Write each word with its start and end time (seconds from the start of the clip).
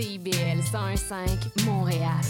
CIBL 0.00 0.62
101.5 0.62 1.66
Montréal. 1.66 2.22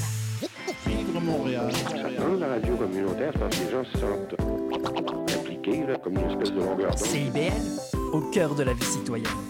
Vivre 0.85 1.21
Montréal. 1.21 1.71
Dans 2.19 2.35
la 2.35 2.48
radio 2.54 2.75
communautaire, 2.75 3.30
c'est 3.32 3.39
parce 3.39 3.57
que 3.57 3.64
les 3.64 3.71
gens 3.71 3.85
se 3.85 3.98
sentent 3.98 5.39
impliqués, 5.39 5.86
là, 5.86 5.96
comme 6.03 6.14
une 6.14 6.30
espèce 6.30 6.50
de 6.50 6.59
longueur 6.59 6.91
d'onde. 6.91 6.98
CIBL, 6.98 7.53
au 8.12 8.22
cœur 8.32 8.57
de 8.57 8.64
la 8.64 8.72
vie 8.72 8.85
citoyenne. 8.85 9.50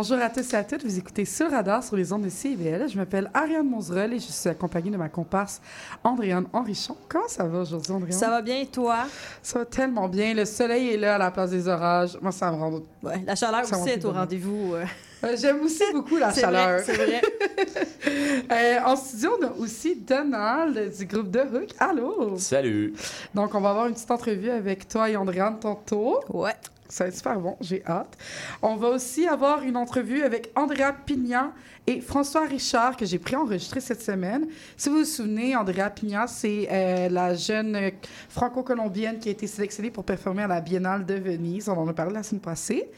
Bonjour 0.00 0.18
à 0.18 0.30
tous 0.30 0.52
et 0.52 0.56
à 0.56 0.62
toutes. 0.62 0.84
Vous 0.84 0.96
écoutez 0.96 1.24
Sur 1.24 1.50
Radar 1.50 1.82
sur 1.82 1.96
les 1.96 2.12
ondes 2.12 2.22
de 2.22 2.28
CIBL. 2.28 2.88
Je 2.88 2.96
m'appelle 2.96 3.28
Ariane 3.34 3.68
Monzerol 3.68 4.12
et 4.12 4.20
je 4.20 4.30
suis 4.30 4.48
accompagnée 4.48 4.92
de 4.92 4.96
ma 4.96 5.08
comparse 5.08 5.60
Andréane 6.04 6.46
Henrichon. 6.52 6.96
Comment 7.08 7.26
ça 7.26 7.42
va 7.42 7.62
aujourd'hui, 7.62 7.90
Andréane? 7.90 8.16
Ça 8.16 8.30
va 8.30 8.40
bien, 8.40 8.64
toi? 8.64 8.98
Ça 9.42 9.58
va 9.58 9.64
tellement 9.64 10.06
bien. 10.08 10.34
Le 10.34 10.44
soleil 10.44 10.90
est 10.90 10.98
là 10.98 11.16
à 11.16 11.18
la 11.18 11.32
place 11.32 11.50
des 11.50 11.66
orages. 11.66 12.16
Moi, 12.22 12.30
ça 12.30 12.48
me 12.52 12.56
rend... 12.58 12.74
Ouais, 13.02 13.24
la 13.26 13.34
chaleur 13.34 13.64
Ça 13.64 13.76
aussi 13.76 13.88
est 13.90 14.04
au 14.04 14.12
rendez-vous. 14.12 14.74
euh. 14.74 14.84
Euh, 15.24 15.34
J'aime 15.36 15.60
aussi 15.62 15.82
beaucoup 15.92 16.16
la 16.16 16.30
C'est 16.30 16.42
chaleur. 16.42 16.78
vrai, 16.80 16.82
c'est 16.86 16.94
vrai. 16.94 17.20
Euh, 18.52 18.78
en 18.86 18.94
studio, 18.94 19.32
on 19.42 19.46
a 19.46 19.50
aussi 19.58 19.96
Donald 19.96 20.96
du 20.96 21.06
groupe 21.06 21.32
The 21.32 21.40
Hook. 21.52 21.70
Allô? 21.80 22.36
Salut. 22.38 22.94
Donc, 23.34 23.52
on 23.52 23.60
va 23.60 23.70
avoir 23.70 23.86
une 23.88 23.94
petite 23.94 24.12
entrevue 24.12 24.48
avec 24.50 24.86
toi 24.86 25.10
et 25.10 25.16
Andréane 25.16 25.58
tantôt. 25.58 26.20
Ouais. 26.28 26.54
Ça 26.88 27.04
va 27.04 27.08
être 27.08 27.16
super 27.16 27.38
bon, 27.38 27.56
j'ai 27.60 27.84
hâte. 27.86 28.16
On 28.62 28.76
va 28.76 28.88
aussi 28.88 29.26
avoir 29.26 29.62
une 29.62 29.76
entrevue 29.76 30.22
avec 30.22 30.50
Andrea 30.56 30.92
Pignan 31.04 31.52
et 31.86 32.00
François 32.00 32.46
Richard 32.46 32.96
que 32.96 33.04
j'ai 33.04 33.18
pris 33.18 33.36
enregistrer 33.36 33.80
cette 33.80 34.00
semaine. 34.00 34.46
Si 34.76 34.88
vous 34.88 34.98
vous 34.98 35.04
souvenez, 35.04 35.54
Andrea 35.54 35.90
Pignan, 35.94 36.26
c'est 36.26 36.66
euh, 36.70 37.08
la 37.10 37.34
jeune 37.34 37.90
franco-colombienne 38.30 39.18
qui 39.18 39.28
a 39.28 39.32
été 39.32 39.46
sélectionnée 39.46 39.90
pour 39.90 40.04
performer 40.04 40.44
à 40.44 40.46
la 40.46 40.60
Biennale 40.62 41.04
de 41.04 41.14
Venise. 41.14 41.68
On 41.68 41.76
en 41.76 41.88
a 41.88 41.92
parlé 41.92 42.14
la 42.14 42.22
semaine 42.22 42.40
passée. 42.40 42.88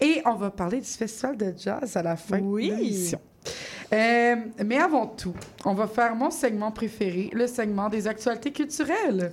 Et 0.00 0.22
on 0.24 0.34
va 0.34 0.50
parler 0.50 0.78
du 0.80 0.86
festival 0.86 1.36
de 1.36 1.52
jazz 1.58 1.96
à 1.96 2.02
la 2.02 2.16
fin 2.16 2.38
Oui. 2.40 2.70
de 2.70 2.74
l'émission. 2.76 3.20
Euh, 3.92 4.36
mais 4.64 4.78
avant 4.78 5.06
tout, 5.06 5.34
on 5.64 5.74
va 5.74 5.86
faire 5.86 6.14
mon 6.14 6.30
segment 6.30 6.70
préféré, 6.70 7.28
le 7.32 7.46
segment 7.46 7.88
des 7.88 8.06
actualités 8.06 8.52
culturelles. 8.52 9.32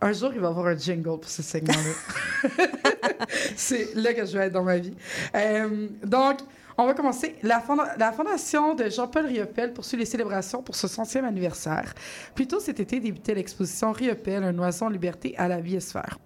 Un 0.00 0.12
jour, 0.12 0.30
il 0.34 0.40
va 0.40 0.48
y 0.48 0.50
avoir 0.50 0.66
un 0.66 0.76
jingle 0.76 1.18
pour 1.20 1.28
ce 1.28 1.42
segment-là. 1.42 2.50
C'est 3.56 3.94
là 3.94 4.12
que 4.12 4.24
je 4.26 4.36
vais 4.36 4.46
être 4.46 4.52
dans 4.52 4.62
ma 4.62 4.76
vie. 4.78 4.94
Euh, 5.34 5.88
donc, 6.04 6.40
on 6.76 6.84
va 6.86 6.92
commencer. 6.94 7.36
La, 7.42 7.60
fonda- 7.60 7.94
la 7.98 8.12
fondation 8.12 8.74
de 8.74 8.90
Jean-Paul 8.90 9.26
Riopel 9.26 9.72
poursuit 9.72 9.96
les 9.96 10.04
célébrations 10.04 10.62
pour 10.62 10.76
ce 10.76 10.86
centième 10.86 11.24
anniversaire. 11.24 11.94
Plus 12.34 12.46
tôt 12.46 12.60
cet 12.60 12.78
été 12.80 13.00
débutait 13.00 13.34
l'exposition 13.34 13.92
Riopel, 13.92 14.44
un 14.44 14.58
oiseau 14.58 14.84
en 14.84 14.90
liberté 14.90 15.34
à 15.38 15.48
la 15.48 15.60
biosphère. 15.60 16.18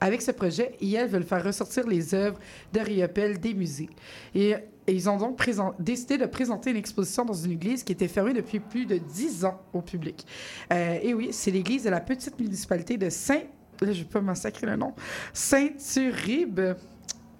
Avec 0.00 0.20
ce 0.20 0.32
projet, 0.32 0.76
IEL 0.80 1.08
veulent 1.08 1.22
faire 1.24 1.44
ressortir 1.44 1.86
les 1.86 2.12
œuvres 2.14 2.38
de 2.72 2.80
Riopel 2.80 3.38
des 3.38 3.54
musées. 3.54 3.88
Et, 4.34 4.54
et 4.86 4.92
ils 4.94 5.08
ont 5.08 5.16
donc 5.16 5.38
décidé 5.78 6.18
de 6.18 6.26
présenter 6.26 6.70
une 6.70 6.76
exposition 6.76 7.24
dans 7.24 7.34
une 7.34 7.52
église 7.52 7.84
qui 7.84 7.92
était 7.92 8.08
fermée 8.08 8.32
depuis 8.32 8.60
plus 8.60 8.86
de 8.86 8.98
10 8.98 9.44
ans 9.44 9.60
au 9.72 9.80
public. 9.80 10.26
Euh, 10.72 10.98
et 11.00 11.14
oui, 11.14 11.28
c'est 11.32 11.50
l'église 11.50 11.84
de 11.84 11.90
la 11.90 12.00
petite 12.00 12.38
municipalité 12.38 12.96
de 12.96 13.08
Saint... 13.10 13.42
Là, 13.80 13.92
je 13.92 14.04
vais 14.04 14.20
massacrer 14.20 14.66
le 14.68 14.76
nom. 14.76 14.94
Saint-Uribe. 15.32 16.60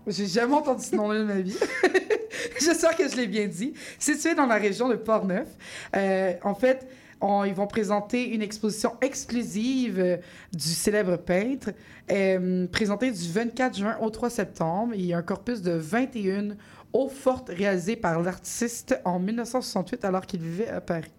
J'ai 0.08 0.26
jamais 0.26 0.54
entendu 0.54 0.82
ce 0.82 0.96
nom-là 0.96 1.20
de 1.20 1.24
ma 1.24 1.40
vie. 1.40 1.56
J'espère 2.60 2.96
que 2.96 3.08
je 3.08 3.14
l'ai 3.14 3.28
bien 3.28 3.46
dit. 3.46 3.74
Situé 3.96 4.34
dans 4.34 4.46
la 4.46 4.56
région 4.56 4.88
de 4.88 4.96
Portneuf. 4.96 5.46
Euh, 5.94 6.32
en 6.42 6.56
fait, 6.56 6.88
ils 7.46 7.54
vont 7.54 7.66
présenter 7.66 8.34
une 8.34 8.42
exposition 8.42 8.94
exclusive 9.00 10.00
euh, 10.00 10.16
du 10.52 10.68
célèbre 10.68 11.16
peintre, 11.16 11.70
euh, 12.10 12.66
présentée 12.66 13.10
du 13.10 13.30
24 13.30 13.78
juin 13.78 13.96
au 14.00 14.10
3 14.10 14.30
septembre. 14.30 14.94
Il 14.94 15.06
y 15.06 15.14
a 15.14 15.18
un 15.18 15.22
corpus 15.22 15.62
de 15.62 15.72
21 15.72 16.56
eaux 16.92 17.08
fortes 17.08 17.48
réalisées 17.48 17.96
par 17.96 18.20
l'artiste 18.20 18.98
en 19.04 19.18
1968 19.18 20.04
alors 20.04 20.26
qu'il 20.26 20.40
vivait 20.40 20.68
à 20.68 20.80
Paris. 20.80 21.10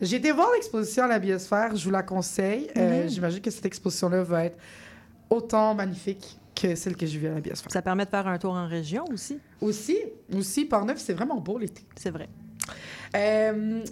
J'ai 0.00 0.16
été 0.16 0.30
voir 0.30 0.48
l'exposition 0.54 1.04
à 1.04 1.08
la 1.08 1.18
biosphère, 1.18 1.74
je 1.74 1.84
vous 1.84 1.90
la 1.90 2.02
conseille. 2.02 2.68
Euh, 2.76 3.02
Mhm. 3.04 3.08
J'imagine 3.08 3.40
que 3.40 3.50
cette 3.50 3.66
exposition-là 3.66 4.22
va 4.22 4.44
être 4.44 4.58
autant 5.30 5.74
magnifique 5.74 6.38
que 6.54 6.74
celle 6.74 6.96
que 6.96 7.06
j'ai 7.06 7.18
vue 7.18 7.26
à 7.28 7.34
la 7.34 7.40
biosphère. 7.40 7.70
Ça 7.70 7.82
permet 7.82 8.04
de 8.04 8.10
faire 8.10 8.26
un 8.26 8.38
tour 8.38 8.52
en 8.52 8.66
région 8.66 9.04
aussi. 9.12 9.38
Aussi, 9.60 9.96
aussi, 10.34 10.64
Portneuf, 10.64 10.98
c'est 10.98 11.12
vraiment 11.14 11.40
beau 11.40 11.58
l'été. 11.58 11.82
C'est 11.96 12.10
vrai. 12.10 12.28
Euh, 13.16 13.82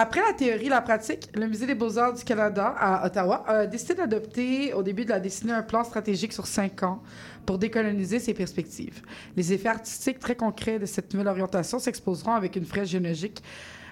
après 0.00 0.20
la 0.20 0.32
théorie 0.32 0.68
la 0.68 0.80
pratique, 0.80 1.28
le 1.34 1.48
Musée 1.48 1.66
des 1.66 1.74
beaux-arts 1.74 2.14
du 2.14 2.22
Canada 2.22 2.72
à 2.78 3.04
Ottawa 3.04 3.42
a 3.48 3.66
décidé 3.66 3.94
d'adopter 3.94 4.72
au 4.72 4.84
début 4.84 5.04
de 5.04 5.10
la 5.10 5.18
décennie 5.18 5.50
un 5.50 5.64
plan 5.64 5.82
stratégique 5.82 6.32
sur 6.32 6.46
cinq 6.46 6.84
ans 6.84 7.02
pour 7.44 7.58
décoloniser 7.58 8.20
ses 8.20 8.32
perspectives. 8.32 9.02
Les 9.36 9.52
effets 9.52 9.70
artistiques 9.70 10.20
très 10.20 10.36
concrets 10.36 10.78
de 10.78 10.86
cette 10.86 11.12
nouvelle 11.12 11.26
orientation 11.26 11.80
s'exposeront 11.80 12.34
avec 12.34 12.54
une 12.54 12.64
fraise 12.64 12.90
géologique. 12.90 13.42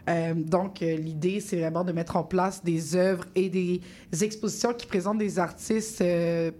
Euh, 0.08 0.34
donc, 0.34 0.80
euh, 0.80 0.94
l'idée, 0.94 1.40
c'est 1.40 1.56
vraiment 1.56 1.82
de 1.82 1.90
mettre 1.90 2.14
en 2.14 2.22
place 2.22 2.62
des 2.62 2.94
œuvres 2.94 3.24
et 3.34 3.48
des 3.48 3.80
expositions 4.22 4.74
qui 4.74 4.86
présentent 4.86 5.18
des 5.18 5.40
artistes 5.40 6.02
euh, 6.02 6.52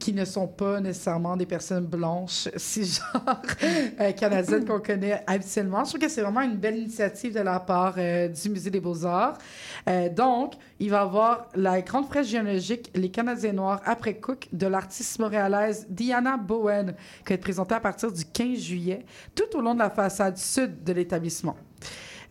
qui 0.00 0.14
ne 0.14 0.24
sont 0.24 0.48
pas 0.48 0.80
nécessairement 0.80 1.36
des 1.36 1.46
personnes 1.46 1.84
blanches, 1.84 2.48
si 2.56 2.84
genre 2.84 3.42
euh, 4.00 4.12
canadiennes 4.12 4.64
qu'on 4.64 4.80
connaît 4.80 5.22
habituellement. 5.26 5.84
Je 5.84 5.90
trouve 5.90 6.00
que 6.00 6.08
c'est 6.08 6.22
vraiment 6.22 6.40
une 6.40 6.56
belle 6.56 6.78
initiative 6.78 7.34
de 7.34 7.40
la 7.40 7.60
part 7.60 7.94
euh, 7.98 8.26
du 8.26 8.48
Musée 8.48 8.70
des 8.70 8.80
Beaux-Arts. 8.80 9.38
Euh, 9.88 10.08
donc, 10.08 10.54
il 10.80 10.90
va 10.90 10.96
y 10.96 11.00
avoir 11.00 11.48
la 11.54 11.80
grande 11.82 12.06
fraise 12.06 12.26
géologique 12.26 12.90
Les 12.94 13.10
Canadiens 13.10 13.52
noirs 13.52 13.82
après 13.84 14.14
Cook 14.14 14.48
de 14.52 14.66
l'artiste 14.66 15.18
montréalaise 15.18 15.86
Diana 15.88 16.38
Bowen, 16.38 16.94
qui 17.24 17.28
va 17.28 17.34
être 17.34 17.42
présentée 17.42 17.74
à 17.74 17.80
partir 17.80 18.10
du 18.10 18.24
15 18.24 18.58
juillet, 18.58 19.04
tout 19.34 19.56
au 19.56 19.60
long 19.60 19.74
de 19.74 19.80
la 19.80 19.90
façade 19.90 20.38
sud 20.38 20.82
de 20.82 20.92
l'établissement. 20.94 21.56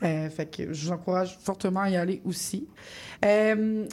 Euh, 0.01 0.29
fait 0.29 0.45
que 0.45 0.73
je 0.73 0.85
vous 0.85 0.91
encourage 0.91 1.37
fortement 1.41 1.81
à 1.81 1.89
y 1.89 1.97
aller 1.97 2.21
aussi. 2.25 2.67
Euh, 3.25 3.85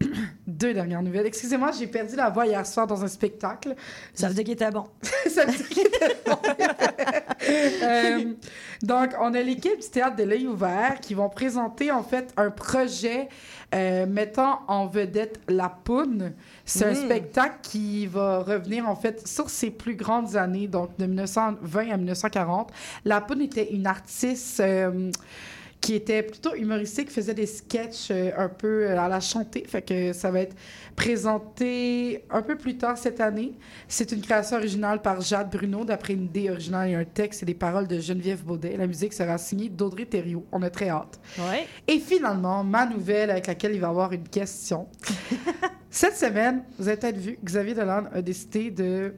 deux 0.46 0.72
dernières 0.72 1.02
nouvelles. 1.02 1.26
Excusez-moi, 1.26 1.72
j'ai 1.78 1.88
perdu 1.88 2.14
la 2.14 2.30
voix 2.30 2.46
hier 2.46 2.64
soir 2.64 2.86
dans 2.86 3.02
un 3.02 3.08
spectacle. 3.08 3.74
Ça 4.14 4.28
veut 4.28 4.34
dire 4.34 4.44
qu'il 4.44 4.54
était 4.54 4.70
bon. 4.70 4.84
Ça 5.28 5.44
veut 5.44 5.52
dire 5.52 5.68
qu'il 5.68 5.86
était 5.86 6.16
bon. 6.24 6.36
Euh, 7.48 8.24
donc, 8.82 9.10
on 9.20 9.34
a 9.34 9.40
l'équipe 9.42 9.80
du 9.80 9.88
Théâtre 9.88 10.16
de 10.16 10.24
l'œil 10.24 10.46
ouvert 10.46 11.00
qui 11.00 11.14
vont 11.14 11.28
présenter 11.28 11.90
en 11.90 12.02
fait 12.02 12.32
un 12.36 12.50
projet 12.50 13.28
euh, 13.74 14.06
mettant 14.06 14.60
en 14.68 14.86
vedette 14.86 15.40
La 15.48 15.68
Poune. 15.68 16.32
C'est 16.64 16.84
un 16.84 16.92
Mm. 16.92 17.04
spectacle 17.04 17.56
qui 17.62 18.06
va 18.06 18.38
revenir 18.40 18.88
en 18.88 18.96
fait 18.96 19.26
sur 19.26 19.50
ses 19.50 19.70
plus 19.70 19.94
grandes 19.94 20.36
années, 20.36 20.68
donc 20.68 20.90
de 20.98 21.06
1920 21.06 21.90
à 21.90 21.96
1940. 21.96 22.70
La 23.04 23.20
Poune 23.20 23.40
était 23.42 23.72
une 23.72 23.86
artiste. 23.86 24.60
euh, 24.60 25.10
qui 25.80 25.94
était 25.94 26.22
plutôt 26.22 26.54
humoristique, 26.54 27.10
faisait 27.10 27.34
des 27.34 27.46
sketchs 27.46 28.08
euh, 28.10 28.30
un 28.36 28.48
peu 28.48 28.84
euh, 28.84 28.98
à 28.98 29.08
la 29.08 29.20
chantée. 29.20 29.64
Fait 29.66 29.82
que 29.82 30.12
ça 30.12 30.30
va 30.30 30.40
être 30.40 30.56
présenté 30.96 32.24
un 32.30 32.42
peu 32.42 32.56
plus 32.56 32.76
tard 32.76 32.98
cette 32.98 33.20
année. 33.20 33.52
C'est 33.86 34.12
une 34.12 34.20
création 34.20 34.56
originale 34.56 35.00
par 35.00 35.20
Jade 35.20 35.50
Bruno, 35.50 35.84
d'après 35.84 36.14
une 36.14 36.24
idée 36.24 36.50
originale 36.50 36.90
et 36.90 36.94
un 36.94 37.04
texte 37.04 37.42
et 37.42 37.46
des 37.46 37.54
paroles 37.54 37.86
de 37.86 38.00
Geneviève 38.00 38.42
Baudet. 38.42 38.76
La 38.76 38.86
musique 38.86 39.12
sera 39.12 39.38
signée 39.38 39.68
d'Audrey 39.68 40.04
Thériault. 40.04 40.44
On 40.52 40.62
a 40.62 40.70
très 40.70 40.88
hâte. 40.88 41.20
Ouais. 41.38 41.66
Et 41.86 42.00
finalement, 42.00 42.64
ma 42.64 42.86
nouvelle 42.86 43.30
avec 43.30 43.46
laquelle 43.46 43.74
il 43.74 43.80
va 43.80 43.86
y 43.86 43.90
avoir 43.90 44.12
une 44.12 44.28
question. 44.28 44.88
Cette 45.90 46.16
semaine, 46.16 46.64
vous 46.78 46.88
avez 46.88 46.98
peut-être 46.98 47.18
vu, 47.18 47.38
Xavier 47.42 47.74
Dolan 47.74 48.04
a 48.12 48.20
décidé 48.20 48.70
de 48.70 49.14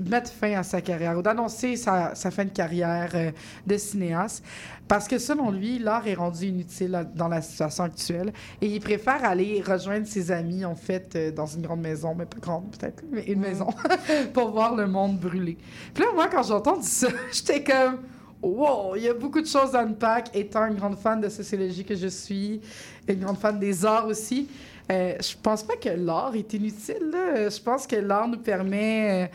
mettre 0.00 0.30
fin 0.30 0.52
à 0.58 0.62
sa 0.62 0.80
carrière 0.80 1.18
ou 1.18 1.22
d'annoncer 1.22 1.76
sa, 1.76 2.14
sa 2.14 2.30
fin 2.30 2.44
de 2.44 2.50
carrière 2.50 3.10
euh, 3.14 3.30
de 3.66 3.76
cinéaste 3.76 4.44
parce 4.86 5.06
que 5.08 5.18
selon 5.18 5.50
lui, 5.50 5.78
l'art 5.78 6.06
est 6.06 6.14
rendu 6.14 6.46
inutile 6.46 6.94
à- 6.94 7.04
dans 7.04 7.28
la 7.28 7.42
situation 7.42 7.84
actuelle 7.84 8.32
et 8.60 8.66
il 8.66 8.80
préfère 8.80 9.24
aller 9.24 9.60
rejoindre 9.66 10.06
ses 10.06 10.30
amis 10.30 10.64
en 10.64 10.74
fait 10.76 11.14
euh, 11.16 11.30
dans 11.32 11.46
une 11.46 11.62
grande 11.62 11.80
maison, 11.80 12.14
mais 12.16 12.26
pas 12.26 12.38
grande 12.40 12.70
peut-être, 12.76 13.02
mais 13.10 13.24
une 13.24 13.40
maison 13.40 13.68
pour 14.32 14.50
voir 14.52 14.74
le 14.76 14.86
monde 14.86 15.18
brûler. 15.18 15.56
Puis 15.92 16.04
là, 16.04 16.10
moi, 16.14 16.28
quand 16.28 16.42
j'ai 16.42 16.54
entendu 16.54 16.82
ça, 16.86 17.08
j'étais 17.32 17.62
comme 17.64 17.98
Wow, 18.40 18.94
il 18.94 19.02
y 19.02 19.08
a 19.08 19.14
beaucoup 19.14 19.40
de 19.40 19.46
choses 19.48 19.74
à 19.74 19.80
unpack. 19.80 20.30
Étant 20.32 20.64
une 20.66 20.76
grande 20.76 20.96
fan 20.96 21.20
de 21.20 21.28
sociologie 21.28 21.84
que 21.84 21.96
je 21.96 22.06
suis, 22.06 22.60
une 23.08 23.18
grande 23.18 23.36
fan 23.38 23.58
des 23.58 23.84
arts 23.84 24.06
aussi, 24.06 24.48
Euh, 24.90 25.16
je 25.20 25.34
pense 25.42 25.62
pas 25.64 25.76
que 25.76 25.90
l'art 25.90 26.34
est 26.36 26.50
inutile. 26.54 27.10
là. 27.12 27.50
Je 27.50 27.60
pense 27.60 27.84
que 27.86 27.96
l'art 27.96 28.26
nous 28.28 28.38
permet, 28.38 29.24
euh, 29.24 29.26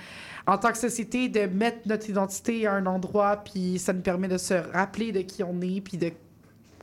en 0.45 0.57
tant 0.57 0.71
que 0.71 0.77
société, 0.77 1.29
de 1.29 1.45
mettre 1.45 1.87
notre 1.87 2.09
identité 2.09 2.67
à 2.67 2.73
un 2.73 2.85
endroit, 2.85 3.37
puis 3.37 3.79
ça 3.79 3.93
nous 3.93 4.01
permet 4.01 4.27
de 4.27 4.37
se 4.37 4.53
rappeler 4.53 5.11
de 5.11 5.21
qui 5.21 5.43
on 5.43 5.61
est, 5.61 5.81
puis 5.81 5.97
de 5.97 6.11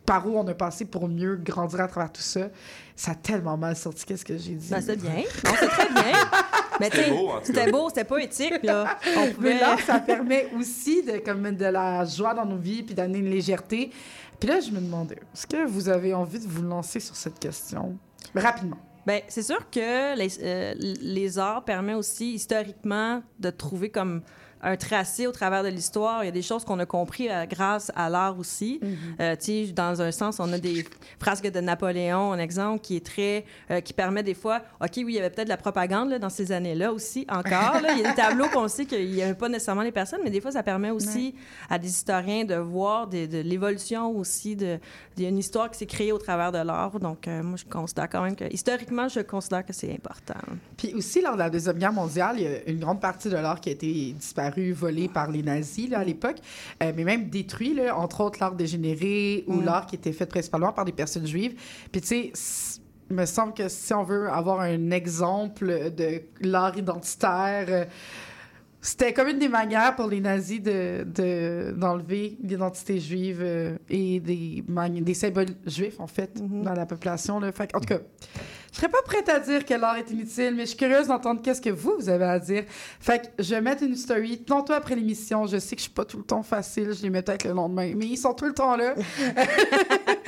par 0.06 0.26
où 0.26 0.36
on 0.36 0.46
a 0.48 0.54
passé 0.54 0.86
pour 0.86 1.08
mieux 1.08 1.36
grandir 1.36 1.80
à 1.80 1.86
travers 1.86 2.10
tout 2.10 2.22
ça. 2.22 2.48
Ça 2.96 3.12
a 3.12 3.14
tellement 3.14 3.56
mal 3.56 3.76
sorti, 3.76 4.04
qu'est-ce 4.04 4.24
que 4.24 4.36
j'ai 4.36 4.54
dit? 4.54 4.68
Ben, 4.68 4.80
c'est 4.80 4.96
bien. 4.96 5.22
Non, 5.44 5.52
c'est 5.58 5.68
très 5.68 5.88
bien. 5.88 6.12
Mais 6.80 6.90
C'était 6.90 7.10
beau, 7.10 7.32
C'était 7.42 7.70
beau, 7.70 7.88
c'était 7.90 8.04
poétique, 8.04 8.62
là. 8.62 8.98
On 9.16 9.28
Mais 9.40 9.60
là, 9.60 9.76
ça 9.86 10.00
permet 10.00 10.48
aussi 10.58 11.02
de, 11.02 11.18
comme, 11.18 11.40
mettre 11.42 11.58
de 11.58 11.66
la 11.66 12.04
joie 12.04 12.34
dans 12.34 12.46
nos 12.46 12.56
vies, 12.56 12.82
puis 12.82 12.94
d'amener 12.94 13.18
une 13.18 13.30
légèreté. 13.30 13.90
Puis 14.40 14.48
là, 14.48 14.60
je 14.60 14.70
me 14.70 14.80
demandais, 14.80 15.18
est-ce 15.34 15.46
que 15.46 15.66
vous 15.66 15.88
avez 15.88 16.14
envie 16.14 16.40
de 16.40 16.48
vous 16.48 16.62
lancer 16.62 16.98
sur 16.98 17.14
cette 17.14 17.38
question? 17.38 17.98
Rapidement. 18.34 18.78
Ben, 19.10 19.22
c'est 19.26 19.42
sûr 19.42 19.68
que 19.70 20.16
les, 20.16 20.38
euh, 20.40 20.72
les 20.78 21.36
arts 21.36 21.64
permettent 21.64 21.96
aussi 21.96 22.34
historiquement 22.34 23.24
de 23.40 23.50
trouver 23.50 23.90
comme 23.90 24.22
un 24.62 24.76
tracé 24.76 25.26
au 25.26 25.32
travers 25.32 25.62
de 25.62 25.68
l'histoire. 25.68 26.22
Il 26.22 26.26
y 26.26 26.28
a 26.28 26.32
des 26.32 26.42
choses 26.42 26.64
qu'on 26.64 26.78
a 26.78 26.86
compris 26.86 27.28
euh, 27.30 27.46
grâce 27.46 27.90
à 27.96 28.08
l'art 28.10 28.38
aussi. 28.38 28.80
Sais, 29.38 29.66
dans 29.74 30.00
un 30.02 30.10
sens, 30.12 30.38
on 30.40 30.52
a 30.52 30.58
des 30.58 30.84
frasques 31.18 31.50
de 31.50 31.60
Napoléon, 31.60 32.32
un 32.32 32.38
exemple 32.38 32.80
qui 32.80 32.96
est 32.96 33.04
très, 33.04 33.44
euh, 33.70 33.80
qui 33.80 33.92
permet 33.92 34.22
des 34.22 34.34
fois, 34.34 34.60
ok, 34.80 34.90
oui, 34.96 35.04
il 35.08 35.12
y 35.12 35.18
avait 35.18 35.30
peut-être 35.30 35.46
de 35.48 35.50
la 35.52 35.56
propagande 35.56 36.10
là, 36.10 36.18
dans 36.18 36.28
ces 36.30 36.52
années-là 36.52 36.92
aussi 36.92 37.26
encore. 37.28 37.80
là. 37.80 37.92
Il 37.92 37.98
y 38.02 38.04
a 38.04 38.10
des 38.10 38.16
tableaux 38.16 38.48
qu'on 38.52 38.68
sait 38.68 38.84
qu'il 38.86 39.10
n'y 39.10 39.22
avait 39.22 39.34
pas 39.34 39.48
nécessairement 39.48 39.82
les 39.82 39.92
personnes, 39.92 40.20
mais 40.24 40.30
des 40.30 40.40
fois, 40.40 40.50
ça 40.52 40.62
permet 40.62 40.90
aussi 40.90 41.34
à 41.68 41.78
des 41.78 41.88
historiens 41.88 42.44
de 42.44 42.54
voir 42.56 43.06
des- 43.06 43.26
de 43.28 43.38
l'évolution 43.40 44.10
aussi 44.16 44.56
de, 44.56 44.78
il 45.16 45.22
y 45.22 45.26
a 45.26 45.28
une 45.28 45.38
histoire 45.38 45.70
qui 45.70 45.78
s'est 45.78 45.86
créée 45.86 46.12
au 46.12 46.18
travers 46.18 46.52
de 46.52 46.58
l'art. 46.58 46.98
Donc, 47.00 47.28
euh, 47.28 47.42
moi, 47.42 47.56
je 47.56 47.64
considère 47.64 48.08
quand 48.08 48.22
même 48.22 48.36
que, 48.36 48.44
historiquement, 48.52 49.08
je 49.08 49.20
considère 49.20 49.64
que 49.64 49.72
c'est 49.72 49.92
important. 49.92 50.34
Puis 50.76 50.94
aussi, 50.94 51.20
lors 51.20 51.34
de 51.34 51.38
la 51.38 51.50
Deuxième 51.50 51.78
Guerre 51.78 51.92
mondiale, 51.92 52.36
il 52.38 52.42
y 52.42 52.46
a 52.46 52.68
une 52.68 52.80
grande 52.80 53.00
partie 53.00 53.28
de 53.28 53.36
l'art 53.36 53.60
qui 53.60 53.68
a 53.68 53.72
été 53.72 54.12
disparue, 54.12 54.49
volée 54.72 55.08
par 55.08 55.30
les 55.30 55.42
nazis 55.42 55.88
là, 55.88 56.00
à 56.00 56.04
l'époque, 56.04 56.36
euh, 56.82 56.92
mais 56.96 57.04
même 57.04 57.28
détruit, 57.30 57.74
là, 57.74 57.96
entre 57.96 58.20
autres 58.22 58.38
l'art 58.40 58.54
dégénéré 58.54 59.44
ou 59.46 59.54
Mm. 59.54 59.64
l'art 59.64 59.86
qui 59.86 59.96
était 59.96 60.12
fait 60.12 60.26
principalement 60.26 60.72
par 60.72 60.84
des 60.84 60.92
personnes 60.92 61.26
juives. 61.26 61.54
Puis 61.92 62.00
tu 62.00 62.06
sais, 62.06 62.32
il 63.10 63.16
me 63.16 63.26
semble 63.26 63.54
que 63.54 63.68
si 63.68 63.92
on 63.94 64.02
veut 64.04 64.28
avoir 64.30 64.60
un 64.60 64.90
exemple 64.90 65.90
de 65.96 66.22
l'art 66.40 66.76
identitaire, 66.78 67.66
euh, 67.68 67.84
c'était 68.82 69.12
comme 69.12 69.28
une 69.28 69.38
des 69.38 69.48
manières 69.48 69.94
pour 69.94 70.06
les 70.08 70.20
nazis 70.20 70.62
de, 70.62 71.04
de- 71.04 71.74
d'enlever 71.76 72.38
l'identité 72.42 72.98
juive 72.98 73.40
euh, 73.42 73.76
et 73.90 74.20
des, 74.20 74.64
des 75.02 75.14
symboles 75.14 75.48
juifs, 75.66 76.00
en 76.00 76.06
fait, 76.06 76.40
Mhm. 76.40 76.62
dans 76.62 76.72
la 76.72 76.86
population. 76.86 77.40
Là. 77.40 77.52
Fait 77.52 77.70
que, 77.70 77.76
en 77.76 77.80
tout 77.80 77.86
cas, 77.88 78.00
je 78.72 78.76
serais 78.76 78.88
pas 78.88 79.02
prête 79.04 79.28
à 79.28 79.40
dire 79.40 79.64
que 79.64 79.74
l'art 79.74 79.96
est 79.96 80.10
inutile, 80.10 80.54
mais 80.54 80.62
je 80.62 80.70
suis 80.70 80.76
curieuse 80.76 81.08
d'entendre 81.08 81.42
qu'est-ce 81.42 81.60
que 81.60 81.70
vous, 81.70 81.94
vous 81.98 82.08
avez 82.08 82.24
à 82.24 82.38
dire. 82.38 82.64
Fait 82.68 83.20
que 83.20 83.42
je 83.42 83.54
vais 83.54 83.60
mettre 83.60 83.82
une 83.82 83.96
story 83.96 84.38
tantôt 84.38 84.72
après 84.72 84.94
l'émission. 84.94 85.46
Je 85.46 85.58
sais 85.58 85.76
que 85.76 85.80
je 85.80 85.84
suis 85.84 85.94
pas 85.94 86.04
tout 86.04 86.18
le 86.18 86.24
temps 86.24 86.42
facile, 86.42 86.92
je 86.92 87.02
les 87.02 87.10
mets 87.10 87.22
peut-être 87.22 87.44
le 87.44 87.52
lendemain, 87.52 87.92
mais 87.96 88.06
ils 88.06 88.16
sont 88.16 88.34
tout 88.34 88.46
le 88.46 88.54
temps 88.54 88.76
là. 88.76 88.94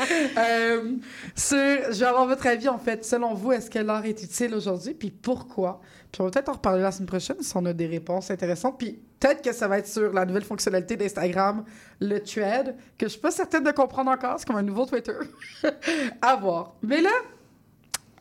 Euh, 0.39 0.97
sur, 1.35 1.57
je 1.57 1.99
vais 1.99 2.07
avoir 2.07 2.27
votre 2.27 2.47
avis, 2.47 2.69
en 2.69 2.79
fait. 2.79 3.05
Selon 3.05 3.35
vous, 3.35 3.53
est-ce 3.53 3.71
que 3.71 3.79
l'art 3.79 4.05
est 4.05 4.23
utile 4.23 4.55
aujourd'hui? 4.55 4.95
Puis 4.95 5.11
pourquoi? 5.11 5.81
Puis 6.11 6.21
on 6.21 6.25
va 6.25 6.31
peut-être 6.31 6.49
en 6.49 6.55
reparler 6.55 6.83
la 6.83 6.93
semaine 6.93 7.07
prochaine 7.07 7.37
si 7.41 7.57
on 7.57 7.65
a 7.67 7.73
des 7.73 7.87
réponses 7.87 8.31
intéressantes. 8.31 8.79
Puis 8.79 9.01
peut-être 9.19 9.43
que 9.43 9.53
ça 9.53 9.69
va 9.69 9.79
être 9.79 9.87
sur 9.87 10.13
la 10.13 10.25
nouvelle 10.25 10.45
fonctionnalité 10.45 10.97
d'Instagram, 10.97 11.65
le 12.01 12.21
thread, 12.21 12.77
que 12.99 13.07
je 13.07 13.13
suis 13.13 13.21
pas 13.21 13.31
certaine 13.31 13.65
de 13.65 13.71
comprendre 13.71 14.11
encore. 14.11 14.37
C'est 14.39 14.47
comme 14.47 14.57
un 14.57 14.63
nouveau 14.63 14.87
Twitter. 14.87 15.17
à 16.23 16.37
voir. 16.37 16.75
Mais 16.83 17.01
là, 17.01 17.11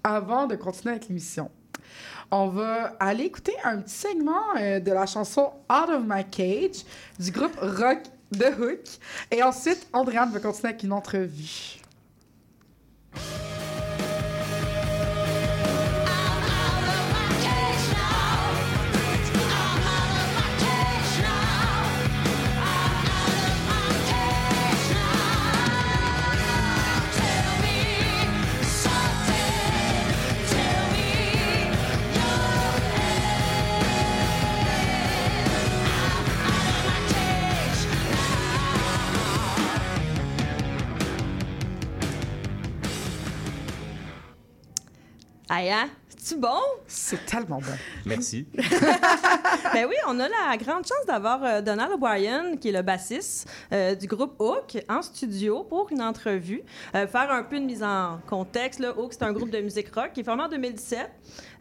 avant 0.03 0.47
de 0.47 0.55
continuer 0.55 0.95
avec 0.95 1.07
l'émission, 1.07 1.49
on 2.31 2.47
va 2.47 2.95
aller 2.99 3.25
écouter 3.25 3.53
un 3.63 3.79
petit 3.79 3.93
segment 3.93 4.55
euh, 4.57 4.79
de 4.79 4.91
la 4.91 5.05
chanson 5.05 5.51
Out 5.69 5.89
of 5.89 6.03
My 6.05 6.23
Cage 6.23 6.85
du 7.19 7.31
groupe 7.31 7.55
rock 7.59 7.99
The 8.31 8.57
Hook. 8.57 8.79
Et 9.29 9.43
ensuite, 9.43 9.87
Andréane 9.91 10.31
va 10.31 10.39
continuer 10.39 10.69
avec 10.69 10.83
une 10.83 10.93
entrevue. 10.93 11.81
Hein? 45.53 45.89
C'est-tu 46.07 46.39
bon? 46.39 46.59
C'est 46.87 47.25
tellement 47.25 47.57
bon. 47.57 47.73
Merci. 48.05 48.45
ben 48.53 49.85
oui, 49.87 49.95
on 50.07 50.19
a 50.19 50.29
la 50.29 50.55
grande 50.57 50.85
chance 50.85 51.05
d'avoir 51.05 51.43
euh, 51.43 51.61
Donald 51.61 51.91
O'Brien, 51.91 52.55
qui 52.57 52.69
est 52.69 52.71
le 52.71 52.81
bassiste 52.81 53.49
euh, 53.73 53.95
du 53.95 54.07
groupe 54.07 54.39
Hook, 54.39 54.77
en 54.87 55.01
studio 55.01 55.63
pour 55.63 55.91
une 55.91 56.01
entrevue. 56.01 56.63
Euh, 56.95 57.05
faire 57.05 57.31
un 57.31 57.43
peu 57.43 57.57
une 57.57 57.65
mise 57.65 57.83
en 57.83 58.19
contexte. 58.27 58.79
Là. 58.79 58.97
Hook, 58.97 59.13
c'est 59.13 59.23
un 59.23 59.33
groupe 59.33 59.49
de 59.49 59.59
musique 59.59 59.93
rock 59.93 60.11
qui 60.13 60.21
est 60.21 60.23
formé 60.23 60.43
en 60.43 60.49
2017. 60.49 61.09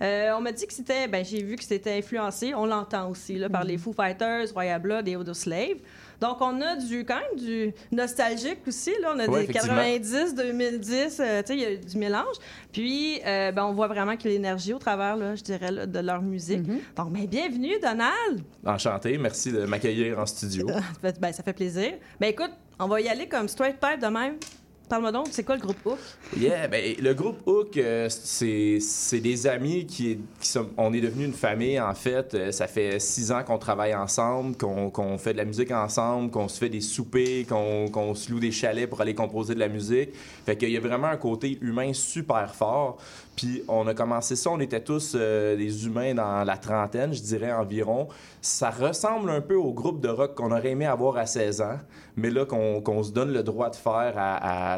Euh, 0.03 0.33
on 0.37 0.41
m'a 0.41 0.53
dit 0.53 0.67
que 0.67 0.73
c'était... 0.73 1.09
Ben, 1.09 1.25
j'ai 1.25 1.43
vu 1.43 1.57
que 1.57 1.65
c'était 1.65 1.99
influencé, 1.99 2.55
on 2.55 2.67
l'entend 2.67 3.11
aussi, 3.11 3.37
là, 3.37 3.49
par 3.49 3.65
les 3.65 3.77
Foo 3.77 3.93
Fighters, 3.93 4.53
Royal 4.55 4.81
Blood 4.81 5.09
et 5.09 5.17
Slave. 5.35 5.79
Donc, 6.21 6.37
on 6.41 6.61
a 6.61 6.77
du, 6.77 7.05
quand 7.05 7.17
même 7.17 7.39
du 7.45 7.73
nostalgique 7.93 8.59
aussi. 8.67 8.91
Là. 9.01 9.13
On 9.15 9.19
a 9.19 9.27
Ouais, 9.27 9.39
des 9.47 9.51
effectivement. 9.51 9.77
90, 9.77 10.35
2010, 10.35 11.21
euh, 11.21 11.43
tu 11.43 11.47
sais, 11.47 11.55
il 11.55 11.61
y 11.61 11.65
a 11.65 11.77
du 11.77 11.97
mélange. 11.97 12.37
Puis, 12.73 13.21
euh, 13.27 13.53
ben, 13.53 13.65
on 13.65 13.73
voit 13.73 13.89
vraiment 13.89 14.17
qu'il 14.17 14.31
y 14.31 14.35
a 14.35 14.37
l'énergie 14.37 14.73
au 14.75 14.79
travers, 14.79 15.17
là, 15.17 15.35
je 15.35 15.43
dirais, 15.43 15.71
là, 15.71 15.87
de 15.87 15.99
leur 15.99 16.23
musique. 16.23 16.63
Donc, 16.97 17.13
ben, 17.13 17.27
bienvenue, 17.27 17.75
Donald! 17.81 18.43
Enchanté. 18.65 19.17
Merci 19.19 19.51
de 19.53 19.65
m'accueillir 19.65 20.19
en 20.19 20.27
studio. 20.27 20.69
Ça 20.69 20.81
fait- 21.03 21.21
ben, 21.21 21.33
ça 21.33 21.43
fait 21.43 21.53
plaisir. 21.55 21.93
Ben, 22.21 22.29
écoute, 22.29 22.51
on 22.79 22.87
va 22.87 23.01
y 23.01 23.09
aller 23.09 23.27
comme 23.29 23.49
straight 23.49 23.79
tête 23.81 24.01
de 24.01 24.07
même. 24.07 24.37
Parle-moi 24.91 25.13
donc, 25.13 25.29
c'est 25.31 25.45
quoi 25.45 25.55
le 25.55 25.61
groupe 25.61 25.87
Hook? 25.87 25.99
Yeah, 26.37 26.67
ben, 26.67 26.97
le 27.01 27.15
groupe 27.15 27.47
Hook, 27.47 27.77
euh, 27.77 28.09
c'est 28.09 29.21
des 29.21 29.47
amis 29.47 29.87
qui, 29.87 30.19
sont. 30.41 30.69
On 30.77 30.93
est 30.93 31.01
devenu 31.01 31.27
une 31.27 31.33
famille, 31.33 31.81
en 31.81 31.95
fait. 31.95 32.35
Euh, 32.35 32.51
ça 32.51 32.67
fait 32.67 32.99
six 32.99 33.31
ans 33.31 33.45
qu'on 33.45 33.59
travaille 33.59 33.95
ensemble, 33.95 34.57
qu'on 34.57 35.17
fait 35.17 35.33
de 35.33 35.39
la 35.39 35.45
musique 35.45 35.71
ensemble, 35.71 36.33
qu'on 36.33 36.49
se 36.49 36.59
fait 36.59 36.69
des 36.69 36.81
soupers, 36.81 37.47
qu'on 37.49 37.89
qu'on 37.89 38.17
se 38.17 38.33
loue 38.33 38.41
des 38.41 38.51
chalets 38.51 38.91
pour 38.91 39.01
aller 39.01 39.15
composer 39.15 39.55
de 39.55 39.61
la 39.61 39.69
musique. 39.69 40.11
Fait 40.45 40.57
qu'il 40.57 40.71
y 40.71 40.77
a 40.77 40.81
vraiment 40.81 41.07
un 41.07 41.17
côté 41.17 41.57
humain 41.61 41.93
super 41.93 42.53
fort. 42.53 42.99
Puis 43.41 43.63
on 43.69 43.87
a 43.87 43.95
commencé 43.95 44.37
ça, 44.37 44.51
on 44.51 44.61
était 44.61 44.83
tous 44.83 45.15
euh, 45.15 45.57
des 45.57 45.87
humains 45.87 46.13
dans 46.13 46.45
la 46.45 46.59
trentaine, 46.59 47.15
je 47.15 47.23
dirais 47.23 47.51
environ. 47.51 48.09
Ça 48.43 48.69
ressemble 48.69 49.31
un 49.31 49.41
peu 49.41 49.55
au 49.55 49.73
groupe 49.73 50.03
de 50.03 50.09
rock 50.09 50.35
qu'on 50.35 50.53
aurait 50.53 50.73
aimé 50.73 50.85
avoir 50.85 51.17
à 51.17 51.25
16 51.25 51.63
ans, 51.63 51.79
mais 52.17 52.31
là 52.31 52.45
qu'on 52.45 53.03
se 53.03 53.13
donne 53.13 53.33
le 53.33 53.43
droit 53.43 53.71
de 53.71 53.77
faire 53.77 54.13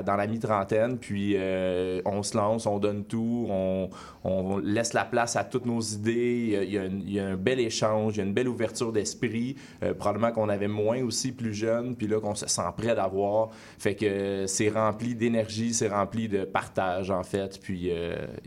dans 0.06 0.14
la 0.14 0.26
mi-trentaine, 0.28 0.98
puis 0.98 1.34
euh, 1.36 2.00
on 2.04 2.22
se 2.22 2.36
lance, 2.36 2.66
on 2.66 2.78
donne 2.78 3.04
tout, 3.04 3.48
on, 3.50 4.58
laisse 4.58 4.92
la 4.92 5.04
place 5.04 5.34
à 5.34 5.42
toutes 5.42 5.66
nos 5.66 5.80
idées, 5.80 6.64
il 6.64 7.12
y 7.12 7.18
a, 7.18 7.26
un 7.26 7.36
bel 7.36 7.58
échange, 7.58 8.14
il 8.14 8.18
y 8.18 8.20
a 8.20 8.24
une 8.24 8.32
belle 8.32 8.48
ouverture 8.48 8.92
d'esprit, 8.92 9.56
euh, 9.82 9.92
probablement 9.92 10.30
qu'on 10.30 10.48
avait 10.48 10.68
moins 10.68 11.02
aussi 11.02 11.32
plus 11.32 11.52
jeune, 11.52 11.96
puis 11.96 12.06
là 12.06 12.20
qu'on 12.20 12.36
se 12.36 12.46
sent 12.46 12.62
prêt 12.76 12.94
d'avoir. 12.94 13.50
Fait 13.78 13.96
que 13.96 14.46
c'est 14.46 14.68
rempli 14.68 15.16
d'énergie, 15.16 15.74
c'est 15.74 15.88
rempli 15.88 16.28
de 16.28 16.44
partage 16.44 17.10
en 17.10 17.24
fait, 17.24 17.58
puis 17.60 17.90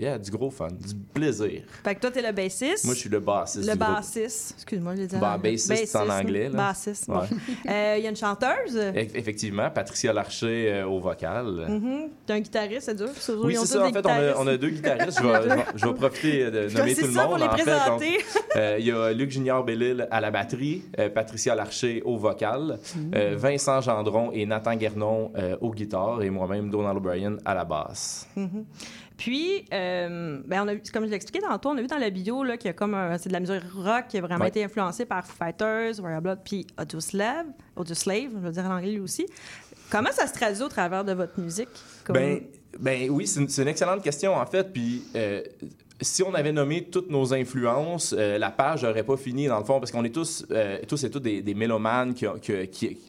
yeah, 0.05 0.17
du 0.17 0.31
gros 0.31 0.49
fun, 0.49 0.67
du 0.69 0.93
plaisir. 1.13 1.63
Fait 1.83 1.95
que 1.95 1.99
toi, 2.01 2.11
t'es 2.11 2.21
le 2.21 2.31
bassiste. 2.31 2.85
Moi, 2.85 2.93
je 2.93 2.99
suis 2.99 3.09
le 3.09 3.19
bassiste 3.19 3.69
Le 3.69 3.75
bassiste. 3.75 4.53
Excuse-moi, 4.57 4.95
je 4.95 5.01
l'ai 5.01 5.07
dit. 5.07 5.15
Bah, 5.17 5.37
bassiste, 5.37 5.85
c'est 5.87 5.97
en 5.97 6.09
anglais, 6.09 6.49
là. 6.49 6.57
Bassiste. 6.57 7.07
Ouais. 7.07 7.15
Euh, 7.69 7.95
Il 7.97 8.03
y 8.03 8.07
a 8.07 8.09
une 8.09 8.15
chanteuse? 8.15 8.75
Eff- 8.75 9.11
Effectivement, 9.15 9.69
Patricia 9.71 10.13
Larcher 10.13 10.71
euh, 10.71 10.85
au 10.87 10.99
vocal. 10.99 11.45
Mhm. 11.67 12.09
T'as 12.25 12.35
un 12.35 12.39
guitariste, 12.39 12.81
c'est 12.83 12.95
dur. 12.95 13.07
Oui, 13.43 13.55
c'est 13.59 13.65
ça. 13.65 13.83
En 13.85 13.91
fait, 13.91 13.91
on 13.91 13.95
a, 13.97 14.01
guitaristes. 14.01 14.37
on 14.39 14.47
a 14.47 14.57
deux 14.57 14.69
guitaristes. 14.69 15.19
Je 15.21 15.27
vais, 15.27 15.63
je 15.75 15.85
vais- 15.87 15.93
profiter 15.93 16.51
de 16.51 16.67
Je 16.69 16.77
nommer 16.77 16.93
tout 16.95 17.01
le 17.07 17.11
monde. 17.11 17.27
pour 17.27 17.37
les 17.37 17.47
présenter. 17.47 18.17
euh, 18.55 18.75
il 18.79 18.85
y 18.85 18.91
a 18.91 19.11
Luc 19.13 19.31
Junior 19.31 19.63
Bellil 19.63 20.07
à 20.11 20.21
la 20.21 20.31
batterie, 20.31 20.83
euh, 20.99 21.09
Patricia 21.09 21.55
Larcher 21.55 22.01
au 22.05 22.17
vocal, 22.17 22.77
euh, 23.15 23.35
Vincent 23.37 23.81
Gendron 23.81 24.31
et 24.31 24.45
Nathan 24.45 24.75
Guernon 24.75 25.31
euh, 25.37 25.57
aux 25.61 25.71
guitares 25.73 26.21
et 26.21 26.29
moi-même, 26.29 26.69
Donald 26.69 26.97
O'Brien, 26.97 27.37
à 27.45 27.53
la 27.55 27.65
basse. 27.65 28.27
Puis, 29.17 29.65
euh, 29.73 30.41
ben 30.45 30.63
on 30.63 30.67
a, 30.67 30.75
comme 30.91 31.05
je 31.05 31.09
l'ai 31.09 31.15
expliqué 31.15 31.39
tantôt, 31.39 31.69
on 31.69 31.77
a 31.77 31.81
vu 31.81 31.87
dans 31.87 31.97
la 31.97 32.09
bio 32.09 32.43
là, 32.43 32.57
qu'il 32.57 32.67
y 32.67 32.69
a 32.69 32.73
comme 32.73 32.95
c'est 33.17 33.29
de 33.29 33.33
la 33.33 33.39
musique 33.39 33.63
rock 33.73 34.05
qui 34.09 34.17
a 34.17 34.21
vraiment 34.21 34.41
Ouais. 34.43 34.49
été 34.49 34.63
influencée 34.63 35.05
par 35.05 35.25
Foo 35.25 35.33
Fighters, 35.37 35.93
Royal 35.99 36.21
Blood, 36.21 36.39
puis 36.43 36.67
Audioslave, 36.79 37.45
Audioslave, 37.75 38.31
je 38.33 38.37
veux 38.39 38.51
dire 38.51 38.65
en 38.65 38.75
anglais 38.75 38.91
lui 38.91 38.99
aussi. 38.99 39.25
Comment 39.89 40.11
ça 40.11 40.27
se 40.27 40.33
traduit 40.33 40.63
au 40.63 40.67
travers 40.69 41.05
de 41.05 41.13
votre 41.13 41.39
musique? 41.39 41.69
Comme- 42.03 42.15
Ben, 42.15 42.41
Ben 42.77 43.09
oui, 43.09 43.25
c'est 43.25 43.39
une, 43.39 43.47
c'est 43.47 43.61
une 43.61 43.69
excellente 43.69 44.03
question 44.03 44.35
en 44.35 44.45
fait. 44.45 44.73
Puis 44.73 45.03
euh, 45.15 45.41
si 46.01 46.23
on 46.23 46.33
avait 46.33 46.51
nommé 46.51 46.83
toutes 46.83 47.09
nos 47.09 47.33
influences, 47.33 48.13
euh, 48.17 48.37
la 48.37 48.51
page 48.51 48.83
n'aurait 48.83 49.03
pas 49.03 49.15
fini 49.15 49.47
dans 49.47 49.59
le 49.59 49.63
fond 49.63 49.79
parce 49.79 49.91
qu'on 49.91 50.03
est 50.03 50.13
tous, 50.13 50.45
euh, 50.51 50.79
tous 50.87 51.01
et 51.05 51.09
toutes 51.09 51.23
des, 51.23 51.41
des 51.41 51.53
mélomanes 51.53 52.13
qui, 52.13 52.25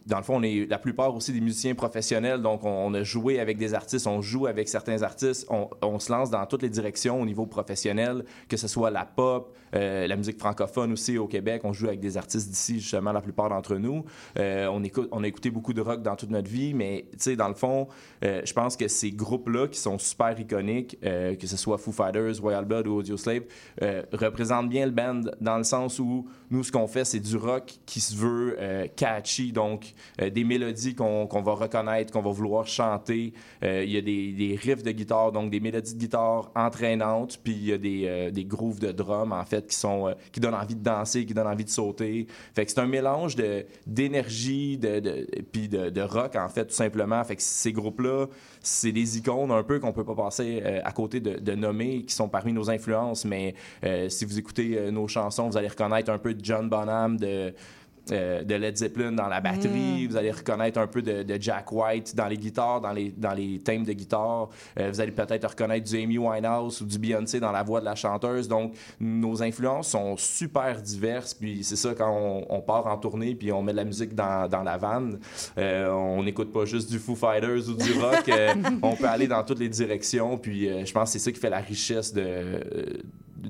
dans 0.06 0.18
le 0.18 0.22
fond, 0.22 0.36
on 0.36 0.42
est 0.42 0.66
la 0.70 0.78
plupart 0.78 1.14
aussi 1.14 1.32
des 1.32 1.40
musiciens 1.40 1.74
professionnels. 1.74 2.42
Donc 2.42 2.64
on, 2.64 2.94
a 2.94 3.02
joué 3.02 3.40
avec 3.40 3.58
des 3.58 3.74
artistes, 3.74 4.06
on 4.06 4.22
joue 4.22 4.46
avec 4.46 4.68
certains 4.68 5.02
artistes, 5.02 5.48
on, 5.50 5.98
se 5.98 6.12
lance 6.12 6.30
dans 6.30 6.44
toutes 6.46 6.62
les 6.62 6.68
directions 6.68 7.20
au 7.20 7.24
niveau 7.24 7.46
professionnel, 7.46 8.24
que 8.48 8.56
ce 8.56 8.68
soit 8.68 8.90
la 8.90 9.04
pop, 9.04 9.56
euh, 9.74 10.06
la 10.06 10.14
musique 10.14 10.38
francophone 10.38 10.92
aussi 10.92 11.18
au 11.18 11.26
Québec. 11.26 11.62
On 11.64 11.72
joue 11.72 11.88
avec 11.88 12.00
des 12.00 12.16
artistes 12.16 12.48
d'ici 12.48 12.78
justement 12.78 13.12
la 13.12 13.20
plupart 13.20 13.48
d'entre 13.48 13.76
nous. 13.76 14.04
On 14.36 14.84
écoute, 14.84 15.08
on 15.10 15.24
a 15.24 15.26
écouté 15.26 15.50
beaucoup 15.50 15.72
de 15.72 15.80
rock 15.80 16.02
dans 16.02 16.14
toute 16.14 16.30
notre 16.30 16.50
vie, 16.50 16.74
mais 16.74 17.06
tu 17.12 17.18
sais 17.18 17.36
dans 17.36 17.48
le 17.48 17.54
fond, 17.54 17.88
je 18.22 18.52
pense 18.52 18.76
que 18.76 18.86
ces 18.86 19.10
groupes-là 19.10 19.66
qui 19.66 19.80
sont 19.80 19.98
super 19.98 20.38
iconiques, 20.38 20.98
que 21.00 21.46
ce 21.46 21.56
soit 21.56 21.78
Foo 21.78 21.92
Fighters, 21.92 22.40
Royal 22.40 22.64
Blood 22.64 22.75
ou 22.86 22.96
Audioslave, 22.96 23.42
euh, 23.82 24.02
représentent 24.12 24.68
bien 24.68 24.86
le 24.86 24.92
band 24.92 25.20
dans 25.40 25.58
le 25.58 25.64
sens 25.64 25.98
où 25.98 26.26
nous, 26.50 26.62
ce 26.62 26.70
qu'on 26.70 26.86
fait, 26.86 27.04
c'est 27.04 27.20
du 27.20 27.36
rock 27.36 27.74
qui 27.86 28.00
se 28.00 28.14
veut 28.14 28.56
euh, 28.58 28.86
catchy, 28.94 29.52
donc 29.52 29.94
euh, 30.20 30.30
des 30.30 30.44
mélodies 30.44 30.94
qu'on 30.94 31.26
va 31.26 31.52
reconnaître, 31.52 32.12
qu'on 32.12 32.22
va 32.22 32.30
vouloir 32.30 32.66
chanter. 32.66 33.32
Euh, 33.64 33.84
Il 33.84 33.90
y 33.90 33.96
a 33.96 34.00
des, 34.00 34.58
riffs 34.60 34.82
de 34.82 34.92
guitare, 34.92 35.32
donc 35.32 35.50
des 35.50 35.60
mélodies 35.60 35.94
de 35.94 35.98
guitare 35.98 36.50
entraînantes, 36.54 37.38
puis 37.42 37.52
il 37.52 37.64
y 37.64 37.72
a 37.72 37.78
des, 37.78 38.44
grooves 38.44 38.78
de 38.78 38.92
drum, 38.92 39.32
en 39.32 39.44
fait, 39.44 39.66
qui, 39.66 39.76
sont, 39.76 40.14
qui 40.30 40.40
donnent 40.40 40.54
envie 40.54 40.76
de 40.76 40.82
danser, 40.82 41.26
qui 41.26 41.34
donnent 41.34 41.46
envie 41.46 41.64
de 41.64 41.70
sauter. 41.70 42.26
Fait 42.54 42.64
que 42.64 42.70
c'est 42.70 42.80
un 42.80 42.86
mélange 42.86 43.34
de- 43.34 43.66
d'énergie, 43.86 44.78
de, 44.78 45.00
de, 45.00 45.26
puis 45.52 45.68
de, 45.68 45.90
de 45.90 46.00
rock, 46.00 46.36
en 46.36 46.48
fait, 46.48 46.66
tout 46.66 46.74
simplement. 46.74 47.22
Fait 47.24 47.36
que 47.36 47.42
ces 47.42 47.72
groupes-là, 47.72 48.26
c'est 48.66 48.92
des 48.92 49.18
icônes 49.18 49.52
un 49.52 49.62
peu 49.62 49.78
qu'on 49.78 49.92
peut 49.92 50.04
pas 50.04 50.14
passer 50.14 50.60
euh, 50.64 50.80
à 50.84 50.90
côté 50.90 51.20
de, 51.20 51.38
de 51.38 51.54
nommer, 51.54 52.02
qui 52.02 52.14
sont 52.14 52.28
parmi 52.28 52.52
nos 52.52 52.68
influences. 52.68 53.24
Mais 53.24 53.54
euh, 53.84 54.08
si 54.08 54.24
vous 54.24 54.38
écoutez 54.38 54.76
euh, 54.76 54.90
nos 54.90 55.06
chansons, 55.06 55.48
vous 55.48 55.56
allez 55.56 55.68
reconnaître 55.68 56.10
un 56.10 56.18
peu 56.18 56.34
de 56.34 56.44
John 56.44 56.68
Bonham, 56.68 57.16
de, 57.16 57.54
euh, 58.12 58.44
de 58.44 58.54
Led 58.54 58.76
Zeppelin 58.76 59.12
dans 59.12 59.28
la 59.28 59.40
batterie. 59.40 60.06
Vous 60.06 60.16
allez 60.16 60.30
reconnaître 60.30 60.78
un 60.78 60.86
peu 60.86 61.02
de, 61.02 61.22
de 61.22 61.38
Jack 61.40 61.72
White 61.72 62.14
dans 62.14 62.28
les 62.28 62.36
guitares, 62.36 62.80
dans 62.80 62.92
les, 62.92 63.10
dans 63.10 63.34
les 63.34 63.58
thèmes 63.58 63.84
de 63.84 63.92
guitare. 63.92 64.48
Euh, 64.78 64.90
vous 64.92 65.00
allez 65.00 65.12
peut-être 65.12 65.48
reconnaître 65.48 65.88
du 65.88 66.00
Amy 66.00 66.18
Winehouse 66.18 66.80
ou 66.80 66.86
du 66.86 66.98
Beyoncé 66.98 67.40
dans 67.40 67.52
la 67.52 67.62
voix 67.62 67.80
de 67.80 67.84
la 67.84 67.94
chanteuse. 67.94 68.48
Donc, 68.48 68.74
nos 69.00 69.42
influences 69.42 69.88
sont 69.88 70.16
super 70.16 70.80
diverses. 70.80 71.34
Puis 71.34 71.64
c'est 71.64 71.76
ça, 71.76 71.94
quand 71.94 72.10
on, 72.10 72.46
on 72.48 72.60
part 72.60 72.86
en 72.86 72.96
tournée 72.96 73.34
puis 73.34 73.52
on 73.52 73.62
met 73.62 73.72
de 73.72 73.78
la 73.78 73.84
musique 73.84 74.14
dans, 74.14 74.48
dans 74.48 74.62
la 74.62 74.76
vanne, 74.76 75.18
euh, 75.58 75.90
on 75.90 76.22
n'écoute 76.22 76.52
pas 76.52 76.64
juste 76.64 76.90
du 76.90 76.98
Foo 76.98 77.14
Fighters 77.14 77.68
ou 77.68 77.74
du 77.74 77.92
rock. 78.00 78.24
Euh, 78.36 78.52
on 78.82 78.94
peut 78.96 79.06
aller 79.06 79.28
dans 79.28 79.42
toutes 79.44 79.60
les 79.60 79.68
directions. 79.68 80.36
Puis 80.36 80.68
je 80.84 80.92
pense 80.92 81.08
que 81.08 81.18
c'est 81.18 81.24
ça 81.24 81.32
qui 81.32 81.38
fait 81.38 81.48
la 81.48 81.60
richesse 81.60 82.12
de, 82.12 82.60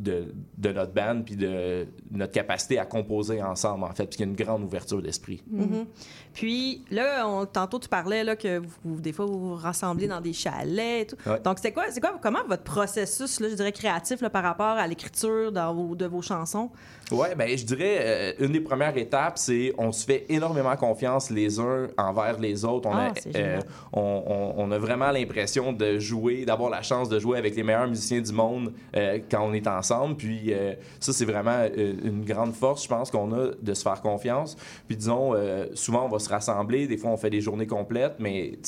de, 0.06 0.32
de 0.58 0.72
notre 0.72 0.92
band 0.92 1.22
puis 1.24 1.36
de 1.36 1.86
notre 2.10 2.32
capacité 2.32 2.78
à 2.78 2.86
composer 2.86 3.42
ensemble, 3.42 3.84
en 3.84 3.92
fait, 3.92 4.06
puis 4.06 4.16
qu'il 4.16 4.20
y 4.20 4.28
a 4.28 4.30
une 4.30 4.36
grande 4.36 4.62
ouverture 4.64 5.02
d'esprit. 5.02 5.42
Mhm. 5.50 5.84
Puis 6.32 6.82
là, 6.90 7.26
on- 7.28 7.46
tantôt 7.46 7.78
tu 7.78 7.88
parlais 7.88 8.22
là, 8.24 8.36
que 8.36 8.60
vous, 8.84 9.00
des 9.00 9.12
fois 9.12 9.26
vous 9.26 9.38
vous 9.50 9.54
rassemblez 9.54 10.06
dans 10.06 10.20
des 10.20 10.32
chalets 10.32 11.02
et 11.02 11.06
tout. 11.06 11.16
Ouais. 11.30 11.40
Donc 11.40 11.58
c'est 11.60 11.72
quoi, 11.72 11.84
c'est 11.90 12.00
quoi, 12.00 12.18
comment 12.22 12.44
votre 12.46 12.62
processus, 12.62 13.40
là, 13.40 13.48
je 13.48 13.54
dirais 13.54 13.72
créatif 13.72 14.20
là, 14.20 14.30
par 14.30 14.42
rapport 14.42 14.66
à 14.78 14.86
l'écriture 14.86 15.50
dans 15.52 15.74
vos- 15.74 15.94
de 15.94 16.06
vos 16.06 16.22
chansons? 16.22 16.70
Ouais, 17.10 17.34
ben 17.36 17.56
je 17.56 17.64
dirais 17.64 17.98
euh, 18.00 18.32
une 18.46 18.52
des 18.52 18.60
premières 18.60 18.96
étapes, 18.96 19.38
c'est 19.38 19.72
on 19.78 19.92
se 19.92 20.04
fait 20.04 20.26
énormément 20.28 20.74
confiance 20.76 21.30
les 21.30 21.58
uns 21.60 21.86
envers 21.96 22.38
les 22.38 22.64
autres. 22.64 22.88
On, 22.88 22.94
Ah, 22.94 23.12
a, 23.34 23.58
on, 23.92 24.00
on- 24.26 24.54
on 24.58 24.70
a 24.72 24.78
vraiment 24.78 25.10
l'impression 25.10 25.72
de 25.72 25.98
jouer, 25.98 26.44
d'avoir 26.44 26.68
la 26.70 26.82
chance 26.82 27.08
de 27.08 27.18
jouer 27.18 27.38
avec 27.38 27.54
les 27.56 27.62
meilleurs 27.62 27.86
musiciens 27.88 28.20
du 28.20 28.32
monde 28.32 28.72
euh, 28.96 29.20
quand 29.30 29.42
on 29.42 29.52
est 29.52 29.66
ensemble. 29.66 29.95
Puis 30.16 30.52
euh, 30.52 30.74
ça, 31.00 31.12
c'est 31.12 31.24
vraiment 31.24 31.66
euh, 31.76 31.94
une 32.04 32.24
grande 32.24 32.54
force, 32.54 32.84
je 32.84 32.88
pense, 32.88 33.10
qu'on 33.10 33.32
a 33.32 33.50
de 33.60 33.74
se 33.74 33.82
faire 33.82 34.00
confiance. 34.00 34.56
Puis 34.86 34.96
disons, 34.96 35.34
euh, 35.34 35.66
souvent 35.74 36.04
on 36.04 36.08
va 36.08 36.18
se 36.18 36.28
rassembler, 36.28 36.86
des 36.86 36.96
fois 36.96 37.10
on 37.10 37.16
fait 37.16 37.30
des 37.30 37.40
journées 37.40 37.66
complètes, 37.66 38.16
mais 38.18 38.58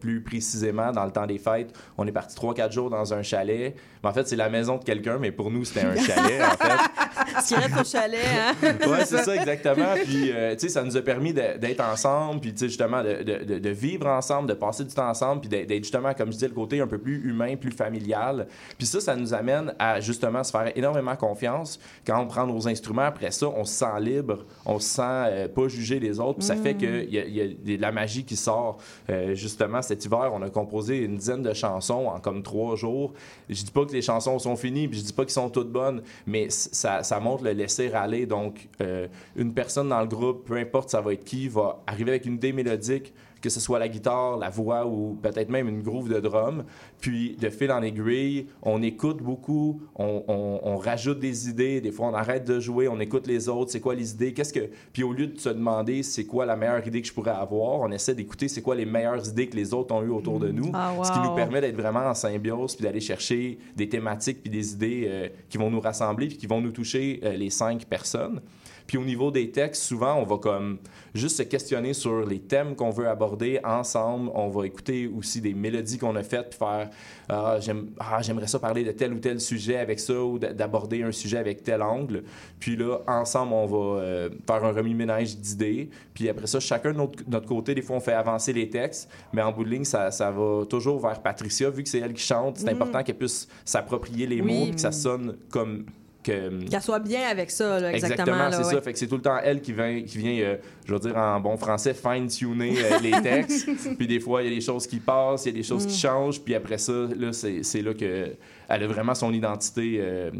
plus 0.00 0.22
précisément, 0.22 0.92
dans 0.92 1.04
le 1.04 1.10
temps 1.10 1.26
des 1.26 1.38
fêtes, 1.38 1.72
on 1.98 2.06
est 2.06 2.12
parti 2.12 2.36
3-4 2.36 2.72
jours 2.72 2.90
dans 2.90 3.14
un 3.14 3.22
chalet. 3.22 3.74
Mais 4.04 4.10
en 4.10 4.12
fait, 4.12 4.28
c'est 4.28 4.36
la 4.36 4.48
maison 4.50 4.76
de 4.76 4.84
quelqu'un, 4.84 5.18
mais 5.18 5.32
pour 5.32 5.50
nous, 5.50 5.64
c'était 5.64 5.86
un 5.86 5.96
chalet, 6.00 6.40
en 6.42 6.56
fait. 6.64 7.40
Ce 7.42 7.48
qui 7.48 7.54
reste 7.54 7.80
au 7.80 7.84
chalet, 7.84 8.20
hein? 8.38 8.54
Ouais, 8.86 9.04
c'est 9.04 9.18
ça, 9.24 9.34
exactement. 9.34 9.94
Puis, 10.04 10.30
euh, 10.30 10.52
tu 10.54 10.60
sais, 10.60 10.68
ça 10.68 10.82
nous 10.84 10.96
a 10.96 11.02
permis 11.02 11.32
d'être 11.32 11.80
ensemble, 11.82 12.40
puis, 12.40 12.52
tu 12.52 12.58
sais, 12.60 12.68
justement, 12.68 13.02
de, 13.02 13.22
de- 13.22 13.58
de- 13.58 13.68
vivre 13.70 14.06
ensemble, 14.06 14.48
de 14.48 14.54
passer 14.54 14.84
du 14.84 14.94
temps 14.94 15.08
ensemble, 15.08 15.40
puis 15.40 15.48
d'être 15.48 15.82
justement, 15.82 16.12
comme 16.14 16.28
je 16.28 16.32
disais, 16.34 16.48
le 16.48 16.54
côté 16.54 16.80
un 16.80 16.86
peu 16.86 16.98
plus 16.98 17.28
humain, 17.28 17.56
plus 17.56 17.70
familial. 17.72 18.46
Puis 18.78 18.86
ça, 18.86 19.00
ça 19.00 19.16
nous 19.16 19.34
amène 19.34 19.74
à, 19.78 20.00
justement, 20.00 20.44
se 20.44 20.50
faire 20.52 20.70
énormément 20.76 21.16
confiance. 21.16 21.80
Quand 22.06 22.20
on 22.20 22.26
prend 22.26 22.46
nos 22.46 22.68
instruments, 22.68 23.02
après 23.02 23.30
ça, 23.30 23.48
on 23.48 23.64
se 23.64 23.72
sent 23.74 24.00
libre, 24.00 24.44
on 24.66 24.78
se 24.78 24.88
sent 24.88 25.02
euh, 25.04 25.48
pas 25.48 25.68
juger 25.68 25.98
les 25.98 26.20
autres, 26.20 26.38
puis 26.38 26.46
ça 26.46 26.56
fait 26.56 26.74
qu'il 26.74 27.10
y 27.12 27.18
a, 27.18 27.24
y 27.26 27.40
a 27.40 27.46
de 27.76 27.80
la 27.80 27.90
magie 27.92 28.24
qui 28.24 28.36
sort. 28.36 28.78
Euh, 29.10 29.34
justement, 29.34 29.80
cet 29.82 30.04
hiver, 30.04 30.30
on 30.34 30.42
a 30.42 30.50
composé 30.50 30.98
une 30.98 31.16
dizaine 31.16 31.42
de 31.42 31.52
chansons 31.54 32.06
en 32.08 32.20
comme 32.20 32.42
trois 32.42 32.76
jours. 32.76 33.14
Je 33.48 33.62
dis 33.62 33.70
pas 33.70 33.84
que 33.84 33.93
les 33.94 34.02
chansons 34.02 34.38
sont 34.38 34.56
finies, 34.56 34.88
puis 34.88 34.98
je 34.98 35.04
dis 35.04 35.12
pas 35.12 35.24
qu'elles 35.24 35.32
sont 35.32 35.48
toutes 35.48 35.70
bonnes, 35.70 36.02
mais 36.26 36.48
ça 36.50 37.20
montre 37.20 37.44
le 37.44 37.52
laisser 37.52 37.90
aller. 37.92 38.26
Donc, 38.26 38.68
euh, 38.80 39.08
une 39.36 39.54
personne 39.54 39.88
dans 39.88 40.00
le 40.00 40.06
groupe, 40.06 40.44
peu 40.46 40.56
importe 40.56 40.90
ça 40.90 41.00
va 41.00 41.12
être 41.12 41.24
qui, 41.24 41.48
va 41.48 41.82
arriver 41.86 42.10
avec 42.10 42.26
une 42.26 42.34
idée 42.34 42.52
mélodique, 42.52 43.12
que 43.44 43.50
ce 43.50 43.60
soit 43.60 43.78
la 43.78 43.88
guitare, 43.90 44.38
la 44.38 44.48
voix 44.48 44.86
ou 44.86 45.18
peut-être 45.22 45.50
même 45.50 45.68
une 45.68 45.82
groove 45.82 46.08
de 46.08 46.18
drum. 46.18 46.64
Puis, 47.02 47.36
de 47.38 47.50
fil 47.50 47.70
en 47.70 47.82
aiguille, 47.82 48.46
on 48.62 48.80
écoute 48.82 49.18
beaucoup, 49.22 49.82
on, 49.96 50.24
on- 50.26 50.60
on 50.62 50.76
rajoute 50.78 51.18
des 51.20 51.50
idées. 51.50 51.82
Des 51.82 51.92
fois, 51.92 52.06
on 52.08 52.14
arrête 52.14 52.46
de 52.46 52.58
jouer, 52.58 52.88
on 52.88 52.98
écoute 53.00 53.26
les 53.26 53.50
autres. 53.50 53.70
C'est 53.70 53.80
quoi 53.80 53.94
les 53.94 54.12
idées? 54.12 54.32
Qu'est-ce 54.32 54.54
que... 54.54 54.70
Puis, 54.94 55.02
au 55.02 55.12
lieu 55.12 55.26
de 55.26 55.38
se 55.38 55.50
demander 55.50 56.02
c'est 56.02 56.24
quoi 56.24 56.46
la 56.46 56.56
meilleure 56.56 56.86
idée 56.86 57.02
que 57.02 57.06
je 57.08 57.12
pourrais 57.12 57.32
avoir, 57.32 57.80
on 57.80 57.90
essaie 57.92 58.14
d'écouter 58.14 58.48
c'est 58.48 58.62
quoi 58.62 58.74
les 58.74 58.86
meilleures 58.86 59.28
idées 59.28 59.46
que 59.48 59.56
les 59.56 59.74
autres 59.74 59.94
ont 59.94 60.02
eues 60.02 60.08
autour 60.10 60.40
de 60.40 60.48
nous. 60.50 60.70
Ah, 60.72 60.94
Ce 61.02 61.12
qui 61.12 61.18
nous 61.18 61.34
permet 61.34 61.60
d'être 61.60 61.76
vraiment 61.76 62.06
en 62.06 62.14
symbiose 62.14 62.74
puis 62.76 62.84
d'aller 62.84 63.00
chercher 63.00 63.58
des 63.76 63.90
thématiques 63.90 64.40
puis 64.40 64.50
des 64.50 64.72
idées 64.72 65.04
euh, 65.06 65.28
qui 65.50 65.58
vont 65.58 65.70
nous 65.70 65.80
rassembler 65.80 66.28
puis 66.28 66.38
qui 66.38 66.46
vont 66.46 66.62
nous 66.62 66.72
toucher 66.72 67.20
euh, 67.24 67.34
les 67.36 67.50
cinq 67.50 67.84
personnes. 67.84 68.40
Puis 68.86 68.98
au 68.98 69.04
niveau 69.04 69.30
des 69.30 69.50
textes, 69.50 69.82
souvent, 69.84 70.14
on 70.16 70.24
va 70.24 70.36
comme 70.36 70.78
juste 71.14 71.36
se 71.38 71.42
questionner 71.42 71.94
sur 71.94 72.26
les 72.26 72.38
thèmes 72.40 72.76
qu'on 72.76 72.90
veut 72.90 73.08
aborder 73.08 73.58
ensemble. 73.64 74.30
On 74.34 74.48
va 74.48 74.66
écouter 74.66 75.06
aussi 75.16 75.40
des 75.40 75.54
mélodies 75.54 75.96
qu'on 75.98 76.14
a 76.16 76.22
faites 76.22 76.50
puis 76.50 76.58
faire 76.58 76.90
ah, 77.30 77.56
j'aime- 77.60 77.90
ah, 77.98 78.20
j'aimerais 78.20 78.46
ça 78.46 78.58
parler 78.58 78.84
de 78.84 78.92
tel 78.92 79.14
ou 79.14 79.18
tel 79.18 79.40
sujet 79.40 79.78
avec 79.78 79.98
ça 80.00 80.20
ou 80.22 80.38
d'aborder 80.38 81.02
un 81.02 81.12
sujet 81.12 81.38
avec 81.38 81.62
tel 81.62 81.80
angle. 81.82 82.24
Puis 82.60 82.76
là, 82.76 82.98
ensemble, 83.06 83.54
on 83.54 83.66
va 83.66 84.00
euh, 84.02 84.28
faire 84.46 84.62
un 84.64 84.72
remis-ménage 84.72 85.38
d'idées. 85.38 85.88
Puis 86.12 86.28
après 86.28 86.46
ça, 86.46 86.60
chacun 86.60 86.92
de 86.92 86.98
notre, 86.98 87.24
notre 87.28 87.46
côté, 87.46 87.74
des 87.74 87.80
fois, 87.82 87.96
on 87.96 88.00
fait 88.00 88.12
avancer 88.12 88.52
les 88.52 88.68
textes, 88.68 89.08
mais 89.32 89.40
en 89.40 89.50
bout 89.52 89.64
de 89.64 89.70
ligne, 89.70 89.84
ça, 89.84 90.10
ça 90.10 90.30
va 90.30 90.66
toujours 90.66 91.00
vers 91.00 91.22
Patricia. 91.22 91.70
Vu 91.70 91.82
que 91.82 91.88
c'est 91.88 92.00
elle 92.00 92.12
qui 92.12 92.22
chante, 92.22 92.58
c'est 92.58 92.68
important 92.70 93.02
qu'elle 93.02 93.16
puisse 93.16 93.48
s'approprier 93.64 94.26
les 94.26 94.42
Mm. 94.42 94.46
Oui. 94.46 94.58
mots 94.58 94.64
puis 94.66 94.74
que 94.74 94.80
ça 94.82 94.92
sonne 94.92 95.36
comme... 95.50 95.86
Que, 96.24 96.64
Qu'elle 96.68 96.82
soit 96.82 96.98
bien 97.00 97.28
avec 97.28 97.50
ça, 97.50 97.78
là, 97.78 97.92
exactement. 97.92 98.22
Exactement, 98.32 98.50
c'est 98.50 98.66
ouais. 98.68 98.74
ça. 98.74 98.80
Fait 98.82 98.92
que 98.94 98.98
c'est 98.98 99.06
tout 99.06 99.16
le 99.16 99.22
temps 99.22 99.36
elle 99.42 99.60
qui 99.60 99.72
vient, 99.74 100.02
qui 100.02 100.18
vient 100.18 100.40
euh, 100.42 100.56
je 100.86 100.92
veux 100.94 100.98
dire 100.98 101.16
en 101.16 101.38
bon 101.38 101.56
français, 101.58 101.92
fine-tuner 101.94 102.74
euh, 102.82 102.98
les 103.00 103.10
textes. 103.22 103.68
puis 103.98 104.06
des 104.06 104.18
fois, 104.20 104.42
il 104.42 104.48
y 104.48 104.52
a 104.52 104.54
des 104.54 104.60
choses 104.62 104.86
qui 104.86 105.00
passent, 105.00 105.44
il 105.44 105.50
y 105.50 105.54
a 105.54 105.56
des 105.58 105.62
choses 105.62 105.84
Mm. 105.84 105.88
qui 105.90 105.98
changent. 105.98 106.40
Puis 106.40 106.54
après 106.54 106.78
ça, 106.78 106.92
là, 107.16 107.32
c'est 107.32 107.62
c'est 107.62 107.82
là 107.82 107.92
que 107.94 108.34
elle 108.68 108.82
a 108.82 108.86
vraiment 108.86 109.14
son 109.14 109.32
identité 109.34 109.98
euh, 110.00 110.30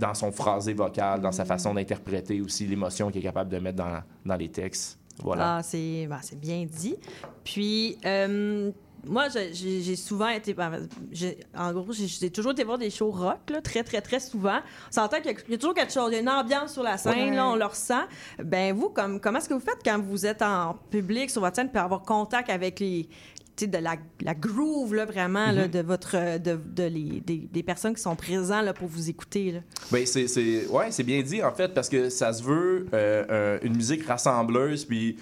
dans 0.00 0.14
son 0.14 0.32
phrasé 0.32 0.72
vocal, 0.72 1.20
dans 1.20 1.32
sa 1.32 1.44
Mm. 1.44 1.46
façon 1.46 1.74
d'interpréter 1.74 2.40
aussi 2.40 2.66
l'émotion 2.66 3.10
qu'elle 3.10 3.20
est 3.20 3.24
capable 3.26 3.50
de 3.50 3.58
mettre 3.58 3.76
dans, 3.76 4.00
dans 4.24 4.36
les 4.36 4.48
textes. 4.48 4.98
Voilà. 5.22 5.56
Ah, 5.56 5.62
c'est 5.62 6.06
ben, 6.08 6.20
c'est 6.22 6.40
bien 6.40 6.64
dit. 6.64 6.96
Puis, 7.44 7.98
moi, 9.08 9.26
j'ai- 9.52 9.96
souvent 9.96 10.28
été. 10.28 10.54
ben, 10.54 10.86
En 11.56 11.72
gros, 11.72 11.86
j'ai- 11.92 12.30
toujours 12.30 12.52
été 12.52 12.64
voir 12.64 12.78
des 12.78 12.90
shows 12.90 13.10
rock, 13.10 13.38
là, 13.50 13.60
très, 13.60 13.82
très, 13.82 14.00
très 14.00 14.20
souvent. 14.20 14.58
On 14.88 14.92
s'entend 14.92 15.20
qu'il 15.20 15.32
y 15.48 15.50
y 15.52 15.54
a 15.54 15.58
toujours 15.58 15.74
quelque 15.74 15.92
chose, 15.92 16.10
il 16.10 16.14
y 16.14 16.18
a 16.18 16.20
une 16.20 16.28
ambiance 16.28 16.72
sur 16.74 16.82
la 16.82 16.96
scène, 16.98 17.30
Ouais. 17.30 17.36
là, 17.36 17.48
on 17.48 17.56
le 17.56 17.64
ressent. 17.64 18.02
Ben, 18.42 18.74
vous, 18.74 18.90
comme, 18.90 19.20
comment 19.20 19.38
est-ce 19.38 19.48
que 19.48 19.54
vous 19.54 19.60
faites 19.60 19.80
quand 19.84 20.00
vous 20.00 20.26
êtes 20.26 20.42
en 20.42 20.74
public 20.90 21.30
sur 21.30 21.40
votre 21.40 21.56
scène 21.56 21.70
pour 21.70 21.80
avoir 21.80 22.02
contact 22.02 22.50
avec 22.50 22.80
les. 22.80 23.08
tu 23.56 23.64
sais, 23.64 23.70
de 23.72 23.78
la, 23.78 23.96
la 24.20 24.34
groove, 24.36 24.94
là, 24.94 25.04
vraiment, 25.04 25.50
là, 25.50 25.66
de 25.66 25.80
votre. 25.80 26.38
de, 26.38 26.54
de 26.54 26.84
les, 26.84 27.20
des, 27.20 27.48
des 27.52 27.62
personnes 27.64 27.92
qui 27.94 28.00
sont 28.00 28.14
présentes 28.14 28.64
là, 28.64 28.72
pour 28.72 28.86
vous 28.86 29.10
écouter. 29.10 29.50
Là? 29.50 29.60
Ben, 29.90 30.06
c'est, 30.06 30.28
c'est, 30.28 30.68
ouais, 30.68 30.92
c'est 30.92 31.02
bien 31.02 31.20
dit, 31.22 31.42
en 31.42 31.50
fait, 31.52 31.74
parce 31.74 31.88
que 31.88 32.08
ça 32.08 32.32
se 32.32 32.40
veut 32.44 32.86
euh, 32.94 33.24
euh, 33.28 33.58
une 33.62 33.74
musique 33.74 34.06
rassembleuse, 34.06 34.84
puis 34.84 35.16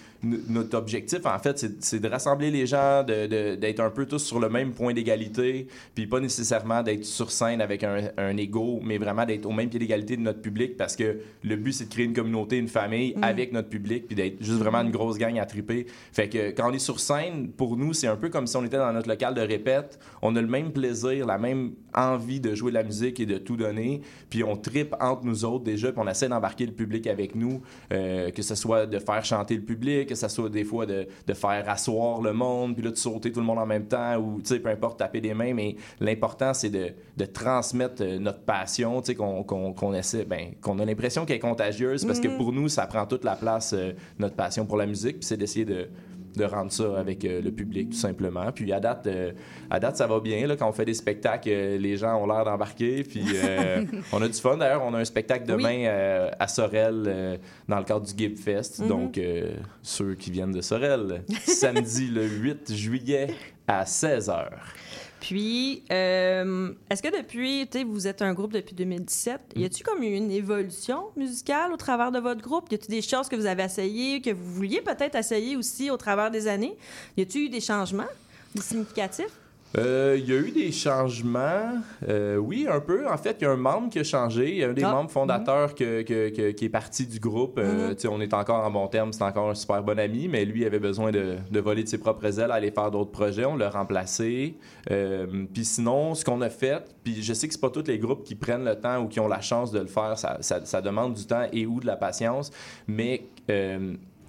notre 0.48 0.76
objectif, 0.76 1.24
en 1.24 1.38
fait, 1.38 1.64
c'est, 1.80 2.00
de 2.00 2.08
rassembler 2.08 2.50
les 2.50 2.66
gens, 2.66 3.02
d'être 3.02 3.80
un 3.80 3.90
peu 3.90 4.04
tous 4.04 4.18
sur 4.18 4.38
le 4.38 4.50
même 4.50 4.72
point 4.72 4.92
d'égalité, 4.92 5.66
puis 5.94 6.06
pas 6.06 6.20
nécessairement 6.20 6.82
d'être 6.82 7.04
sur 7.04 7.30
scène 7.30 7.62
avec 7.62 7.82
un, 7.84 8.10
un 8.18 8.36
ego, 8.36 8.80
mais 8.82 8.98
vraiment 8.98 9.24
d'être 9.24 9.46
au 9.46 9.52
même 9.52 9.70
pied 9.70 9.78
d'égalité 9.78 10.16
de 10.16 10.22
notre 10.22 10.42
public, 10.42 10.76
parce 10.76 10.96
que 10.96 11.20
le 11.42 11.56
but, 11.56 11.72
c'est 11.72 11.86
de 11.86 11.90
créer 11.90 12.04
une 12.04 12.12
communauté, 12.12 12.58
une 12.58 12.68
famille 12.68 13.16
avec 13.22 13.52
notre 13.52 13.68
public, 13.68 14.06
puis 14.06 14.16
d'être 14.16 14.42
juste 14.42 14.58
vraiment 14.58 14.82
une 14.82 14.90
grosse 14.90 15.16
gang 15.16 15.38
à 15.38 15.46
triper. 15.46 15.86
Fait 16.12 16.28
que 16.28 16.50
quand 16.50 16.70
on 16.70 16.72
est 16.74 16.78
sur 16.78 17.00
scène, 17.00 17.48
pour 17.48 17.78
nous, 17.78 17.94
c'est 17.94 18.06
un 18.06 18.16
peu 18.16 18.26
peu 18.26 18.30
comme 18.30 18.46
si 18.46 18.56
on 18.56 18.64
était 18.64 18.76
dans 18.76 18.92
notre 18.92 19.08
local 19.08 19.34
de 19.34 19.40
répète. 19.40 19.98
On 20.22 20.34
a 20.36 20.40
le 20.40 20.46
même 20.46 20.72
plaisir, 20.72 21.26
la 21.26 21.38
même 21.38 21.72
envie 21.94 22.40
de 22.40 22.54
jouer 22.54 22.70
de 22.70 22.76
la 22.76 22.82
musique 22.82 23.20
et 23.20 23.26
de 23.26 23.38
tout 23.38 23.56
donner. 23.56 24.02
Puis 24.30 24.42
on 24.42 24.56
tripe 24.56 24.94
entre 25.00 25.24
nous 25.24 25.44
autres 25.44 25.64
déjà, 25.64 25.92
puis 25.92 26.00
on 26.04 26.08
essaie 26.08 26.28
d'embarquer 26.28 26.66
le 26.66 26.72
public 26.72 27.06
avec 27.06 27.34
nous, 27.34 27.62
euh, 27.92 28.30
que 28.30 28.42
ce 28.42 28.54
soit 28.54 28.86
de 28.86 28.98
faire 28.98 29.24
chanter 29.24 29.54
le 29.54 29.62
public, 29.62 30.14
que 30.20 30.28
ce 30.28 30.34
soit 30.34 30.48
des 30.48 30.64
fois 30.64 30.86
de, 30.86 31.06
de 31.26 31.32
faire 31.34 31.64
asseoir 31.68 32.20
le 32.20 32.32
monde, 32.32 32.74
puis 32.74 32.84
là 32.84 32.90
de 32.90 32.96
sauter 32.96 33.30
tout 33.32 33.40
le 33.40 33.46
monde 33.46 33.58
en 33.58 33.66
même 33.66 33.86
temps, 33.86 34.16
ou 34.16 34.40
tu 34.40 34.48
sais, 34.48 34.58
peu 34.60 34.68
importe, 34.70 34.98
taper 34.98 35.20
des 35.20 35.34
mains. 35.34 35.54
Mais 35.54 35.76
l'important, 36.00 36.52
c'est 36.54 36.70
de, 36.70 36.88
de 37.16 37.24
transmettre 37.24 38.02
euh, 38.02 38.18
notre 38.18 38.40
passion, 38.40 39.00
tu 39.00 39.06
sais, 39.06 39.14
qu'on 39.14 39.42
qu'on- 39.44 39.72
qu'on 39.72 39.94
essaie, 39.94 40.24
ben, 40.24 40.52
qu'on 40.60 40.78
a 40.78 40.84
l'impression 40.84 41.24
qu'elle 41.24 41.36
est 41.36 41.40
contagieuse, 41.40 42.04
parce 42.04 42.20
que 42.20 42.28
pour 42.36 42.52
nous, 42.52 42.68
ça 42.68 42.86
prend 42.86 43.06
toute 43.06 43.24
la 43.24 43.36
place, 43.36 43.72
euh, 43.72 43.92
notre 44.18 44.34
passion 44.36 44.66
pour 44.66 44.76
la 44.76 44.86
musique, 44.86 45.18
puis 45.20 45.24
c'est 45.26 45.36
d'essayer 45.36 45.64
de 45.64 45.88
de 46.36 46.44
rendre 46.44 46.72
ça 46.72 46.98
avec 46.98 47.24
euh, 47.24 47.40
le 47.40 47.50
public, 47.50 47.90
tout 47.90 47.96
simplement. 47.96 48.52
Puis 48.52 48.72
à 48.72 48.80
date, 48.80 49.06
euh, 49.06 49.32
à 49.70 49.80
date 49.80 49.96
ça 49.96 50.06
va 50.06 50.20
bien. 50.20 50.46
Là, 50.46 50.56
quand 50.56 50.68
on 50.68 50.72
fait 50.72 50.84
des 50.84 50.94
spectacles, 50.94 51.48
euh, 51.50 51.78
les 51.78 51.96
gens 51.96 52.22
ont 52.22 52.26
l'air 52.26 52.44
d'embarquer. 52.44 53.02
Puis 53.02 53.24
on 54.12 54.22
a 54.22 54.28
du 54.28 54.34
fun. 54.34 54.56
D'ailleurs, 54.56 54.82
on 54.84 54.94
a 54.94 54.98
un 54.98 55.04
spectacle 55.04 55.46
demain 55.46 55.86
à 56.38 56.48
Sorel 56.48 57.38
dans 57.68 57.78
le 57.78 57.84
cadre 57.84 58.06
du 58.06 58.12
Gib 58.16 58.36
Fest. 58.36 58.82
Donc, 58.86 59.18
euh, 59.18 59.56
ceux 59.82 60.14
qui 60.14 60.30
viennent 60.30 60.52
de 60.52 60.60
Sorel, 60.60 61.22
samedi 61.44 62.08
le 62.08 62.26
8 62.26 62.74
juillet 62.74 63.28
à 63.66 63.84
16h. 63.84 64.48
Puis, 65.26 65.82
euh, 65.90 66.72
est-ce 66.88 67.02
que 67.02 67.08
depuis, 67.08 67.68
tu 67.68 67.82
vous 67.82 68.06
êtes 68.06 68.22
un 68.22 68.32
groupe 68.32 68.52
depuis 68.52 68.76
2017, 68.76 69.54
y 69.56 69.64
a-tu 69.64 69.82
comme 69.82 70.04
eu 70.04 70.14
une 70.14 70.30
évolution 70.30 71.06
musicale 71.16 71.72
au 71.72 71.76
travers 71.76 72.12
de 72.12 72.20
votre 72.20 72.40
groupe? 72.40 72.70
Y 72.70 72.76
a-tu 72.76 72.86
des 72.86 73.02
choses 73.02 73.28
que 73.28 73.34
vous 73.34 73.46
avez 73.46 73.64
essayées, 73.64 74.20
que 74.20 74.30
vous 74.30 74.54
vouliez 74.54 74.80
peut-être 74.80 75.16
essayer 75.16 75.56
aussi 75.56 75.90
au 75.90 75.96
travers 75.96 76.30
des 76.30 76.46
années? 76.46 76.76
Y 77.16 77.22
a-tu 77.22 77.46
eu 77.46 77.48
des 77.48 77.60
changements 77.60 78.04
des 78.54 78.62
Euh, 79.76 80.16
Il 80.18 80.26
y 80.28 80.32
a 80.32 80.36
eu 80.40 80.50
des 80.52 80.72
changements. 80.72 81.74
Euh, 82.08 82.36
oui, 82.36 82.66
un 82.70 82.80
peu. 82.80 83.06
En 83.08 83.18
fait, 83.18 83.36
il 83.40 83.44
y 83.44 83.46
a 83.46 83.50
un 83.50 83.56
membre 83.56 83.90
qui 83.90 83.98
a 83.98 84.04
changé. 84.04 84.50
Il 84.52 84.56
y 84.56 84.64
a 84.64 84.68
un 84.70 84.72
des 84.72 84.84
Ah. 84.84 84.92
membres 84.92 85.10
fondateurs 85.10 85.74
que- 85.74 86.02
que- 86.02 86.30
que- 86.30 86.50
qui 86.52 86.64
est 86.64 86.68
parti 86.70 87.06
du 87.06 87.18
groupe. 87.18 87.58
Euh, 87.58 87.94
sais, 87.96 88.08
On 88.08 88.20
est 88.20 88.32
encore 88.32 88.64
en 88.64 88.70
bon 88.70 88.86
terme. 88.86 89.12
C'est 89.12 89.22
encore 89.24 89.50
un 89.50 89.54
super 89.54 89.82
bon 89.82 89.98
ami, 89.98 90.28
mais 90.28 90.44
lui 90.46 90.64
avait 90.64 90.78
besoin 90.78 91.10
de, 91.10 91.36
de 91.50 91.60
voler 91.60 91.82
de 91.84 91.88
ses 91.88 91.98
propres 91.98 92.40
ailes, 92.40 92.50
aller 92.50 92.70
faire 92.70 92.90
d'autres 92.90 93.10
projets. 93.10 93.44
On 93.44 93.56
l'a 93.56 93.68
remplacé. 93.68 94.56
Euh, 94.90 95.26
puis 95.52 95.64
sinon, 95.64 96.14
ce 96.14 96.24
qu'on 96.24 96.40
a 96.40 96.48
fait, 96.48 96.82
puis 97.04 97.22
je 97.22 97.32
sais 97.34 97.46
que 97.46 97.52
c'est 97.52 97.60
pas 97.60 97.70
tous 97.70 97.86
les 97.86 97.98
groupes 97.98 98.24
qui 98.24 98.34
prennent 98.34 98.64
le 98.64 98.76
temps 98.76 99.02
ou 99.02 99.08
qui 99.08 99.20
ont 99.20 99.28
la 99.28 99.40
chance 99.42 99.72
de 99.72 99.80
le 99.80 99.86
faire. 99.86 100.16
Ça, 100.18 100.38
ça- 100.40 100.64
ça 100.64 100.80
demande 100.80 101.12
du 101.14 101.26
temps 101.26 101.46
et 101.52 101.66
ou 101.66 101.80
de 101.80 101.86
la 101.86 101.96
patience. 101.96 102.50
Mais 102.86 103.24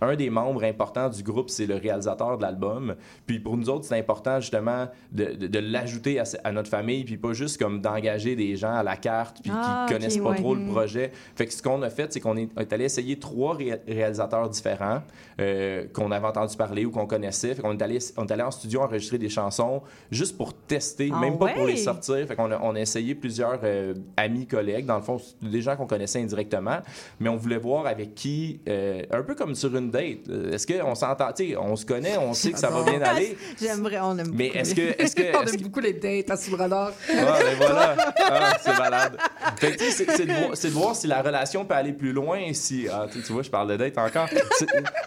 un 0.02 0.16
des 0.16 0.30
membres 0.30 0.64
importants 0.64 1.10
du 1.10 1.24
groupe, 1.24 1.50
c'est 1.50 1.66
le 1.66 1.76
réalisateur 1.76 2.38
de 2.38 2.42
l'album. 2.44 2.96
Puis 3.26 3.40
pour 3.40 3.58
nous 3.58 3.70
autres, 3.70 3.86
c'est 3.86 3.98
important 3.98 4.40
justement 4.40 4.88
de, 5.12 5.26
de- 5.34 5.48
de 5.48 5.60
l'ajouter 5.60 6.20
à, 6.20 6.24
à 6.44 6.52
notre 6.52 6.70
famille, 6.70 7.04
puis 7.04 7.18
pas 7.18 7.34
juste 7.34 7.60
comme 7.60 7.82
d'engager 7.82 8.36
des 8.36 8.56
gens 8.56 8.74
à 8.74 8.84
la 8.84 8.96
carte, 8.98 9.38
puis 9.42 9.52
Ah, 9.54 9.86
qui 9.88 9.94
connaissent 9.94 10.18
pas 10.18 10.30
ouais. 10.30 10.36
trop 10.38 10.54
le 10.56 10.62
Mm. 10.62 10.72
projet. 10.72 11.12
Fait 11.36 11.46
que 11.46 11.54
ce 11.54 11.62
qu'on 11.64 11.82
a 11.82 11.90
fait, 11.90 12.12
c'est 12.14 12.20
qu'on 12.20 12.38
est, 12.38 12.50
allé 12.74 12.86
essayer 12.86 13.18
trois 13.18 13.56
ré- 13.56 13.82
réalisateurs 13.88 14.50
différents 14.50 15.02
euh, 15.40 15.86
qu'on 15.94 16.12
avait 16.12 16.28
entendu 16.28 16.56
parler 16.58 16.86
ou 16.86 16.92
qu'on 16.92 17.06
connaissait. 17.08 17.54
Fait 17.56 17.62
qu'on 17.62 17.78
est 17.78 17.82
allé, 17.82 18.00
on 18.18 18.26
est 18.26 18.32
allé 18.32 18.44
en 18.44 18.52
studio 18.52 18.82
enregistrer 18.82 19.18
des 19.18 19.30
chansons 19.30 19.82
juste 20.12 20.38
pour 20.38 20.54
tester, 20.54 21.10
Ah 21.14 21.20
même 21.20 21.38
pas 21.38 21.48
pour 21.54 21.66
les 21.66 21.78
sortir. 21.78 22.26
Fait 22.28 22.36
qu'on 22.36 22.52
a, 22.52 22.60
on 22.62 22.76
a 22.76 22.80
essayé 22.80 23.16
plusieurs 23.16 23.60
euh, 23.64 23.94
amis, 24.16 24.48
collègues, 24.48 24.86
dans 24.86 24.98
le 24.98 25.02
fond, 25.04 25.18
des 25.42 25.62
gens 25.62 25.76
qu'on 25.76 25.88
connaissait 25.88 26.22
indirectement, 26.22 26.80
mais 27.20 27.30
on 27.30 27.36
voulait 27.36 27.58
voir 27.58 27.86
avec 27.88 28.16
qui, 28.16 28.60
euh, 28.68 29.02
un 29.12 29.24
peu 29.24 29.36
comme 29.36 29.56
sur 29.56 29.76
une 29.76 29.87
date. 29.92 30.30
Euh, 30.30 30.54
Est-ce 30.54 30.68
qu'on 30.68 30.96
s'entend, 30.96 31.30
on 31.60 31.76
se 31.76 31.86
connaît, 31.86 32.18
on 32.18 32.34
sait 32.34 32.52
que 32.52 32.60
ça 32.60 32.70
va 32.70 32.84
bien 32.84 33.02
aller, 33.02 33.38
J'aimerais, 33.62 34.00
on 34.00 34.18
aime 34.18 34.32
mais 34.34 34.48
beaucoup. 34.48 34.60
est-ce 34.60 34.76
que, 34.76 35.02
est-ce 35.02 35.16
que, 35.16 35.38
On 35.38 35.46
aime 35.46 35.62
beaucoup 35.62 35.80
les 35.80 35.94
dates 35.94 36.30
à 36.32 36.38
sous 36.38 36.52
le 36.52 36.58
radar. 36.58 36.92
ah, 37.10 37.14
ben 37.14 37.56
voilà. 37.58 37.96
Ah, 38.30 38.58
c'est 38.62 38.78
malade. 38.78 39.18
C'est, 39.60 40.26
de 40.26 40.32
voir, 40.32 40.50
c'est 40.54 40.68
de 40.70 40.74
voir 40.74 40.96
si 40.96 41.08
la 41.08 41.22
relation 41.22 41.66
peut 41.66 41.76
aller 41.76 41.94
plus 41.94 42.14
loin, 42.14 42.54
si... 42.54 42.88
Ah, 42.92 43.08
tu 43.12 43.20
vois, 43.32 43.44
je 43.44 43.50
parle 43.50 43.70
de 43.70 43.78
date 43.78 43.98
encore. 43.98 44.28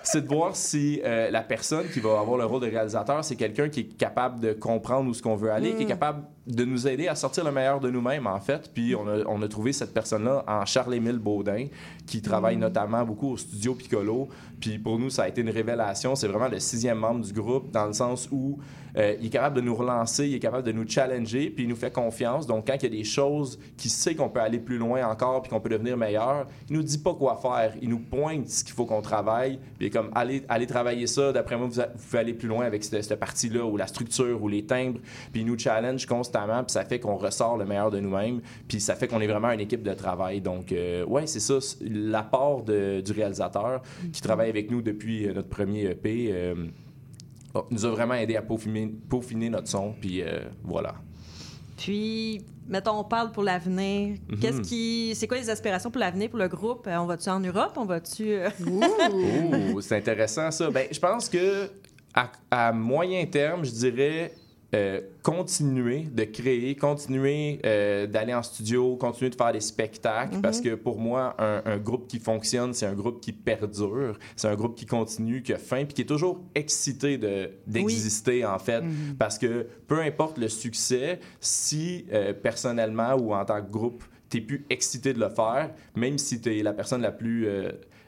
C'est, 0.02 0.20
de 0.22 0.28
voir 0.28 0.56
si 0.56 1.00
euh, 1.04 1.30
la 1.30 1.42
personne 1.42 1.88
qui 1.92 2.00
va 2.00 2.18
avoir 2.20 2.38
le 2.38 2.44
rôle 2.44 2.62
de 2.62 2.66
réalisateur, 2.70 3.24
c'est 3.24 3.36
quelqu'un 3.36 3.68
qui 3.68 3.80
est 3.80 3.96
capable 3.96 4.40
de 4.40 4.52
comprendre 4.52 5.08
où 5.08 5.14
ce 5.14 5.22
qu'on 5.22 5.36
veut 5.36 5.50
aller, 5.50 5.74
qui 5.74 5.82
est 5.84 5.86
capable 5.86 6.24
de 6.46 6.64
nous 6.64 6.88
aider 6.88 7.06
à 7.08 7.14
sortir 7.14 7.44
le 7.44 7.52
meilleur 7.52 7.80
de 7.80 7.90
nous-mêmes, 7.90 8.26
en 8.26 8.40
fait. 8.40 8.70
Puis 8.74 8.94
on 8.94 9.06
a, 9.06 9.24
on 9.26 9.40
a 9.42 9.48
trouvé 9.48 9.72
cette 9.72 9.94
personne-là 9.94 10.44
en 10.46 10.64
Charles-Émile 10.64 11.18
Baudin, 11.18 11.66
qui 12.06 12.22
travaille 12.22 12.56
notamment 12.56 13.04
beaucoup 13.04 13.32
au 13.32 13.36
studio 13.36 13.74
Piccolo. 13.74 14.28
Puis 14.60 14.69
pour 14.78 14.98
nous, 14.98 15.10
ça 15.10 15.24
a 15.24 15.28
été 15.28 15.40
une 15.40 15.50
révélation. 15.50 16.14
C'est 16.14 16.28
vraiment 16.28 16.48
le 16.48 16.60
sixième 16.60 16.98
membre 16.98 17.24
du 17.24 17.32
groupe, 17.32 17.70
dans 17.70 17.86
le 17.86 17.92
sens 17.92 18.28
où 18.30 18.58
euh, 18.96 19.14
il 19.20 19.26
est 19.26 19.30
capable 19.30 19.56
de 19.56 19.60
nous 19.60 19.74
relancer, 19.74 20.26
il 20.26 20.34
est 20.34 20.40
capable 20.40 20.64
de 20.66 20.72
nous 20.72 20.88
challenger, 20.88 21.48
puis 21.50 21.64
il 21.64 21.68
nous 21.68 21.76
fait 21.76 21.92
confiance. 21.92 22.46
Donc, 22.46 22.66
quand 22.66 22.74
il 22.74 22.82
y 22.82 22.86
a 22.86 22.98
des 22.98 23.04
choses 23.04 23.58
qu'il 23.76 23.90
sait 23.90 24.14
qu'on 24.16 24.28
peut 24.28 24.40
aller 24.40 24.58
plus 24.58 24.78
loin 24.78 25.06
encore, 25.08 25.42
puis 25.42 25.50
qu'on 25.50 25.60
peut 25.60 25.68
devenir 25.68 25.96
meilleur, 25.96 26.46
il 26.68 26.76
nous 26.76 26.82
dit 26.82 26.98
pas 26.98 27.14
quoi 27.14 27.36
faire. 27.40 27.74
Il 27.80 27.88
nous 27.88 28.00
pointe 28.00 28.48
ce 28.48 28.64
qu'il 28.64 28.74
faut 28.74 28.86
qu'on 28.86 29.00
travaille, 29.02 29.58
puis 29.58 29.72
il 29.82 29.86
est 29.86 29.90
comme 29.90 30.10
allez, 30.14 30.42
allez 30.48 30.66
travailler 30.66 31.06
ça. 31.06 31.32
D'après 31.32 31.56
moi, 31.56 31.68
vous, 31.68 31.78
a- 31.80 31.84
pouvez 31.86 32.18
aller 32.18 32.34
plus 32.34 32.48
loin 32.48 32.64
avec 32.66 32.82
cette, 32.82 33.14
partie-là, 33.14 33.64
ou 33.64 33.76
la 33.76 33.86
structure, 33.86 34.42
ou 34.42 34.48
les 34.48 34.64
timbres. 34.64 34.98
Puis 35.32 35.42
il 35.42 35.46
nous 35.46 35.58
challenge 35.58 36.04
constamment, 36.06 36.64
puis 36.64 36.72
ça 36.72 36.84
fait 36.84 36.98
qu'on 36.98 37.16
ressort 37.16 37.56
le 37.56 37.64
meilleur 37.66 37.90
de 37.92 38.00
nous-mêmes, 38.00 38.40
puis 38.66 38.80
ça 38.80 38.96
fait 38.96 39.06
qu'on 39.06 39.20
est 39.20 39.26
vraiment 39.28 39.50
une 39.52 39.60
équipe 39.60 39.82
de 39.84 39.94
travail. 39.94 40.40
Donc, 40.40 40.72
euh, 40.72 41.04
ouais, 41.04 41.28
c'est 41.28 41.38
ça, 41.40 41.58
l'apport 41.80 42.62
du 42.64 43.12
réalisateur 43.12 43.82
qui 44.12 44.20
travaille 44.20 44.50
avec 44.50 44.59
nous 44.70 44.82
depuis 44.82 45.28
euh, 45.28 45.32
notre 45.32 45.48
premier 45.48 45.84
EP. 45.90 46.28
euh, 46.32 46.66
Oh, 47.52 47.64
nous 47.72 47.84
a 47.84 47.90
vraiment 47.90 48.14
aidé 48.14 48.36
à 48.36 48.42
peaufiner, 48.42 48.94
peaufiner 49.08 49.50
notre 49.50 49.66
son, 49.66 49.92
puis 50.00 50.22
euh, 50.22 50.38
voilà. 50.62 50.94
Puis, 51.76 52.44
mettons, 52.68 53.00
on 53.00 53.02
parle 53.02 53.32
pour 53.32 53.42
l'avenir. 53.42 54.18
Mhm. 54.28 54.38
Qu'est-ce 54.38 54.60
qui... 54.60 55.14
C'est 55.16 55.26
quoi 55.26 55.36
les 55.36 55.50
aspirations 55.50 55.90
pour 55.90 55.98
l'avenir 55.98 56.30
pour 56.30 56.38
le 56.38 56.46
groupe? 56.46 56.86
On 56.86 57.06
va-tu 57.06 57.28
en 57.28 57.40
Europe? 57.40 57.72
On 57.76 57.86
va-tu... 57.86 58.36
c'est 59.80 59.96
intéressant 59.96 60.50
ça. 60.52 60.70
Ben, 60.70 60.86
je 60.92 61.00
pense 61.00 61.28
que 61.28 61.68
à, 62.14 62.30
à 62.52 62.72
moyen 62.72 63.26
terme, 63.26 63.64
je 63.64 63.72
dirais 63.72 64.32
euh, 64.74 65.00
continuer 65.22 66.02
de 66.12 66.24
créer, 66.24 66.76
continuer 66.76 67.58
euh, 67.66 68.06
d'aller 68.06 68.34
en 68.34 68.42
studio, 68.42 68.96
continuer 68.96 69.30
de 69.30 69.34
faire 69.34 69.52
des 69.52 69.60
spectacles, 69.60 70.40
parce 70.40 70.60
que 70.60 70.74
pour 70.76 70.98
moi, 70.98 71.34
un, 71.38 71.62
un 71.64 71.78
groupe 71.78 72.06
qui 72.06 72.18
fonctionne, 72.20 72.72
c'est 72.72 72.86
un 72.86 72.94
groupe 72.94 73.20
qui 73.20 73.32
perdure, 73.32 74.18
c'est 74.36 74.48
un 74.48 74.54
groupe 74.54 74.76
qui 74.76 74.86
continue, 74.86 75.42
qui 75.42 75.52
a 75.52 75.58
faim, 75.58 75.84
puis 75.84 75.94
qui 75.94 76.02
est 76.02 76.06
toujours 76.06 76.40
excité 76.54 77.18
de- 77.18 77.50
d'exister 77.66 78.44
en 78.44 78.58
fait, 78.58 78.82
parce 79.18 79.38
que 79.38 79.66
peu 79.88 80.00
importe 80.00 80.38
le 80.38 80.48
succès, 80.48 81.18
si 81.40 82.06
euh, 82.12 82.32
personnellement 82.32 83.14
ou 83.14 83.34
en 83.34 83.44
tant 83.44 83.60
que 83.62 83.70
groupe, 83.70 84.04
t'es 84.28 84.40
plus 84.40 84.64
excité 84.70 85.12
de 85.12 85.18
le 85.18 85.28
faire, 85.28 85.70
même 85.96 86.16
si 86.16 86.40
t'es 86.40 86.62
la 86.62 86.72
personne 86.72 87.02
la 87.02 87.10
plus 87.10 87.48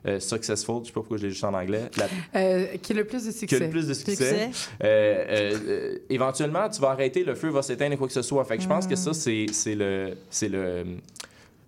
euh, 0.06 0.18
successful, 0.20 0.80
je 0.82 0.86
sais 0.88 0.92
pas 0.92 1.00
pourquoi 1.00 1.16
je 1.18 1.24
l'ai 1.24 1.30
juste 1.30 1.44
en 1.44 1.54
anglais, 1.54 1.90
la, 1.96 2.06
Euh, 2.40 2.66
qui 2.82 2.92
a 2.92 2.96
le 2.96 3.04
plus 3.04 3.24
de 3.24 3.30
qui 3.30 3.38
succès. 3.38 3.56
a 3.56 3.58
le 3.60 3.70
plus 3.70 3.86
de 3.86 3.94
succès, 3.94 4.14
Succès. 4.14 4.50
euh, 4.82 5.24
euh, 5.28 5.58
euh, 5.68 5.98
éventuellement, 6.10 6.68
tu 6.68 6.80
vas 6.80 6.90
arrêter, 6.90 7.22
le 7.24 7.34
feu 7.34 7.48
va 7.50 7.62
s'éteindre 7.62 7.92
et 7.94 7.96
quoi 7.96 8.06
que 8.08 8.12
ce 8.12 8.22
soit. 8.22 8.44
Fait 8.44 8.56
que 8.56 8.62
je 8.62 8.68
pense 8.68 8.86
que 8.86 8.96
ça, 8.96 9.12
c'est 9.12 9.46
c'est 9.52 9.74
le, 9.74 10.14
c'est 10.30 10.48
le, 10.48 10.84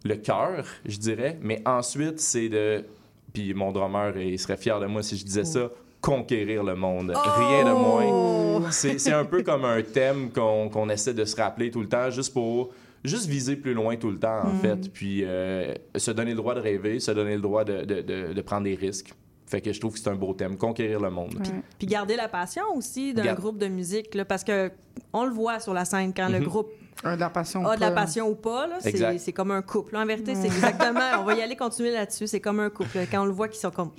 le 0.05 0.17
cœur, 0.17 0.65
je 0.85 0.97
dirais. 0.99 1.39
Mais 1.43 1.63
ensuite, 1.65 2.21
c'est 2.21 2.49
de... 2.49 2.85
Puis 3.33 3.53
mon 3.55 3.73
drummer, 3.73 4.17
il 4.19 4.39
serait 4.39 4.57
fier 4.57 4.79
de 4.81 4.87
moi 4.87 5.03
si 5.03 5.17
je 5.17 5.25
disais 5.25 5.45
ça, 5.45 5.71
conquérir 6.01 6.63
le 6.63 6.75
monde. 6.75 7.13
Rien 7.15 7.65
de 7.65 7.73
moins. 7.73 8.71
C'est 8.71 9.13
un 9.13 9.25
peu 9.25 9.43
comme 9.43 9.65
un 9.65 9.83
thème 9.83 10.31
qu'on 10.31 10.69
qu'on 10.69 10.89
essaie 10.89 11.15
de 11.15 11.25
se 11.25 11.35
rappeler 11.37 11.71
tout 11.71 11.81
le 11.81 11.89
temps, 11.89 12.11
juste 12.11 12.33
pour... 12.33 12.71
Juste 13.05 13.27
viser 13.27 13.57
plus 13.57 13.75
loin 13.75 13.97
tout 13.97 14.11
le 14.11 14.19
temps, 14.19 14.41
en 14.47 14.55
fait. 14.61 14.91
Puis 14.93 15.23
euh, 15.25 15.75
se 15.97 16.11
donner 16.11 16.31
le 16.31 16.37
droit 16.39 16.55
de 16.55 16.61
rêver, 16.61 17.01
se 17.01 17.11
donner 17.11 17.35
le 17.35 17.43
droit 17.43 17.63
de, 17.65 17.85
de, 17.85 18.01
de, 18.01 18.33
de 18.33 18.43
prendre 18.43 18.65
des 18.65 18.75
risques. 18.75 19.13
Fait 19.47 19.61
que 19.61 19.73
je 19.75 19.79
trouve 19.79 19.93
que 19.93 19.99
c'est 19.99 20.09
un 20.09 20.15
beau 20.15 20.33
thème, 20.33 20.57
conquérir 20.57 21.01
le 21.01 21.11
monde. 21.11 21.35
Ouais. 21.35 21.43
Puis 21.79 21.87
garder 21.87 22.17
la 22.17 22.29
passion 22.29 22.63
aussi 22.75 23.13
d'un 23.13 23.25
Garde- 23.25 23.41
groupe 23.41 23.59
de 23.59 23.67
musique, 23.69 24.15
là, 24.15 24.25
parce 24.25 24.43
que 24.43 24.71
on 25.13 25.25
le 25.27 25.33
voit 25.33 25.61
sur 25.61 25.75
la 25.75 25.85
scène 25.85 26.15
quand 26.17 26.29
le 26.31 26.39
Mhm. 26.39 26.45
groupe 26.47 26.71
Un 27.05 27.17
de 27.17 27.21
la 27.21 27.29
passion. 27.29 27.67
a 27.67 27.77
de 27.77 27.81
la 27.83 27.91
pas. 27.91 28.03
passion 28.03 28.27
ou 28.29 28.35
pas. 28.37 28.67
là, 28.67 28.77
C'est 29.19 29.33
comme 29.33 29.51
un 29.51 29.61
couple. 29.61 29.97
En 29.97 30.07
vérité, 30.07 30.35
c'est 30.35 30.47
exactement. 30.47 31.01
On 31.21 31.25
va 31.25 31.35
y 31.35 31.43
aller 31.43 31.57
continuer 31.57 31.91
là-dessus. 31.93 32.27
C'est 32.27 32.41
comme 32.41 32.59
un 32.61 32.71
couple. 32.71 33.01
Quand 33.11 33.23
on 33.23 33.27
le 33.27 33.33
voit 33.33 33.49
qu'ils 33.49 33.61
sont 33.61 33.71
comme. 33.71 33.91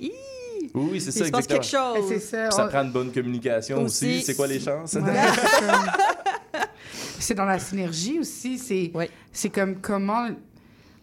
Oui, 0.74 1.00
c'est 1.00 1.06
il 1.06 1.12
ça, 1.12 1.24
se 1.26 1.30
passe 1.30 1.44
exactement. 1.46 1.92
quelque 1.92 1.98
Eh, 1.98 2.08
C'est 2.08 2.14
chose. 2.14 2.22
ça. 2.28 2.48
Puis 2.48 2.56
ça 2.56 2.64
on- 2.66 2.68
prend 2.68 2.82
une 2.82 2.90
bonne 2.92 3.12
communication 3.12 3.82
aussi. 3.84 4.06
Aussi. 4.16 4.22
C'est 4.22 4.34
quoi 4.34 4.48
les 4.48 4.58
chances? 4.58 4.94
Ouais, 4.94 5.00
c'est 7.22 7.34
dans 7.34 7.44
la 7.44 7.58
synergie 7.58 8.18
aussi. 8.20 8.58
C'est 9.32 9.50
comme 9.50 9.76
comment. 9.80 10.28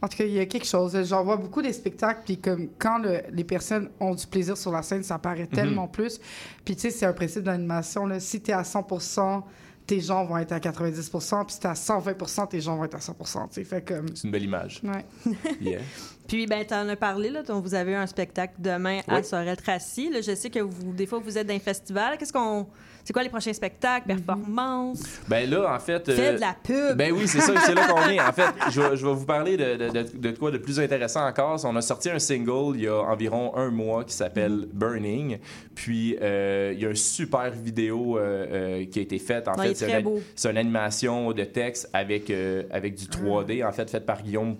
En 0.01 0.07
tout 0.09 0.17
cas, 0.17 0.25
il 0.25 0.33
y 0.33 0.39
a 0.39 0.45
quelque 0.45 0.65
chose. 0.67 1.01
J'en 1.05 1.23
vois 1.23 1.37
beaucoup 1.37 1.61
des 1.61 1.71
spectacles, 1.71 2.23
puis 2.25 2.37
comme 2.37 2.67
quand 2.77 2.97
le- 2.97 3.21
les 3.31 3.45
personnes 3.45 3.89
ont 4.01 4.13
du 4.13 4.27
plaisir 4.27 4.57
sur 4.57 4.69
la 4.71 4.81
scène, 4.81 5.01
ça 5.01 5.17
paraît 5.17 5.47
tellement 5.47 5.87
plus. 5.87 6.19
Puis 6.65 6.75
tu 6.75 6.81
sais, 6.81 6.89
c'est 6.89 7.05
un 7.05 7.13
principe 7.13 7.43
d'animation. 7.43 8.05
là. 8.05 8.19
Si 8.19 8.41
tu 8.41 8.51
es 8.51 8.53
à 8.53 8.63
100% 8.63 9.43
tes 9.87 9.99
gens 9.99 10.23
vont 10.25 10.37
être 10.37 10.53
à 10.53 10.59
90% 10.59 11.43
puis 11.45 11.53
si 11.55 11.59
t'es 11.59 11.67
à 11.67 11.73
120% 11.73 12.47
tes 12.47 12.61
gens 12.61 12.77
vont 12.77 12.85
être 12.85 12.95
à 12.95 13.01
100 13.01 13.13
tu 13.47 13.55
sais. 13.55 13.63
Fait 13.65 13.81
comme. 13.81 14.07
C'est 14.15 14.23
une 14.25 14.31
belle 14.31 14.43
image. 14.43 14.81
Ouais. 14.83 15.05
Yeah. 15.61 15.79
Puis, 16.27 16.47
ben, 16.47 16.65
tu 16.65 16.73
en 16.73 16.87
as 16.87 16.95
parlé, 16.95 17.29
là, 17.29 17.41
vous 17.49 17.73
avez 17.75 17.95
un 17.95 18.07
spectacle 18.07 18.53
demain 18.59 19.01
à 19.09 19.17
Oui. 19.17 19.23
Sorel-Tracy. 19.25 20.09
Je 20.25 20.33
sais 20.35 20.49
que 20.49 20.59
vous, 20.59 20.93
des 20.93 21.05
fois, 21.05 21.19
vous 21.19 21.37
êtes 21.37 21.45
dans 21.47 21.53
un 21.53 21.59
festival. 21.59 22.17
Qu'est-ce 22.17 22.31
qu'on. 22.31 22.65
C'est 23.05 23.11
quoi 23.11 23.21
les 23.23 23.29
prochains 23.29 23.51
spectacles, 23.51 24.07
performances? 24.07 25.03
Ben 25.27 25.49
là, 25.49 25.75
en 25.75 25.79
fait. 25.79 26.07
euh, 26.07 26.15
Fais 26.15 26.33
de 26.35 26.39
la 26.39 26.55
pub! 26.63 26.95
Ben 26.97 27.11
oui, 27.11 27.27
c'est 27.27 27.41
ça, 27.41 27.53
c'est 27.65 27.73
là 27.75 27.87
qu'on 27.91 28.09
est. 28.09 28.19
En 28.19 28.31
fait, 28.31 28.45
je 28.71 28.79
vais, 28.81 28.95
je 28.95 29.05
vais 29.05 29.13
vous 29.13 29.25
parler 29.25 29.57
de, 29.57 29.75
de, 29.75 29.89
de, 29.89 30.17
de 30.17 30.37
quoi 30.37 30.51
de 30.51 30.57
plus 30.57 30.79
intéressant 30.79 31.27
encore. 31.27 31.59
On 31.65 31.75
a 31.75 31.81
sorti 31.81 32.09
un 32.09 32.19
single 32.19 32.75
il 32.77 32.83
y 32.83 32.87
a 32.87 32.95
environ 33.01 33.55
un 33.57 33.69
mois 33.71 34.03
qui 34.05 34.13
s'appelle 34.13 34.67
Burning. 34.71 35.37
Puis, 35.75 36.17
euh, 36.21 36.71
il 36.73 36.81
y 36.81 36.85
a 36.85 36.89
une 36.89 36.95
super 36.95 37.51
vidéo 37.51 38.17
euh, 38.17 38.45
euh, 38.81 38.85
qui 38.85 38.99
a 38.99 39.01
été 39.01 39.19
faite. 39.19 39.47
En 39.47 39.55
est 39.61 39.67
fait, 39.69 39.75
c'est 39.75 39.87
très 39.87 39.97
une, 39.99 40.03
beau. 40.05 40.21
c'est 40.35 40.49
une 40.51 40.57
animation 40.57 41.31
de 41.33 41.43
texte 41.43 41.89
avec, 41.93 42.29
euh, 42.29 42.63
avec 42.71 42.95
du 42.95 43.05
3D, 43.05 43.67
en 43.67 43.71
fait, 43.71 43.89
faite 43.89 44.05
par 44.05 44.21
Guillaume. 44.23 44.55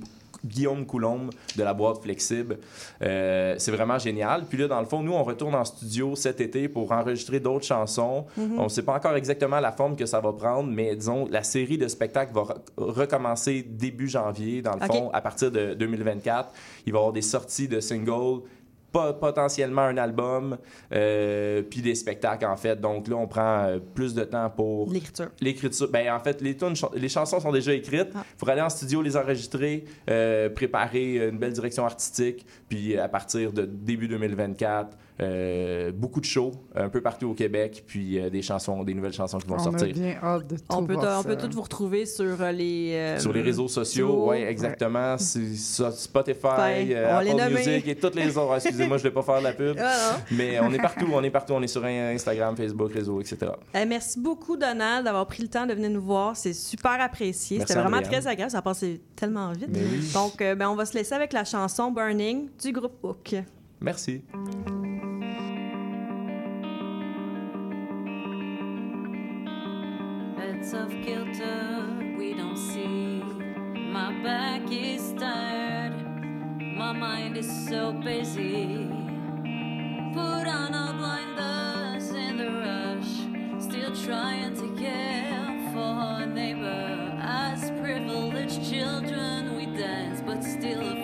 Guillaume 0.46 0.86
Coulombe 0.86 1.32
de 1.56 1.64
la 1.64 1.74
boîte 1.74 2.02
flexible. 2.02 2.58
Euh, 3.02 3.56
c'est 3.58 3.72
vraiment 3.72 3.98
génial. 3.98 4.46
Puis 4.46 4.58
là, 4.58 4.68
dans 4.68 4.80
le 4.80 4.86
fond, 4.86 5.02
nous, 5.02 5.14
on 5.14 5.24
retourne 5.24 5.56
en 5.56 5.66
studio 5.66 6.16
cet 6.16 6.42
été 6.42 6.68
pour 6.68 6.92
enregistrer 6.92 7.40
d'autres 7.40 7.66
chansons. 7.66 8.26
Mm-hmm. 8.38 8.58
On 8.58 8.64
ne 8.64 8.70
sait 8.70 8.84
pas 8.84 8.96
encore 8.96 9.16
exactement 9.16 9.60
la 9.60 9.72
forme 9.72 9.96
que 9.96 10.06
ça 10.06 10.20
va 10.20 10.34
prendre, 10.34 10.70
mais 10.70 10.96
disons, 10.96 11.28
la 11.30 11.44
série 11.44 11.78
de 11.78 11.88
spectacles 11.88 12.34
va 12.34 12.42
re- 12.42 12.58
recommencer 12.78 13.64
début 13.64 14.08
janvier, 14.08 14.62
dans 14.62 14.76
le 14.76 14.86
fond, 14.86 15.10
à 15.14 15.22
partir 15.22 15.52
de 15.52 15.74
2024. 15.74 16.50
Il 16.86 16.94
va 16.94 16.98
y 16.98 17.00
avoir 17.00 17.14
des 17.14 17.22
sorties 17.22 17.68
de 17.68 17.80
singles 17.80 18.42
po- 18.94 19.14
potentiellement 19.20 19.82
un 19.82 19.98
album, 19.98 20.58
euh, 20.94 21.62
puis 21.64 21.82
des 21.82 21.96
spectacles, 21.96 22.46
en 22.46 22.56
fait. 22.56 22.80
Donc 22.80 23.08
là, 23.10 23.18
on 23.18 23.28
prend 23.28 23.66
euh, 23.66 23.80
plus 23.94 24.14
de 24.14 24.24
temps 24.24 24.50
pour 24.50 24.90
L'écriture. 24.92 25.28
l'écriture. 25.42 25.90
Ben, 25.92 26.14
en 26.14 26.20
fait, 26.20 26.40
les, 26.42 26.56
tunes 26.56 26.76
les 26.96 27.10
chansons 27.10 27.40
sont 27.42 27.52
déjà 27.52 27.74
écrites. 27.74 28.10
Ah. 28.16 28.24
pour 28.38 28.48
aller 28.50 28.62
en 28.62 28.70
studio, 28.70 29.02
les 29.02 29.18
enregistrer, 29.18 29.84
euh, 30.10 30.50
préparer 30.50 31.28
une 31.30 31.38
belle 31.38 31.54
direction 31.54 31.84
artistique. 31.86 32.46
Puis 32.70 32.98
à 32.98 33.08
partir 33.10 33.52
de 33.52 33.66
début 33.66 34.08
2024, 34.08 34.98
euh, 35.22 35.92
beaucoup 35.92 36.20
de 36.20 36.26
shows 36.26 36.52
un 36.76 36.90
peu 36.90 37.02
partout 37.02 37.30
au 37.30 37.34
Québec. 37.34 37.84
Puis 37.86 38.20
euh, 38.20 38.30
des 38.30 38.42
chansons, 38.42 38.84
des 38.84 38.94
nouvelles 38.94 39.14
chansons 39.14 39.38
qui 39.40 39.48
vont 39.48 39.56
On 39.56 39.60
a 39.60 39.64
sortir. 39.64 39.94
bien 39.94 40.16
hâte 40.22 40.48
de 40.48 40.56
tout 40.58 40.64
On 40.70 40.86
peut, 40.86 40.96
on 40.98 41.24
peut 41.24 41.36
tous 41.38 41.50
vous 41.54 41.62
retrouver 41.62 42.06
sur 42.06 42.42
euh, 42.42 42.52
les... 42.52 42.92
euh, 42.94 43.20
Sur 43.20 43.32
les 43.34 43.42
réseaux 43.42 43.68
sociaux, 43.68 44.30
oui, 44.30 44.38
exactement. 44.38 45.18
C'est 45.18 45.54
Spotify, 45.56 46.94
euh, 46.94 47.20
Apple. 47.20 47.54
Music 47.54 47.88
et 47.88 47.96
toutes 47.96 48.16
les 48.16 48.38
autres. 48.38 48.60
Excusez-moi, 48.84 48.98
je 48.98 49.04
ne 49.04 49.10
vais 49.10 49.14
pas 49.14 49.22
faire 49.22 49.42
la 49.42 49.54
pub. 49.54 49.78
Ah. 49.80 50.18
Mais 50.32 50.60
on 50.60 50.72
est 50.74 50.80
partout, 50.82 51.08
on 51.14 51.24
est 51.24 51.30
partout. 51.30 51.54
On 51.54 51.62
est 51.62 51.68
sur 51.68 51.84
Instagram, 51.86 52.56
Facebook, 52.56 52.94
réseau, 52.94 53.22
etc. 53.22 53.52
Eh, 53.74 53.86
merci 53.86 54.20
beaucoup, 54.20 54.58
Donald, 54.58 55.06
d'avoir 55.06 55.26
pris 55.28 55.44
le 55.44 55.50
temps 55.50 55.66
de 55.66 55.74
venir 55.74 55.90
nous 55.90 56.02
voir. 56.02 56.36
C'est 56.36 56.54
super 56.54 57.00
apprécié. 57.00 57.60
C'était 57.60 57.74
vraiment 57.74 57.98
Andréane. 57.98 58.22
très 58.22 58.28
agréable. 58.28 58.52
Ça 58.52 58.60
a 58.60 58.62
passé 58.62 59.02
tellement 59.16 59.52
vite. 59.52 59.70
Oui. 59.74 60.12
Donc, 60.14 60.42
euh, 60.42 60.56
ben, 60.56 60.70
on 60.70 60.76
va 60.76 60.86
se 60.86 60.94
laisser 60.94 61.16
avec 61.16 61.34
la 61.34 61.44
chanson 61.46 61.92
Burning 61.92 62.50
du 62.62 62.72
groupe 62.72 62.98
Hook. 63.04 63.36
Merci. 63.82 64.24
Kilter, 71.04 72.16
we 72.18 72.34
don't 72.34 72.58
see. 72.58 73.22
My 73.92 74.12
back 74.24 74.72
is 74.72 75.14
tired, 75.20 75.53
my 76.84 76.92
mind 76.92 77.38
is 77.38 77.50
so 77.70 77.94
busy. 77.94 78.90
Put 80.14 80.46
on 80.60 80.74
our 80.76 80.94
blinders 80.94 82.10
in 82.10 82.36
the 82.38 82.52
rush, 82.66 83.64
still 83.64 83.96
trying 84.06 84.54
to 84.56 84.68
care 84.76 85.72
for 85.72 85.80
our 85.80 86.26
neighbor. 86.26 87.18
As 87.22 87.72
privileged 87.80 88.70
children, 88.70 89.56
we 89.56 89.66
dance, 89.68 90.20
but 90.26 90.44
still 90.44 91.03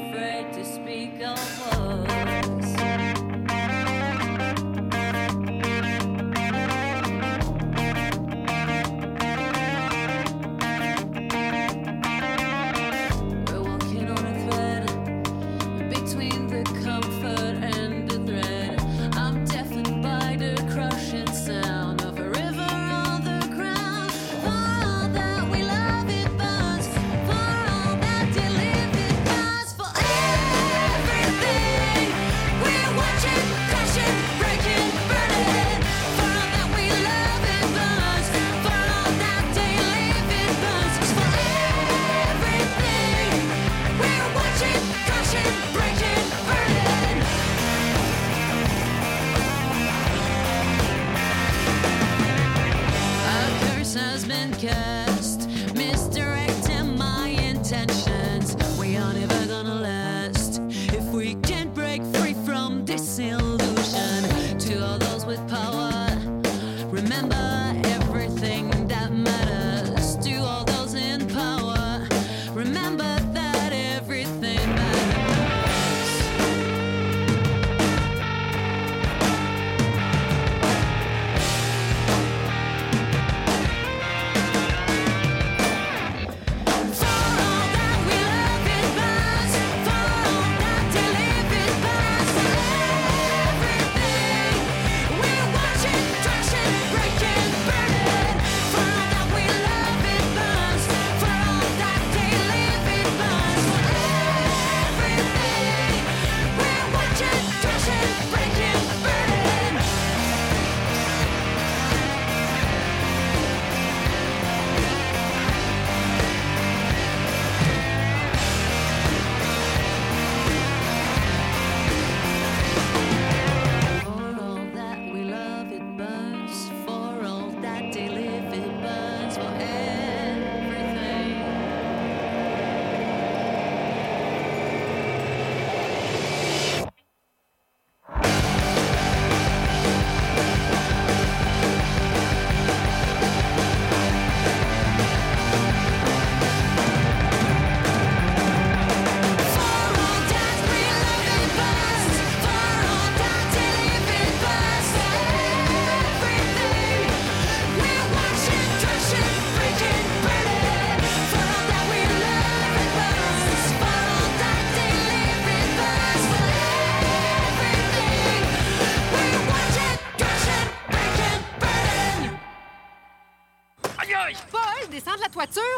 Cast 54.39 55.47
misdirecting 55.75 56.97
my 56.97 57.27
intention. 57.27 58.08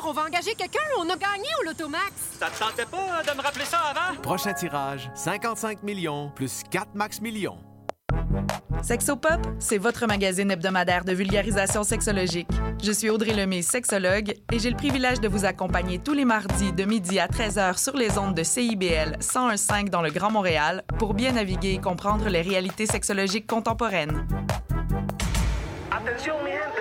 On 0.03 0.11
va 0.13 0.23
engager 0.23 0.55
quelqu'un. 0.55 0.79
On 0.97 1.09
a 1.09 1.15
gagné 1.15 1.47
au 1.61 1.65
Lotomax. 1.65 2.11
Ça 2.39 2.47
te 2.47 2.59
tentait 2.59 2.85
pas 2.85 3.23
de 3.23 3.37
me 3.37 3.41
rappeler 3.41 3.65
ça 3.65 3.79
avant? 3.79 4.19
Prochain 4.21 4.53
tirage, 4.53 5.09
55 5.15 5.83
millions 5.83 6.31
plus 6.35 6.63
4 6.69 6.95
max 6.95 7.21
millions. 7.21 7.57
Sexopop, 8.81 9.39
c'est 9.59 9.77
votre 9.77 10.07
magazine 10.07 10.49
hebdomadaire 10.49 11.05
de 11.05 11.13
vulgarisation 11.13 11.83
sexologique. 11.83 12.47
Je 12.81 12.91
suis 12.91 13.11
Audrey 13.11 13.33
Lemay, 13.33 13.61
sexologue, 13.61 14.33
et 14.51 14.59
j'ai 14.59 14.71
le 14.71 14.75
privilège 14.75 15.19
de 15.19 15.27
vous 15.27 15.45
accompagner 15.45 15.99
tous 15.99 16.13
les 16.13 16.25
mardis 16.25 16.73
de 16.73 16.83
midi 16.83 17.19
à 17.19 17.27
13h 17.27 17.77
sur 17.77 17.95
les 17.95 18.17
ondes 18.17 18.33
de 18.33 18.43
CIBL 18.43 19.17
101.5 19.19 19.89
dans 19.89 20.01
le 20.01 20.09
Grand 20.09 20.31
Montréal 20.31 20.83
pour 20.97 21.13
bien 21.13 21.33
naviguer 21.33 21.73
et 21.73 21.79
comprendre 21.79 22.27
les 22.27 22.41
réalités 22.41 22.87
sexologiques 22.87 23.45
contemporaines. 23.45 24.27
Atención 25.91 26.43
mi 26.43 26.49
gente, 26.51 26.80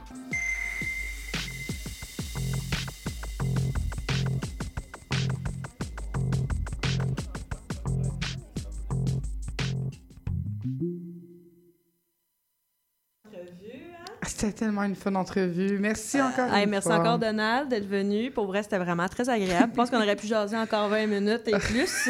C'était 14.41 14.53
tellement 14.53 14.83
une 14.83 14.95
fun 14.95 15.13
entrevue. 15.15 15.77
Merci 15.79 16.19
encore. 16.21 16.51
Une 16.53 16.69
merci 16.69 16.87
fois. 16.87 16.97
encore, 16.97 17.19
Donald, 17.19 17.69
d'être 17.69 17.87
venu. 17.87 18.31
Pour 18.31 18.47
vrai, 18.47 18.63
c'était 18.63 18.79
vraiment 18.79 19.07
très 19.07 19.29
agréable. 19.29 19.69
Je 19.71 19.75
pense 19.75 19.89
qu'on 19.91 19.97
aurait 20.01 20.15
pu 20.15 20.25
jaser 20.25 20.57
encore 20.57 20.89
20 20.89 21.05
minutes 21.05 21.47
et 21.47 21.51
plus. 21.51 21.87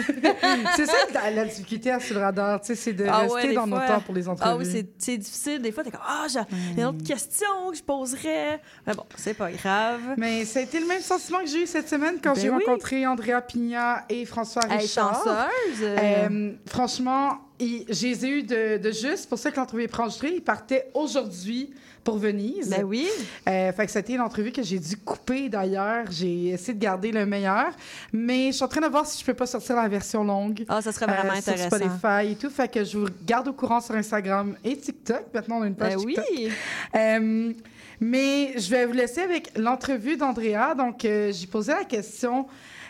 c'est 0.76 0.86
ça 0.86 0.96
la, 1.34 1.44
difficulté 1.46 1.92
à 1.92 2.00
sur 2.00 2.16
le 2.16 2.22
radar, 2.22 2.62
c'est 2.64 2.94
de 2.94 3.06
Ah 3.08 3.20
rester 3.20 3.54
dans 3.54 3.68
nos 3.68 3.76
fois. 3.76 3.86
temps 3.88 4.00
pour 4.00 4.14
les 4.16 4.28
entrevues. 4.30 4.50
Ah 4.54 4.58
oui, 4.58 4.66
c'est- 4.98 5.18
difficile. 5.18 5.62
Des 5.62 5.72
fois, 5.74 5.84
t'es 5.84 5.92
comme, 5.92 6.00
ah, 6.08 6.26
j'ai 6.32 6.40
il 6.72 6.78
y 6.78 6.80
a 6.80 6.84
une 6.84 6.96
autre 6.96 7.04
question 7.06 7.48
que 7.70 7.78
je 7.78 7.84
poserais. 7.84 8.62
Mais 8.88 8.94
bon, 8.94 9.04
c'est 9.18 9.34
pas 9.34 9.52
grave. 9.52 10.00
Mais 10.18 10.46
ça 10.46 10.60
a 10.60 10.62
été 10.64 10.80
le 10.80 10.88
même 10.88 11.02
sentiment 11.02 11.40
que 11.40 11.48
j'ai 11.48 11.64
eu 11.64 11.68
cette 11.68 11.90
semaine 11.90 12.16
quand 12.24 12.34
Ben 12.34 12.42
j'ai 12.42 12.50
oui. 12.50 12.64
rencontré 12.66 13.06
Andrea 13.06 13.42
Pigna 13.46 14.06
et 14.10 14.26
François 14.26 14.62
Hey, 14.70 14.78
Richard. 14.80 15.16
chanceuse. 15.16 15.82
Euh, 15.84 16.52
franchement, 16.66 17.40
ils- 17.60 17.86
je 17.90 18.08
les 18.08 18.26
ai 18.26 18.30
eus 18.30 18.44
de, 18.44 18.78
de 18.78 18.92
juste. 18.92 19.28
Pour 19.28 19.38
ça 19.38 19.52
que 19.52 19.58
l'entrevue 19.58 19.84
est 19.84 20.00
enregistrée. 20.00 20.32
Ils 20.36 20.42
partaient 20.44 20.90
aujourd'hui 20.94 21.74
pour 22.04 22.18
Venise. 22.18 22.70
Ben 22.70 22.84
oui. 22.84 23.08
Euh, 23.48 23.72
fait 23.72 23.86
que 23.86 23.92
c'était 23.92 24.14
une 24.14 24.22
entrevue 24.22 24.52
que 24.52 24.64
j'ai 24.64 24.80
dû 24.80 24.98
couper 24.98 25.50
d'ailleurs. 25.50 26.06
J'ai 26.10 26.50
essayé 26.50 26.74
de 26.74 26.80
garder 26.84 27.12
le 27.12 27.26
meilleur. 27.26 27.68
Mais 28.12 28.48
je 28.48 28.54
suis 28.54 28.64
en 28.64 28.68
train 28.68 28.82
de 28.82 28.88
voir 28.88 29.06
si 29.06 29.20
je 29.20 29.26
peux 29.26 29.34
pas 29.34 29.46
sortir 29.46 29.76
la 29.76 29.88
version 29.88 30.24
longue. 30.24 30.66
Ah, 30.68 30.82
ça 30.82 30.92
serait 30.92 31.06
vraiment 31.06 31.34
euh, 31.34 31.38
intéressant. 31.38 31.70
Sur 31.70 31.78
Spotify 31.78 32.32
et 32.32 32.36
tout. 32.36 32.50
Fait 32.50 32.72
que 32.72 32.84
je 32.84 32.98
vous 32.98 33.08
garde 33.26 33.48
au 33.48 33.54
courant 33.54 33.82
sur 33.82 33.96
Instagram 33.96 34.56
et 34.64 34.78
TikTok. 34.78 35.26
Maintenant, 35.34 35.60
on 35.60 35.62
a 35.64 35.68
une 35.68 35.76
page 35.76 35.96
Ben 35.96 36.04
oui. 36.06 36.16
TikTok. 36.16 36.52
Euh, 36.96 37.54
mais 38.00 38.54
je 38.58 38.70
vais 38.72 38.86
vous 38.88 38.94
laisser 38.94 39.22
avec 39.22 39.56
l'entrevue 39.58 40.18
d'Andrea. 40.18 40.74
Donc, 40.76 41.06
euh, 41.06 41.32
j'ai 41.32 41.46
posé 41.46 41.72
la 41.72 41.84
question. 41.84 42.48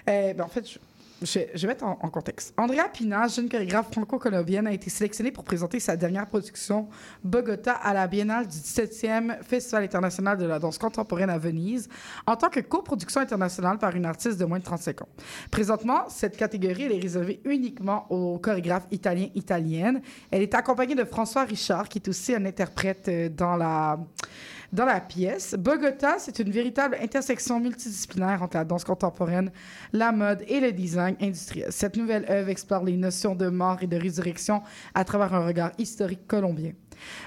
euh, 0.07 0.33
ben, 0.33 0.45
en 0.45 0.47
fait, 0.47 0.65
je, 0.67 0.79
je, 1.21 1.39
vais 1.39 1.67
mettre 1.67 1.85
en, 1.85 1.95
contexte. 2.09 2.53
Andrea 2.57 2.89
Pina, 2.91 3.27
jeune 3.27 3.47
chorégraphe 3.47 3.91
franco-colombienne, 3.91 4.67
a 4.67 4.73
été 4.73 4.89
sélectionnée 4.89 5.31
pour 5.31 5.43
présenter 5.43 5.79
sa 5.79 5.95
dernière 5.95 6.27
production 6.27 6.87
Bogota 7.23 7.73
à 7.73 7.93
la 7.93 8.07
Biennale 8.07 8.47
du 8.47 8.57
17e 8.57 9.43
Festival 9.43 9.83
international 9.83 10.37
de 10.37 10.45
la 10.45 10.59
danse 10.59 10.77
contemporaine 10.77 11.29
à 11.29 11.37
Venise 11.37 11.89
en 12.25 12.35
tant 12.35 12.49
que 12.49 12.59
coproduction 12.59 13.21
internationale 13.21 13.77
par 13.77 13.95
une 13.95 14.05
artiste 14.05 14.39
de 14.39 14.45
moins 14.45 14.59
de 14.59 14.63
35 14.63 15.03
ans. 15.03 15.09
Présentement, 15.51 16.09
cette 16.09 16.37
catégorie 16.37 16.83
elle 16.83 16.93
est 16.93 16.99
réservée 16.99 17.41
uniquement 17.45 18.11
aux 18.11 18.39
chorégraphes 18.39 18.87
italiens 18.91 19.29
italiennes. 19.35 20.01
Elle 20.31 20.41
est 20.41 20.55
accompagnée 20.55 20.95
de 20.95 21.03
François 21.03 21.43
Richard, 21.43 21.87
qui 21.87 21.99
est 21.99 22.07
aussi 22.07 22.33
un 22.33 22.45
interprète 22.45 23.07
euh, 23.07 23.29
dans 23.29 23.55
la 23.55 23.99
dans 24.71 24.85
la 24.85 25.01
pièce. 25.01 25.55
Bogota, 25.57 26.15
c'est 26.19 26.39
une 26.39 26.51
véritable 26.51 26.97
intersection 27.01 27.59
multidisciplinaire 27.59 28.41
entre 28.41 28.57
la 28.57 28.65
danse 28.65 28.83
contemporaine, 28.83 29.51
la 29.93 30.11
mode 30.11 30.43
et 30.47 30.59
le 30.59 30.71
design 30.71 31.15
industriel. 31.21 31.71
Cette 31.71 31.97
nouvelle 31.97 32.25
œuvre 32.29 32.49
explore 32.49 32.83
les 32.83 32.97
notions 32.97 33.35
de 33.35 33.47
mort 33.49 33.77
et 33.81 33.87
de 33.87 33.97
résurrection 33.97 34.61
à 34.93 35.03
travers 35.03 35.33
un 35.33 35.45
regard 35.45 35.71
historique 35.77 36.27
colombien. 36.27 36.71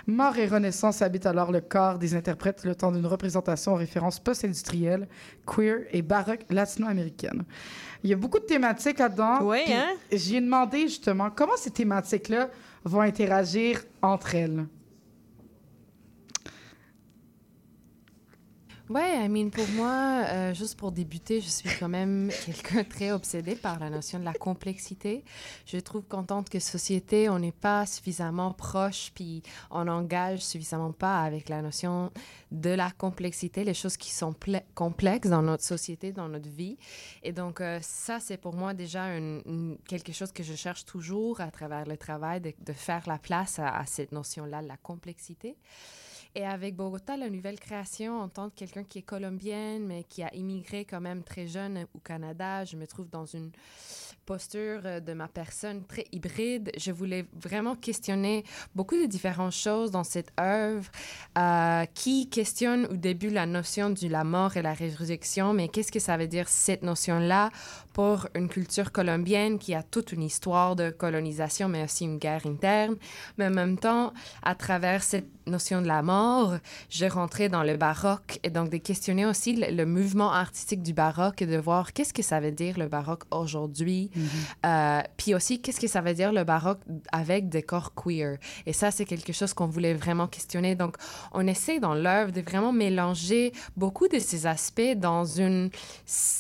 Mort 0.07 0.37
et 0.39 0.47
renaissance 0.47 1.03
habitent 1.03 1.27
alors 1.27 1.51
le 1.51 1.61
corps 1.61 1.99
des 1.99 2.15
interprètes 2.15 2.65
le 2.65 2.75
temps 2.75 2.93
d'une 2.93 3.07
représentation 3.07 3.73
aux 3.73 3.77
références 3.77 4.21
post-industrielles, 4.21 5.09
queer 5.47 5.87
et 5.91 6.03
baroque 6.03 6.47
latino-américaine. 6.49 7.43
Il 8.05 8.11
y 8.11 8.13
a 8.13 8.17
beaucoup 8.17 8.39
de 8.39 8.45
thématiques 8.45 8.99
là-dedans. 8.99 9.39
Oui, 9.43 9.63
hein? 9.69 9.95
J'ai 10.13 10.41
demandé 10.41 10.83
justement 10.83 11.29
comment 11.31 11.57
ces 11.57 11.71
thématiques-là 11.71 12.51
vont 12.85 13.01
interagir 13.01 13.81
entre 14.01 14.35
elles? 14.37 14.67
Ouais, 18.91 19.25
I 19.25 19.31
mean, 19.31 19.49
pour 19.49 19.67
moi, 19.69 20.27
euh, 20.29 20.53
juste 20.53 20.79
pour 20.79 20.93
débuter, 20.93 21.41
je 21.41 21.49
suis 21.49 21.71
quand 21.81 21.89
même 21.89 22.31
quelqu'un 22.45 22.85
très 22.85 23.13
obsédé 23.13 23.57
par 23.57 23.81
la 23.81 23.89
notion 23.89 24.19
de 24.19 24.27
la 24.27 24.35
complexité. 24.35 25.25
Je 25.65 25.79
trouve 25.79 26.03
qu'en 26.03 26.23
tant 26.23 26.43
que 26.43 26.59
société, 26.59 27.31
on 27.31 27.39
n'est 27.39 27.51
pas 27.51 27.87
suffisamment 27.87 28.53
proche, 28.53 29.11
puis 29.15 29.43
on 29.71 29.89
engage 29.89 30.41
suffisamment 30.41 30.93
pas 30.93 31.23
avec 31.23 31.49
la 31.49 31.63
notion 31.63 32.13
de 32.53 32.69
la 32.69 32.91
complexité, 32.91 33.65
les 33.65 33.73
choses 33.73 33.97
qui 33.97 34.13
sont 34.13 34.35
complexes 34.75 35.31
dans 35.31 35.41
notre 35.41 35.65
société, 35.65 36.13
dans 36.13 36.29
notre 36.29 36.51
vie. 36.51 36.77
Et 37.23 37.33
donc, 37.33 37.63
euh, 37.63 37.79
ça, 37.81 38.21
c'est 38.21 38.37
pour 38.37 38.53
moi 38.53 38.75
déjà 38.75 39.07
quelque 39.89 40.13
chose 40.13 40.31
que 40.31 40.43
je 40.43 40.55
cherche 40.55 40.85
toujours 40.85 41.41
à 41.41 41.51
travers 41.51 41.87
le 41.87 41.97
travail, 41.97 42.43
de, 42.43 42.73
faire 42.75 43.05
la 43.07 43.17
place 43.17 43.59
à, 43.59 43.79
à 43.79 43.87
cette 43.87 44.13
notion-là, 44.13 44.61
la 44.61 44.77
complexité. 44.77 45.57
Et 46.37 46.45
avec 46.45 46.75
Bogota, 46.75 47.17
la 47.17 47.31
nouvelle 47.31 47.61
création, 47.61 48.21
en 48.21 48.29
tant 48.29 48.51
que 48.51 48.57
quelqu'un 48.57 48.83
qui 48.83 48.99
est 48.99 49.03
colombienne, 49.03 49.87
mais 49.87 50.03
qui 50.03 50.25
a 50.25 50.35
immigré 50.35 50.85
quand 50.85 51.01
même 51.01 51.23
très 51.23 51.47
jeune 51.47 51.87
au 51.95 51.99
Canada, 52.01 52.65
je 52.65 52.77
me 52.77 52.89
trouve 52.89 53.09
dans 53.09 53.25
une 53.25 53.53
posture 54.25 54.81
euh, 54.85 55.01
de 55.01 55.13
ma 55.13 55.29
personne 55.29 55.85
très 55.85 56.07
hybride. 56.13 56.71
Je 56.77 56.93
voulais 56.93 57.27
vraiment 57.35 57.75
questionner 57.75 58.45
beaucoup 58.75 58.97
de 58.97 59.07
différentes 59.07 59.53
choses 59.53 59.91
dans 59.91 60.05
cette 60.05 60.33
œuvre 60.41 60.91
euh, 61.39 61.85
qui 61.95 62.29
questionne 62.29 62.87
au 62.87 62.97
début 62.97 63.31
la 63.31 63.47
notion 63.47 63.91
de 63.91 64.09
la 64.09 64.25
mort 64.25 64.57
et 64.57 64.63
la 64.63 64.75
résurrection, 64.75 65.53
mais 65.53 65.69
qu'est-ce 65.69 65.93
que 65.93 66.01
ça 66.01 66.17
veut 66.17 66.29
dire 66.29 66.49
cette 66.49 66.83
notion-là 66.83 67.51
pour 67.93 68.27
une 68.35 68.49
culture 68.49 68.91
colombienne 68.91 69.59
qui 69.59 69.75
a 69.75 69.83
toute 69.83 70.13
une 70.13 70.23
histoire 70.23 70.75
de 70.75 70.91
colonisation, 70.91 71.69
mais 71.69 71.85
aussi 71.85 72.05
une 72.05 72.19
guerre 72.19 72.45
interne. 72.45 72.97
Mais 73.39 73.47
en 73.47 73.51
même 73.51 73.79
temps, 73.79 74.13
à 74.43 74.55
travers 74.55 75.03
cette 75.03 75.29
notion 75.47 75.81
de 75.81 75.87
la 75.87 76.03
mort, 76.03 76.57
je 76.91 77.07
rentrais 77.07 77.49
dans 77.49 77.63
le 77.63 77.77
baroque 77.77 78.41
et 78.43 78.51
donc 78.51 78.71
de 78.71 78.79
questionner 78.79 79.27
aussi 79.27 79.55
le, 79.55 79.71
le 79.71 79.87
mouvement 79.87 80.33
artistique 80.33 80.83
du 80.83 80.93
baroque 80.93 81.43
et 81.43 81.47
de 81.47 81.57
voir 81.57 81.93
qu'est-ce 81.93 82.13
que 82.13 82.23
ça 82.23 82.41
veut 82.41 82.51
dire 82.51 82.79
le 82.79 82.89
baroque 82.89 83.23
aujourd'hui, 83.31 84.11
euh, 84.65 85.03
puis 85.17 85.35
aussi 85.35 85.61
qu'est-ce 85.61 85.81
que 85.81 85.87
ça 85.87 86.01
veut 86.01 86.15
dire 86.15 86.33
le 86.33 86.45
baroque 86.45 86.81
avec 87.13 87.49
des 87.49 87.63
corps 87.63 87.93
queer? 87.95 88.39
Et 88.67 88.73
ça, 88.73 88.91
c'est 88.91 89.05
quelque 89.05 89.33
chose 89.33 89.55
qu'on 89.55 89.67
voulait 89.67 89.95
vraiment 89.95 90.27
questionner. 90.27 90.75
Donc, 90.75 90.97
on 91.33 91.47
essaie 91.47 91.81
dans 91.81 91.95
l'œuvre 91.95 92.33
de 92.33 92.41
vraiment 92.41 92.73
mélanger 92.73 93.53
beaucoup 93.77 94.09
de 94.09 94.19
ces 94.19 94.47
aspects 94.47 94.97
dans 94.97 95.25
une, 95.25 95.71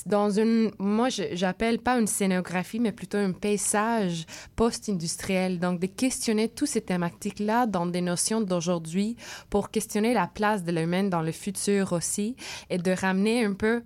dans 0.06 0.30
une, 0.30 0.70
moi, 0.78 1.08
j'appelle 1.08 1.78
pas 1.78 1.98
une 1.98 2.06
scénographie, 2.06 2.80
mais 2.80 2.92
plutôt 2.92 3.18
un 3.18 3.32
paysage 3.32 4.26
post-industriel. 4.56 5.58
Donc, 5.58 5.80
de 5.80 5.86
questionner 5.86 6.48
toutes 6.48 6.68
ces 6.68 6.82
thématiques-là 6.82 7.66
dans 7.66 7.86
des 7.86 8.00
notions 8.00 8.40
d'aujourd'hui 8.40 9.16
pour 9.50 9.70
questionner 9.70 10.14
la 10.14 10.26
place 10.26 10.64
de 10.64 10.72
l'humain 10.72 11.04
dans 11.04 11.22
le 11.22 11.32
futur 11.32 11.92
aussi 11.92 12.36
et 12.70 12.78
de 12.78 12.90
ramener 12.90 13.44
un 13.44 13.54
peu 13.54 13.82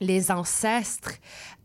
les 0.00 0.30
ancêtres, 0.30 1.14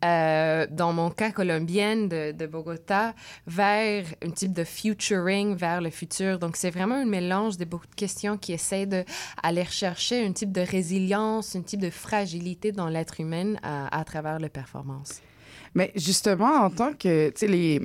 euh, 0.04 0.65
dans 0.70 0.94
mon 0.94 1.10
cas 1.10 1.32
colombienne 1.32 2.08
de, 2.08 2.32
de 2.32 2.48
Bogota, 2.48 3.13
vers 3.46 4.06
un 4.24 4.32
type 4.32 4.54
de 4.54 4.63
futuring, 4.63 5.56
vers 5.56 5.82
le 5.82 5.89
futur. 5.89 6.39
Donc, 6.39 6.56
c'est 6.56 6.72
vraiment 6.72 6.96
un 6.96 7.06
mélange 7.06 7.58
de 7.58 7.65
beaucoup 7.65 7.88
de 7.88 7.96
questions 7.96 8.38
qui 8.38 8.54
essaient 8.54 8.86
d'aller 8.86 9.63
rechercher 9.63 10.26
un 10.26 10.32
type 10.32 10.52
de 10.52 10.62
résilience, 10.62 11.56
un 11.56 11.62
type 11.62 11.82
de 11.82 11.89
fragilité 11.89 12.72
dans 12.72 12.88
l'être 12.88 13.20
humain 13.20 13.56
à, 13.63 14.00
à 14.00 14.04
travers 14.04 14.39
les 14.39 14.50
performances. 14.50 15.22
Mais 15.74 15.91
justement, 15.96 16.54
en 16.65 16.70
tant 16.70 16.94
que, 16.94 17.30
tu 17.30 17.34
sais, 17.36 17.48
les... 17.48 17.82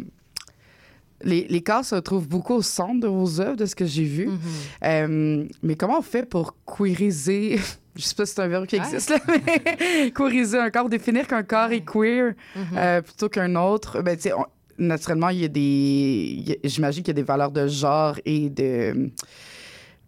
les, 1.23 1.47
les 1.49 1.63
corps 1.63 1.85
se 1.85 1.95
retrouvent 1.95 2.29
beaucoup 2.29 2.55
au 2.55 2.63
centre 2.63 3.01
de 3.01 3.09
vos 3.09 3.41
œuvres, 3.41 3.57
de 3.57 3.67
ce 3.67 3.75
que 3.75 3.87
j'ai 3.87 4.05
vu. 4.05 4.29
Euh, 4.85 5.47
mais 5.63 5.75
comment 5.75 5.99
on 5.99 6.03
fait 6.03 6.27
pour 6.27 6.55
queeriser 6.67 7.59
Je 7.97 8.03
sais 8.03 8.15
pas 8.15 8.27
si 8.27 8.35
c'est 8.35 8.43
un 8.43 8.49
verbe 8.49 8.67
qui 8.67 8.77
existe, 8.77 9.11
là, 9.11 9.19
mais 9.29 10.11
queeriser 10.15 10.59
un 10.59 10.71
corps, 10.71 10.89
définir 10.89 11.27
qu'un 11.27 11.43
corps 11.43 11.73
est 11.73 11.85
queer 11.85 12.35
euh, 12.77 13.01
plutôt 13.03 13.29
qu'un 13.29 13.55
autre. 13.57 14.03
Ben, 14.03 14.17
tu 14.17 14.23
sais, 14.25 14.33
on- 14.33 14.45
naturellement, 14.79 15.31
il 15.31 15.39
y 15.41 15.45
a 15.45 15.49
des. 15.49 15.61
il 15.61 16.49
y 16.49 16.53
a- 16.53 16.57
J'imagine 16.65 17.03
qu'il 17.03 17.09
y 17.15 17.17
a 17.19 17.21
des 17.21 17.27
valeurs 17.27 17.51
de 17.51 17.67
genre 17.67 18.17
et 18.27 18.51
de. 18.51 19.11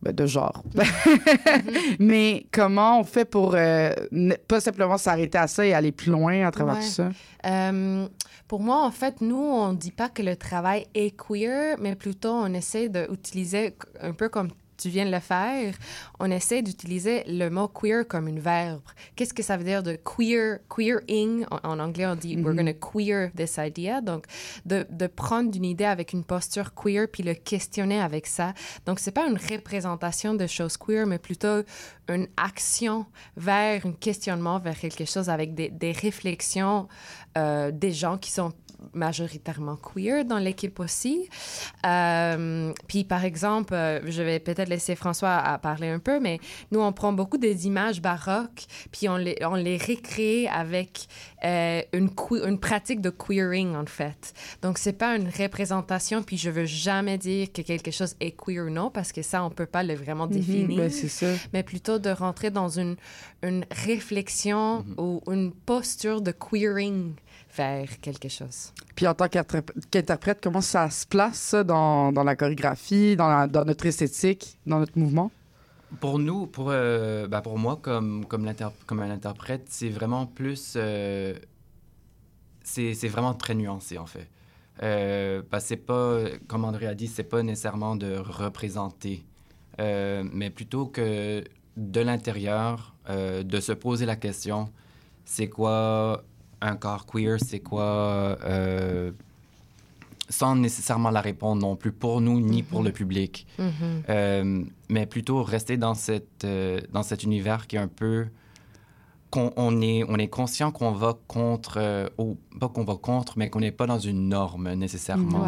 ben, 0.02 0.12
de 0.14 0.26
genre. 0.26 0.62
Mais 1.98 2.46
comment 2.52 3.00
on 3.00 3.04
fait 3.04 3.24
pour 3.24 3.54
euh, 3.54 3.90
ne 4.12 4.34
pas 4.34 4.60
simplement 4.60 4.98
s'arrêter 4.98 5.38
à 5.38 5.46
ça 5.46 5.66
et 5.66 5.72
aller 5.74 5.92
plus 5.92 6.10
loin 6.10 6.46
à 6.46 6.50
travers 6.50 6.74
Ouais. 6.76 6.80
tout 6.82 6.86
ça? 6.86 7.10
Euh, 7.46 8.06
pour 8.46 8.60
moi, 8.60 8.82
en 8.84 8.90
fait, 8.90 9.20
nous, 9.20 9.36
on 9.36 9.72
dit 9.72 9.90
pas 9.92 10.08
que 10.08 10.22
le 10.22 10.36
travail 10.36 10.86
est 10.94 11.14
queer, 11.16 11.76
mais 11.80 11.94
plutôt 11.94 12.30
on 12.30 12.52
essaie 12.54 12.88
d'utiliser, 12.88 13.74
un 14.00 14.12
peu 14.12 14.28
comme 14.28 14.48
tu 14.78 14.88
viens 14.88 15.04
de 15.04 15.10
le 15.10 15.20
faire, 15.20 15.74
on 16.20 16.30
essaie 16.30 16.62
d'utiliser 16.62 17.24
le 17.26 17.48
mot 17.50 17.68
queer 17.68 18.06
comme 18.06 18.28
une 18.28 18.40
verbe. 18.40 18.80
Qu'est-ce 19.16 19.34
que 19.34 19.42
ça 19.42 19.56
veut 19.56 19.64
dire 19.64 19.82
de 19.82 19.96
queer, 19.96 20.60
queering? 20.74 21.44
En, 21.50 21.58
en 21.70 21.78
anglais, 21.80 22.06
on 22.06 22.14
dit 22.16 22.36
we're 22.36 22.52
Mhm. 22.52 22.56
gonna 22.56 22.72
queer 22.74 23.30
this 23.36 23.56
idea. 23.58 24.00
Donc, 24.00 24.24
de, 24.64 24.86
de 24.88 25.06
prendre 25.08 25.54
une 25.54 25.64
idée 25.64 25.84
avec 25.84 26.12
une 26.12 26.24
posture 26.24 26.72
queer 26.74 27.06
puis 27.12 27.22
le 27.22 27.34
questionner 27.34 28.00
avec 28.00 28.26
ça. 28.26 28.54
Donc, 28.86 29.00
c'est 29.00 29.10
pas 29.12 29.26
une 29.26 29.36
représentation 29.36 30.34
de 30.34 30.46
choses 30.46 30.76
queer, 30.76 31.06
mais 31.06 31.18
plutôt 31.18 31.62
une 32.08 32.28
action 32.36 33.04
vers 33.36 33.84
un 33.84 33.92
questionnement, 33.92 34.58
vers 34.60 34.78
quelque 34.78 35.04
chose 35.04 35.28
avec 35.28 35.54
des, 35.54 35.68
des 35.70 35.92
réflexions 35.92 36.88
euh, 37.36 37.70
des 37.70 37.92
gens 37.92 38.16
qui 38.18 38.30
sont 38.30 38.52
majoritairement 38.92 39.76
queer 39.76 40.24
dans 40.24 40.38
l'équipe 40.38 40.78
aussi. 40.80 41.28
Euh, 41.86 42.72
puis, 42.86 43.04
par 43.04 43.24
exemple, 43.24 43.74
euh, 43.74 44.00
je 44.10 44.22
vais 44.22 44.38
peut-être 44.38 44.68
laisser 44.68 44.94
François 44.94 45.36
à 45.36 45.58
parler 45.58 45.88
un 45.88 45.98
peu, 45.98 46.20
mais 46.20 46.38
nous, 46.70 46.80
on 46.80 46.92
prend 46.92 47.12
beaucoup 47.12 47.38
des 47.38 47.66
images 47.66 48.00
baroques, 48.00 48.66
puis 48.92 49.08
on 49.08 49.16
les, 49.16 49.36
on 49.42 49.54
les 49.54 49.76
récrée 49.76 50.48
avec 50.48 51.06
euh, 51.44 51.82
une, 51.92 52.10
une 52.44 52.58
pratique 52.58 53.00
de 53.00 53.10
queering, 53.10 53.74
en 53.76 53.86
fait. 53.86 54.32
Donc, 54.62 54.78
c'est 54.78 54.92
pas 54.92 55.16
une 55.16 55.28
représentation, 55.28 56.22
puis 56.22 56.36
je 56.36 56.50
veux 56.50 56.66
jamais 56.66 57.18
dire 57.18 57.52
que 57.52 57.62
quelque 57.62 57.90
chose 57.90 58.14
est 58.20 58.32
queer 58.32 58.66
ou 58.66 58.70
non, 58.70 58.90
parce 58.90 59.12
que 59.12 59.22
ça, 59.22 59.42
on 59.44 59.50
peut 59.50 59.66
pas 59.66 59.82
le 59.82 59.94
vraiment 59.94 60.26
Mhm, 60.26 60.32
définir. 60.32 60.76
ben, 60.78 60.90
ça. 60.90 61.26
Mais 61.52 61.62
plutôt 61.62 61.98
de 61.98 62.10
rentrer 62.10 62.50
dans 62.50 62.68
une, 62.68 62.96
une 63.42 63.64
réflexion 63.70 64.84
ou 64.96 65.20
une 65.30 65.52
posture 65.52 66.20
de 66.20 66.32
queering 66.32 67.14
quelque 68.00 68.28
chose. 68.28 68.72
Puis 68.94 69.06
en 69.06 69.14
tant 69.14 69.26
qu'interp- 69.26 69.72
qu'interprète, 69.90 70.38
comment 70.42 70.60
ça 70.60 70.90
se 70.90 71.06
place 71.06 71.38
ça, 71.38 71.64
dans, 71.64 72.12
dans 72.12 72.24
la 72.24 72.36
chorégraphie, 72.36 73.16
dans, 73.16 73.28
la- 73.28 73.46
dans 73.46 73.64
notre 73.64 73.86
esthétique, 73.86 74.58
dans 74.66 74.78
notre 74.78 74.98
mouvement? 74.98 75.30
Pour 76.00 76.18
nous, 76.18 76.46
pour, 76.46 76.68
euh, 76.70 77.26
ben, 77.28 77.40
pour 77.40 77.58
moi, 77.58 77.78
comme, 77.80 78.26
comme, 78.26 78.46
un 78.46 79.10
interprète, 79.10 79.66
c'est 79.68 79.88
vraiment 79.88 80.26
plus... 80.26 80.74
euh, 80.76 81.34
c'est 82.62 82.92
c'est 82.94 83.08
vraiment 83.08 83.34
très 83.34 83.54
nuancé, 83.54 83.96
en 83.98 84.06
fait. 84.06 84.28
Euh, 84.82 85.42
parce 85.50 85.64
que 85.64 85.68
c'est 85.68 85.76
pas, 85.76 86.20
comme 86.46 86.64
André 86.64 86.86
a 86.86 86.94
dit, 86.94 87.06
c'est 87.06 87.24
pas 87.24 87.42
nécessairement 87.42 87.96
de 87.96 88.16
représenter, 88.16 89.24
euh, 89.80 90.22
mais 90.32 90.50
plutôt 90.50 90.86
que 90.86 91.42
de 91.76 92.00
l'intérieur, 92.00 92.94
euh, 93.08 93.42
de 93.42 93.58
se 93.60 93.72
poser 93.72 94.06
la 94.06 94.16
question, 94.16 94.70
c'est 95.24 95.48
quoi 95.48 96.22
un 96.60 96.76
corps 96.76 97.06
queer, 97.06 97.38
c'est 97.44 97.60
quoi... 97.60 98.38
euh, 98.44 99.12
sans 100.30 100.56
nécessairement 100.56 101.10
la 101.10 101.22
répondre 101.22 101.62
non 101.62 101.74
plus 101.74 101.90
pour 101.92 102.20
nous 102.20 102.38
ni 102.40 102.62
pour 102.62 102.82
le 102.82 102.92
public. 102.92 103.46
Mhm. 103.58 104.02
Euh, 104.10 104.64
mais 104.90 105.06
plutôt 105.06 105.42
rester 105.42 105.78
dans, 105.78 105.94
cette, 105.94 106.44
euh, 106.44 106.80
dans 106.92 107.02
cet 107.02 107.22
univers 107.22 107.66
qui 107.66 107.76
est 107.76 107.78
un 107.78 107.88
peu... 107.88 108.26
qu'on 109.30 109.52
on 109.56 109.80
est, 109.80 110.04
on 110.06 110.16
est 110.16 110.28
conscient 110.28 110.70
qu'on 110.70 110.92
va 110.92 111.14
contre... 111.28 112.10
ou 112.18 112.36
pas 112.60 112.68
qu'on 112.68 112.84
va 112.84 112.96
contre, 112.96 113.38
mais 113.38 113.48
qu'on 113.48 113.60
n'est 113.60 113.72
pas 113.72 113.86
dans 113.86 113.98
une 113.98 114.28
norme 114.28 114.74
nécessairement. 114.74 115.46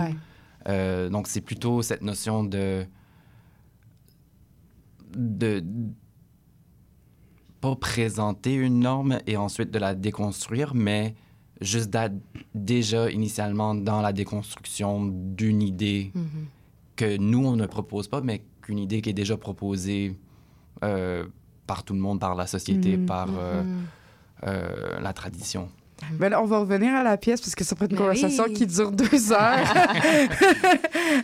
Donc, 0.66 1.26
c'est 1.26 1.42
plutôt 1.42 1.82
cette 1.82 2.02
notion 2.02 2.44
de... 2.44 2.86
de 5.14 5.62
pas 7.60 7.76
présenter 7.76 8.54
une 8.54 8.80
norme 8.80 9.18
et 9.26 9.36
ensuite 9.36 9.70
de 9.70 9.78
la 9.78 9.94
déconstruire, 9.94 10.74
mais 10.74 11.14
juste 11.60 11.90
d'être 11.90 12.14
déjà 12.54 13.10
initialement 13.10 13.74
dans 13.74 14.00
la 14.00 14.12
déconstruction 14.12 15.06
d'une 15.06 15.60
idée 15.62 16.10
Mhm. 16.14 16.46
que 16.96 17.16
nous, 17.18 17.44
on 17.46 17.56
ne 17.56 17.66
propose 17.66 18.08
pas, 18.08 18.20
mais 18.22 18.42
qu'une 18.62 18.78
idée 18.78 19.02
qui 19.02 19.10
est 19.10 19.14
déjà 19.14 19.36
proposée 19.36 20.16
euh, 20.82 21.26
par 21.66 21.84
tout 21.84 21.92
le 21.92 22.00
monde, 22.00 22.18
par 22.20 22.34
la 22.34 22.46
société, 22.46 22.96
Mhm. 22.96 23.04
par 23.06 23.28
euh, 23.36 23.62
Mhm. 23.62 23.68
euh, 24.46 25.00
la 25.00 25.12
tradition. 25.12 25.68
Ben 26.18 26.28
là, 26.30 26.42
on 26.42 26.46
va 26.46 26.58
revenir 26.58 26.94
à 26.94 27.02
la 27.02 27.16
pièce 27.16 27.40
parce 27.40 27.54
que 27.54 27.64
ça 27.64 27.74
être 27.74 27.82
une 27.82 27.88
Ben 27.96 27.96
conversation 27.98 28.44
oui. 28.48 28.54
qui 28.54 28.66
dure 28.66 28.92
deux 28.92 29.32
heures. 29.32 29.74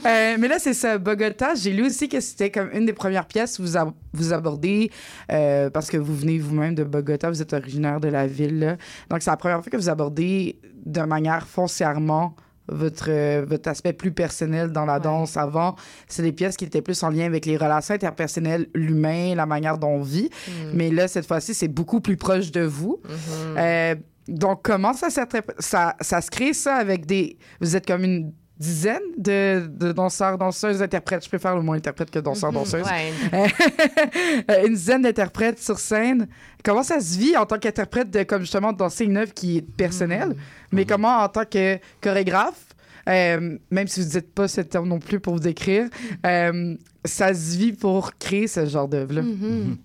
Euh, 0.05 0.37
mais 0.39 0.49
là, 0.49 0.59
c'est 0.59 0.75
ça, 0.75 0.99
Bogota. 0.99 1.55
J'ai 1.55 1.73
lu 1.73 1.87
aussi 1.87 2.09
que 2.09 2.21
c'était 2.21 2.51
comme 2.51 2.69
une 2.73 2.87
des 2.87 2.93
premières 2.93 3.27
pièces 3.27 3.57
que 3.57 3.63
vous, 3.63 3.77
ab- 3.77 3.93
vous 4.13 4.33
abordez 4.33 4.91
euh, 5.33 5.71
parce 5.71 5.89
que 5.91 5.97
vous 5.97 6.15
venez 6.15 6.39
vous-même 6.39 6.75
de 6.75 6.85
Bogota, 6.85 7.31
vous 7.31 7.41
êtes 7.41 7.53
originaire 7.53 8.01
de 8.01 8.09
la 8.09 8.27
ville. 8.27 8.59
là. 8.59 8.77
Donc, 9.11 9.23
c'est 9.23 9.31
la 9.31 9.37
première 9.37 9.63
fois 9.63 9.71
que 9.71 9.77
vous 9.77 9.89
abordez 9.89 10.59
de 10.85 11.01
manière 11.03 11.47
foncièrement 11.47 12.35
votre, 12.69 13.07
euh, 13.11 13.45
votre 13.49 13.69
aspect 13.69 13.93
plus 13.93 14.11
personnel 14.13 14.73
dans 14.73 14.85
la 14.85 14.99
danse. 14.99 15.37
Avant, 15.37 15.77
c'est 16.09 16.23
des 16.23 16.33
pièces 16.33 16.57
qui 16.57 16.65
étaient 16.65 16.83
plus 16.83 17.01
en 17.05 17.11
lien 17.11 17.25
avec 17.27 17.47
les 17.47 17.57
relations 17.57 17.95
interpersonnelles, 17.95 18.67
l'humain, 18.75 19.35
la 19.37 19.47
manière 19.47 19.79
dont 19.79 19.89
on 19.91 20.03
vit. 20.03 20.31
Mm. 20.49 20.53
Mais 20.75 20.91
là, 20.91 21.07
cette 21.07 21.27
fois-ci, 21.27 21.55
c'est 21.55 21.69
beaucoup 21.69 22.01
plus 22.01 22.17
proche 22.17 22.51
de 22.51 22.63
vous. 22.63 23.01
Mhm. 23.05 23.57
Euh, 23.59 23.95
donc, 24.29 24.61
comment 24.63 24.93
ça, 24.93 25.09
s'attrape- 25.09 25.55
ça, 25.59 25.95
ça 26.01 26.21
se 26.21 26.31
crée, 26.31 26.53
ça, 26.53 26.77
avec 26.77 27.07
des... 27.07 27.39
Vous 27.61 27.77
êtes 27.77 27.87
comme 27.87 28.05
une 28.05 28.33
dizaine 28.59 29.03
de, 29.19 29.67
de 29.69 29.93
danseurs, 29.93 30.39
danseuses, 30.39 30.81
interprètes. 30.83 31.23
Je 31.25 31.29
préfère 31.29 31.55
le 31.55 31.61
mot 31.63 31.75
interprète 31.75 32.11
que 32.11 32.19
danseur, 32.19 32.51
Mhm, 32.53 32.59
danseuse. 32.59 32.87
ouais. 32.87 33.13
Euh, 34.51 34.67
une 34.67 34.75
dizaine 34.75 35.03
d'interprètes 35.03 35.59
sur 35.61 35.79
scène. 35.79 36.27
Comment 36.65 36.83
ça 36.83 37.01
se 37.01 37.19
vit 37.19 37.37
en 37.37 37.45
tant 37.47 37.59
qu'interprète 37.59 38.11
de, 38.11 38.23
comme 38.23 38.41
justement, 38.43 38.73
de 38.73 38.79
danser 38.79 39.05
une 39.05 39.17
œuvre 39.19 39.35
qui 39.35 39.59
est 39.59 39.63
personnelle, 39.63 40.35
mais 40.73 40.85
comment 40.87 41.19
en 41.19 41.29
tant 41.29 41.45
que 41.45 41.79
chorégraphe, 42.01 42.69
euh, 43.09 43.59
même 43.71 43.87
si 43.89 44.01
vous 44.01 44.07
ne 44.07 44.11
dites 44.13 44.33
pas 44.35 44.49
ce 44.49 44.63
terme 44.63 44.89
non 44.89 44.99
plus 45.01 45.21
pour 45.21 45.35
vous 45.35 45.41
décrire, 45.41 45.89
euh, 46.25 46.75
ça 47.05 47.35
se 47.35 47.57
vit 47.59 47.73
pour 47.73 48.17
créer 48.19 48.47
ce 48.49 48.65
genre 48.67 48.89
d'œuvre-là? 48.89 49.23
Mhm. 49.23 49.77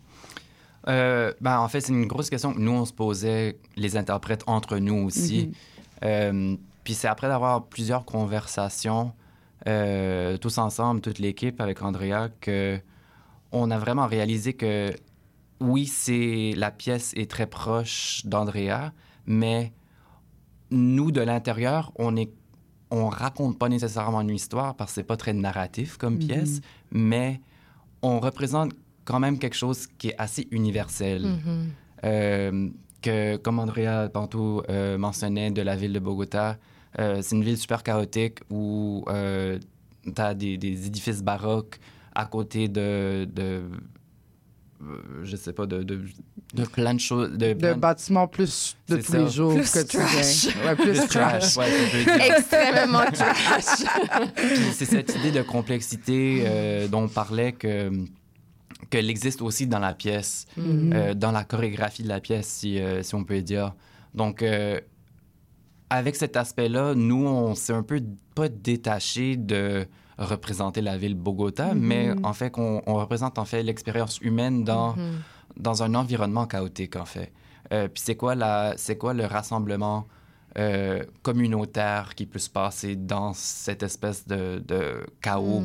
Euh, 0.88 1.34
ben, 1.42 1.60
en 1.60 1.68
fait, 1.68 1.82
c'est 1.82 1.94
une 1.94 2.08
grosse 2.08 2.30
question 2.30 2.54
que 2.54 2.60
nous, 2.60 2.72
on 2.72 2.86
se 2.86 2.94
posait, 2.94 3.58
les 3.76 3.98
interprètes, 3.98 4.44
entre 4.48 4.78
nous 4.78 5.06
aussi. 5.06 5.48
Mhm. 5.48 5.54
Euh, 6.04 6.58
puis 6.84 6.94
c'est 6.96 7.08
après 7.08 7.28
d'avoir 7.28 7.66
plusieurs 7.66 8.06
conversations, 8.06 9.14
euh, 9.68 10.38
tous 10.38 10.58
ensemble, 10.58 11.02
toute 11.02 11.20
l'équipe 11.20 11.62
avec 11.62 11.82
Andrea, 11.84 12.30
que 12.40 12.80
on 13.52 13.70
a 13.70 13.78
vraiment 13.78 14.08
réalisé 14.08 14.54
que 14.54 14.92
oui, 15.60 15.86
c'est 15.86 16.54
la 16.56 16.72
pièce 16.72 17.14
est 17.16 17.30
très 17.30 17.46
proche 17.46 18.22
d'Andrea, 18.26 18.94
mais 19.28 19.74
nous, 20.72 21.12
de 21.12 21.22
l'intérieur, 21.22 21.92
on 21.98 22.16
est 22.16 22.32
on 22.94 23.08
raconte 23.08 23.58
pas 23.58 23.70
nécessairement 23.70 24.20
une 24.20 24.32
histoire 24.32 24.76
parce 24.76 24.92
que 24.92 24.96
c'est 24.96 25.04
pas 25.06 25.16
très 25.16 25.32
narratif 25.32 25.96
comme 25.96 26.16
Mhm. 26.16 26.28
pièce, 26.28 26.62
mais 26.92 27.40
on 28.02 28.20
représente 28.20 28.74
quand 29.06 29.20
même 29.20 29.40
quelque 29.40 29.56
chose 29.56 29.88
qui 29.98 30.10
est 30.10 30.16
assez 30.18 30.48
universel. 30.52 31.24
Mhm. 31.24 31.70
Euh, 32.04 32.70
que, 33.02 33.38
comme 33.38 33.60
Andrea 33.60 34.10
tantôt 34.14 34.64
euh, 34.70 34.98
mentionnait 34.98 35.50
de 35.52 35.62
la 35.62 35.76
ville 35.76 35.94
de 35.94 36.00
Bogota, 36.00 36.58
euh, 37.00 37.20
c'est 37.22 37.36
une 37.36 37.44
ville 37.44 37.58
super 37.58 37.82
chaotique 37.84 38.40
où 38.50 39.04
tu 39.08 40.22
as 40.22 40.34
des, 40.34 40.58
des 40.58 40.88
édifices 40.88 41.22
baroques 41.24 41.80
à 42.14 42.26
côté 42.26 42.68
de, 42.68 43.28
de 43.34 43.62
je 45.24 45.36
sais 45.36 45.54
pas, 45.54 45.66
de, 45.68 45.84
de, 45.84 46.02
de 46.56 46.64
plein 46.66 46.94
de 46.96 47.00
choses. 47.00 47.32
De, 47.38 47.54
bâtiments 47.74 48.28
plus 48.28 48.76
de 48.90 48.98
tous 48.98 49.04
ça. 49.12 49.20
les 49.20 49.30
jours, 49.30 49.54
Plus 49.54 49.72
quotidien. 49.72 50.06
trash. 50.06 50.46
Ouais, 50.66 50.76
plus, 50.76 50.86
Plus 51.00 51.08
trash. 51.08 51.54
trash, 51.54 51.58
ouais. 51.58 52.30
Extrêmement 52.38 53.06
trash. 53.14 53.86
C'est 54.74 54.86
cette 54.86 55.16
idée 55.16 55.32
de 55.32 55.44
complexité 55.44 56.44
euh, 56.46 56.88
dont 56.88 57.04
on 57.04 57.08
parlait 57.08 57.52
que 57.52 57.92
qu'elle 58.92 59.10
existe 59.10 59.42
aussi 59.42 59.66
dans 59.66 59.80
la 59.80 59.94
pièce, 59.96 60.46
Mhm. 60.58 60.92
euh, 60.94 61.14
dans 61.16 61.32
la 61.32 61.44
chorégraphie 61.44 62.04
de 62.04 62.10
la 62.10 62.20
pièce, 62.20 62.48
si, 62.48 62.80
euh, 62.80 63.02
si 63.02 63.16
on 63.16 63.24
peut 63.24 63.42
dire. 63.42 63.74
Donc, 64.14 64.44
euh, 64.44 64.80
avec 65.90 66.16
cet 66.16 66.38
aspect-là, 66.38 66.94
nous, 66.94 67.26
on 67.26 67.56
s'est 67.56 67.74
un 67.74 67.82
peu 67.84 68.00
pas 68.36 68.50
détaché 68.50 69.36
de 69.38 69.88
représenter 70.18 70.82
la 70.82 70.98
ville 70.98 71.16
Bogota, 71.16 71.74
Mhm. 71.74 71.80
mais 71.82 72.14
en 72.24 72.34
fait, 72.34 72.54
on 72.58 72.94
représente 72.96 73.40
en 73.40 73.46
fait 73.46 73.64
l'expérience 73.64 74.20
humaine 74.22 74.64
dans, 74.64 74.96
Mhm. 74.96 75.20
dans 75.58 75.84
un 75.84 75.96
environnement 75.96 76.46
chaotique, 76.46 76.96
en 76.98 77.06
fait. 77.06 77.32
Puis 77.70 78.04
c'est 78.06 78.16
quoi, 78.16 78.36
la, 78.36 78.74
c'est 78.78 78.98
quoi 78.98 79.14
le 79.14 79.26
rassemblement 79.26 80.06
communautaire 81.24 82.14
qui 82.16 82.26
peut 82.26 82.40
se 82.40 82.50
passer 82.50 82.98
dans 82.98 83.32
cette 83.34 83.84
espèce 83.84 84.28
de, 84.28 84.62
de 84.68 85.06
chaos. 85.22 85.64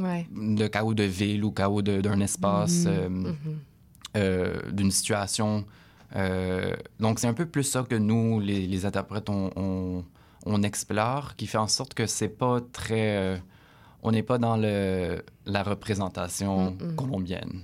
Mm. 0.00 0.04
Ouais. 0.04 0.26
de 0.56 0.66
chaos 0.68 0.94
de 0.94 1.02
ville 1.04 1.44
ou 1.44 1.50
chaos 1.52 1.82
d'un 1.82 2.20
espace, 2.20 2.84
Mhm. 2.84 2.88
euh, 2.88 3.08
Mhm. 3.08 3.34
euh, 4.16 4.70
d'une 4.72 4.90
situation. 4.90 5.64
Euh, 6.16 6.74
donc, 6.98 7.20
c'est 7.20 7.28
un 7.28 7.34
peu 7.34 7.46
plus 7.46 7.62
ça 7.64 7.82
que 7.88 7.94
nous, 7.94 8.40
les, 8.40 8.66
les 8.66 8.84
interprètes, 8.86 9.28
on, 9.28 9.50
on, 9.56 10.04
on 10.46 10.62
explore, 10.62 11.36
qui 11.36 11.46
fait 11.46 11.58
en 11.58 11.68
sorte 11.68 11.94
que 11.94 12.06
c'est 12.06 12.28
pas 12.28 12.60
très. 12.72 13.16
euh, 13.16 13.36
on 14.02 14.12
n'est 14.12 14.22
pas 14.22 14.38
dans 14.38 14.56
le, 14.56 15.22
la 15.44 15.62
représentation 15.62 16.70
Mm-mm. 16.70 16.94
colombienne. 16.94 17.60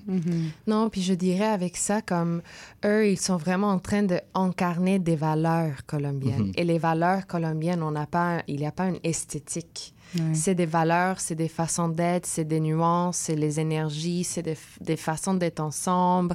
Non, 0.67 0.91
puis 0.91 1.01
je 1.01 1.15
dirais 1.15 1.47
avec 1.47 1.79
ça, 1.79 2.03
comme 2.03 2.43
eux, 2.85 3.09
ils 3.09 3.19
sont 3.19 3.39
vraiment 3.39 3.69
en 3.71 3.79
train 3.79 4.03
d'incarner 4.03 4.99
des 4.99 5.17
valeurs 5.17 5.87
colombiennes. 5.87 6.49
Mhm. 6.49 6.53
Et 6.57 6.65
les 6.65 6.79
valeurs 6.79 7.27
colombiennes, 7.27 7.83
on 7.83 7.91
n'a 7.93 8.07
pas, 8.07 8.43
il 8.49 8.57
n'y 8.57 8.67
a 8.67 8.71
pas 8.73 8.87
une 8.89 8.99
esthétique. 9.03 9.95
C'est 10.33 10.55
des 10.55 10.67
valeurs, 10.67 11.21
c'est 11.21 11.35
des 11.35 11.49
façons 11.49 11.89
d'être, 11.89 12.27
c'est 12.27 12.45
des 12.45 12.61
nuances, 12.61 13.17
c'est 13.19 13.37
les 13.37 13.61
énergies, 13.61 14.25
c'est 14.25 14.43
des, 14.43 14.57
des 14.81 14.97
façons 14.97 15.35
d'être 15.35 15.61
ensemble, 15.61 16.35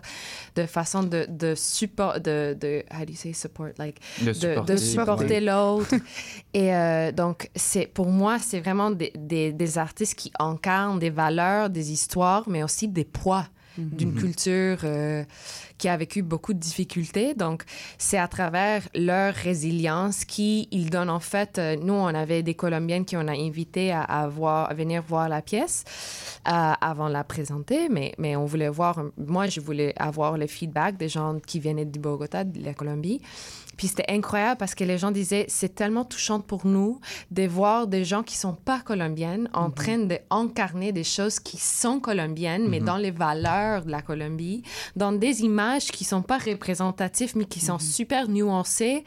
de 0.55 0.65
façons 0.65 1.03
de, 1.03 1.25
de 1.27 1.55
support, 1.55 2.19
de, 2.19 2.55
de, 2.59 2.83
how 2.93 3.05
do 3.05 3.11
you 3.11 3.15
say 3.17 3.33
support, 3.33 3.69
like, 3.79 3.99
De 4.19 4.25
de, 4.27 4.33
supporter, 4.33 4.73
de 4.73 4.77
supporter 4.77 5.39
l'autre. 5.41 5.95
Et 6.53 6.75
euh, 6.75 7.11
donc, 7.11 7.49
c'est, 7.55 7.87
pour 7.87 8.07
moi, 8.07 8.37
c'est 8.39 8.59
vraiment 8.59 8.91
des, 8.91 9.11
des, 9.17 9.51
des 9.51 9.77
artistes 9.77 10.15
qui 10.15 10.31
incarnent 10.37 10.99
des 10.99 11.09
valeurs, 11.09 11.69
des 11.69 11.91
histoires, 11.91 12.47
mais 12.47 12.63
aussi 12.63 12.87
des 12.87 13.05
poids 13.05 13.47
d'une 13.77 14.11
Mhm. 14.11 14.19
culture 14.19 14.79
euh, 14.83 15.23
qui 15.81 15.89
a 15.89 15.97
vécu 15.97 16.21
beaucoup 16.21 16.53
de 16.53 16.59
difficultés. 16.59 17.33
Donc, 17.33 17.63
c'est 17.97 18.19
à 18.19 18.27
travers 18.27 18.87
leur 18.93 19.33
résilience 19.33 20.25
qu'ils 20.25 20.91
donnent 20.91 21.09
en 21.09 21.19
fait. 21.19 21.57
euh, 21.57 21.75
nous, 21.75 21.95
on 21.95 22.05
avait 22.05 22.43
des 22.43 22.53
Colombiennes 22.53 23.03
qui 23.03 23.17
on 23.17 23.27
a 23.27 23.31
invité 23.31 23.91
à, 23.91 24.03
à 24.03 24.27
voir, 24.27 24.69
à 24.69 24.75
venir 24.75 25.01
voir 25.01 25.27
la 25.27 25.41
pièce 25.41 25.83
euh, 26.47 26.73
avant 26.79 27.07
de 27.07 27.13
la 27.13 27.23
présenter, 27.23 27.89
mais, 27.89 28.13
mais 28.19 28.35
on 28.35 28.45
voulait 28.45 28.69
voir. 28.69 29.03
Moi, 29.17 29.47
je 29.47 29.59
voulais 29.59 29.93
avoir 29.97 30.37
le 30.37 30.45
feedback 30.45 30.97
des 30.97 31.09
gens 31.09 31.39
qui 31.39 31.59
venaient 31.59 31.85
du 31.85 31.99
Bogota, 31.99 32.43
de 32.43 32.63
la 32.63 32.75
Colombie. 32.75 33.19
Puis 33.81 33.87
c'était 33.87 34.11
incroyable 34.13 34.59
parce 34.59 34.75
que 34.75 34.83
les 34.83 34.99
gens 34.99 35.09
disaient 35.09 35.45
c'est 35.47 35.73
tellement 35.73 36.05
touchant 36.05 36.39
pour 36.39 36.67
nous 36.67 36.99
de 37.31 37.47
voir 37.47 37.87
des 37.87 38.05
gens 38.05 38.21
qui 38.21 38.37
sont 38.37 38.53
pas 38.53 38.79
colombiennes 38.79 39.49
en 39.53 39.71
train 39.71 39.97
d'incarner 39.97 40.91
des 40.91 41.03
choses 41.03 41.39
qui 41.39 41.57
sont 41.57 41.99
colombiennes, 41.99 42.67
mais 42.69 42.79
Mhm. 42.79 42.85
dans 42.85 42.97
les 42.97 43.09
valeurs 43.09 43.83
de 43.83 43.89
la 43.89 44.03
Colombie, 44.03 44.61
dans 44.95 45.11
des 45.11 45.41
images 45.41 45.87
qui 45.87 46.03
sont 46.03 46.21
pas 46.21 46.37
représentatives, 46.37 47.31
mais 47.35 47.45
qui 47.45 47.59
sont 47.59 47.79
super 47.79 48.27
nuancées 48.29 49.03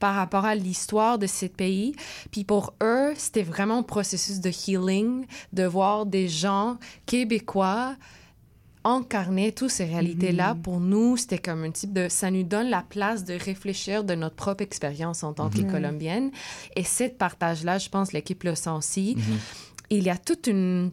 par 0.00 0.14
rapport 0.16 0.44
à 0.44 0.54
l'histoire 0.54 1.18
de 1.18 1.26
ce 1.26 1.46
pays. 1.46 1.94
Puis 2.30 2.44
pour 2.44 2.74
eux, 2.82 3.14
c'était 3.16 3.42
vraiment 3.42 3.78
un 3.78 3.82
processus 3.82 4.38
de 4.40 4.50
healing, 4.50 5.24
de 5.54 5.64
voir 5.64 6.04
des 6.04 6.28
gens 6.28 6.76
québécois 7.06 7.96
incarner 8.84 9.52
toutes 9.52 9.70
ces 9.70 9.84
réalités-là, 9.84 10.56
pour 10.62 10.80
nous, 10.80 11.16
c'était 11.16 11.38
comme 11.38 11.64
un 11.64 11.70
type 11.70 11.92
de... 11.92 12.08
Ça 12.08 12.30
nous 12.30 12.42
donne 12.44 12.70
la 12.70 12.82
place 12.82 13.24
de 13.24 13.34
réfléchir 13.34 14.04
de 14.04 14.14
notre 14.14 14.36
propre 14.36 14.62
expérience 14.62 15.22
en 15.22 15.32
tant 15.34 15.50
que 15.50 15.60
Mhm. 15.60 15.70
Colombienne. 15.70 16.30
Et 16.76 16.82
cette 16.84 17.18
partage-là, 17.18 17.78
je 17.78 17.88
pense, 17.90 18.12
l'équipe 18.12 18.42
le 18.44 18.54
sent 18.54 18.70
aussi. 18.70 19.16
Mhm. 19.16 19.38
Il 19.90 20.02
y 20.04 20.10
a 20.10 20.16
toute 20.16 20.46
une 20.46 20.92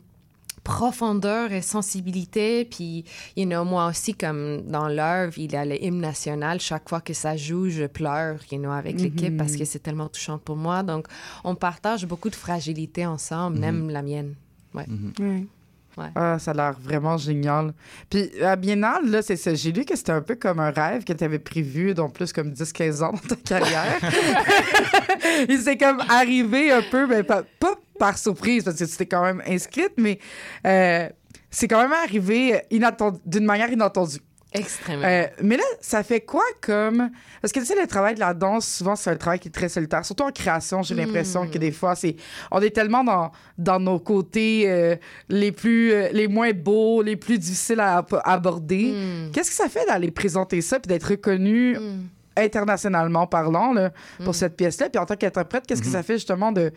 profondeur 0.64 1.54
et 1.54 1.62
sensibilité. 1.62 2.66
Puis, 2.66 3.06
you 3.38 3.46
know, 3.46 3.64
moi 3.64 3.88
aussi, 3.88 4.14
comme 4.14 4.64
dans 4.64 4.90
l'œuvre, 4.90 5.34
il 5.38 5.54
y 5.54 5.56
a 5.56 5.64
le 5.64 5.82
hymne 5.82 6.02
national. 6.02 6.60
Chaque 6.60 6.90
fois 6.90 7.00
que 7.00 7.14
ça 7.14 7.38
joue, 7.38 7.70
je 7.70 7.86
pleure, 7.86 8.40
you 8.52 8.58
know, 8.58 8.72
avec 8.72 9.00
l'équipe 9.00 9.32
Mhm. 9.32 9.38
parce 9.38 9.56
que 9.56 9.64
c'est 9.64 9.80
tellement 9.80 10.10
touchant 10.10 10.38
pour 10.40 10.58
moi. 10.58 10.84
Donc, 10.84 11.08
on 11.46 11.56
partage 11.56 12.06
beaucoup 12.06 12.30
de 12.30 12.36
fragilité 12.36 13.06
ensemble, 13.06 13.56
Mhm. 13.56 13.62
même 13.62 13.90
la 13.92 14.02
mienne. 14.02 14.34
Ouais. 14.74 14.86
Ouais. 15.22 15.46
Ouais. 15.98 16.10
Ah, 16.16 16.38
ça 16.40 16.52
a 16.52 16.54
l'air 16.54 16.76
vraiment 16.80 17.18
génial. 17.18 17.74
Puis 18.10 18.30
à 18.44 18.56
Biennale, 18.56 19.10
là, 19.10 19.22
c'est 19.24 19.36
ça. 19.36 19.54
J'ai 19.56 19.72
lu 19.72 19.84
que 19.84 19.96
c'était 19.96 20.12
un 20.12 20.22
peu 20.22 20.36
comme 20.36 20.60
un 20.60 20.70
rêve 20.70 21.04
que 21.04 21.14
tu 21.14 21.24
avais 21.24 21.40
prévu, 21.40 21.94
donc 21.96 22.14
plus 22.14 22.32
comme 22.32 22.52
10-15 22.52 23.04
ans 23.04 23.12
dans 23.14 23.36
ta 23.36 23.36
carrière. 23.36 24.00
Il 25.50 25.60
s'est 25.60 25.78
comme 25.78 26.02
arrivé 26.10 26.72
un 26.72 26.82
peu, 26.84 27.08
mais 27.08 27.24
pas, 27.24 27.44
pas 27.60 27.76
par 28.00 28.18
surprise, 28.18 28.64
parce 28.64 28.78
que 28.78 28.84
tu 28.86 28.96
t'es 28.96 29.06
quand 29.08 29.24
même 29.24 29.42
inscrite, 29.48 29.94
mais 29.98 30.20
euh, 30.66 31.10
c'est 31.50 31.68
quand 31.68 31.82
même 31.82 31.94
arrivé 31.94 32.62
inattendu- 32.72 33.20
d'une 33.26 33.46
manière 33.46 33.72
inattendue. 33.72 34.20
Extrêmement. 34.60 35.06
Euh, 35.06 35.26
mais 35.42 35.58
là, 35.58 35.64
ça 35.82 36.04
fait 36.04 36.22
quoi 36.22 36.44
comme... 36.62 37.10
Parce 37.42 37.52
que 37.52 37.60
tu 37.60 37.66
sais, 37.66 37.80
le 37.80 37.88
travail 37.88 38.16
de 38.16 38.20
la 38.20 38.34
danse, 38.34 38.68
souvent, 38.68 38.96
c'est 38.96 39.10
un 39.10 39.16
travail 39.16 39.40
qui 39.40 39.48
est 39.48 39.52
très 39.52 39.70
solitaire. 39.70 40.04
Surtout 40.06 40.24
en 40.24 40.32
création, 40.32 40.82
j'ai 40.84 40.96
l'impression 40.96 41.48
que 41.48 41.58
des 41.58 41.72
fois, 41.72 41.96
c'est... 41.96 42.16
On 42.52 42.62
est 42.62 42.72
tellement 42.72 43.04
dans, 43.04 43.32
dans 43.58 43.80
nos 43.80 44.00
côtés 44.00 44.64
euh, 44.68 44.96
les 45.30 45.52
plus... 45.52 45.92
euh, 45.92 46.10
les 46.12 46.28
moins 46.28 46.52
beaux, 46.52 47.02
les 47.02 47.16
plus 47.16 47.38
difficiles 47.38 47.80
à 47.80 47.98
ab- 47.98 48.22
aborder. 48.24 48.94
Mm. 48.94 49.32
Qu'est-ce 49.32 49.50
que 49.50 49.56
ça 49.56 49.70
fait 49.70 49.86
d'aller 49.86 50.12
présenter 50.12 50.62
ça 50.62 50.80
puis 50.80 50.88
d'être 50.88 51.10
reconnu 51.10 51.78
internationalement 52.36 53.26
parlant 53.26 53.74
là, 53.74 53.92
pour 54.24 54.36
cette 54.36 54.56
pièce-là? 54.56 54.90
Puis 54.90 55.00
en 55.00 55.06
tant 55.06 55.16
qu'interprète, 55.16 55.66
qu'est-ce 55.68 55.82
que 55.82 55.88
ça 55.88 56.04
fait 56.04 56.16
justement 56.16 56.52
de 56.52 56.72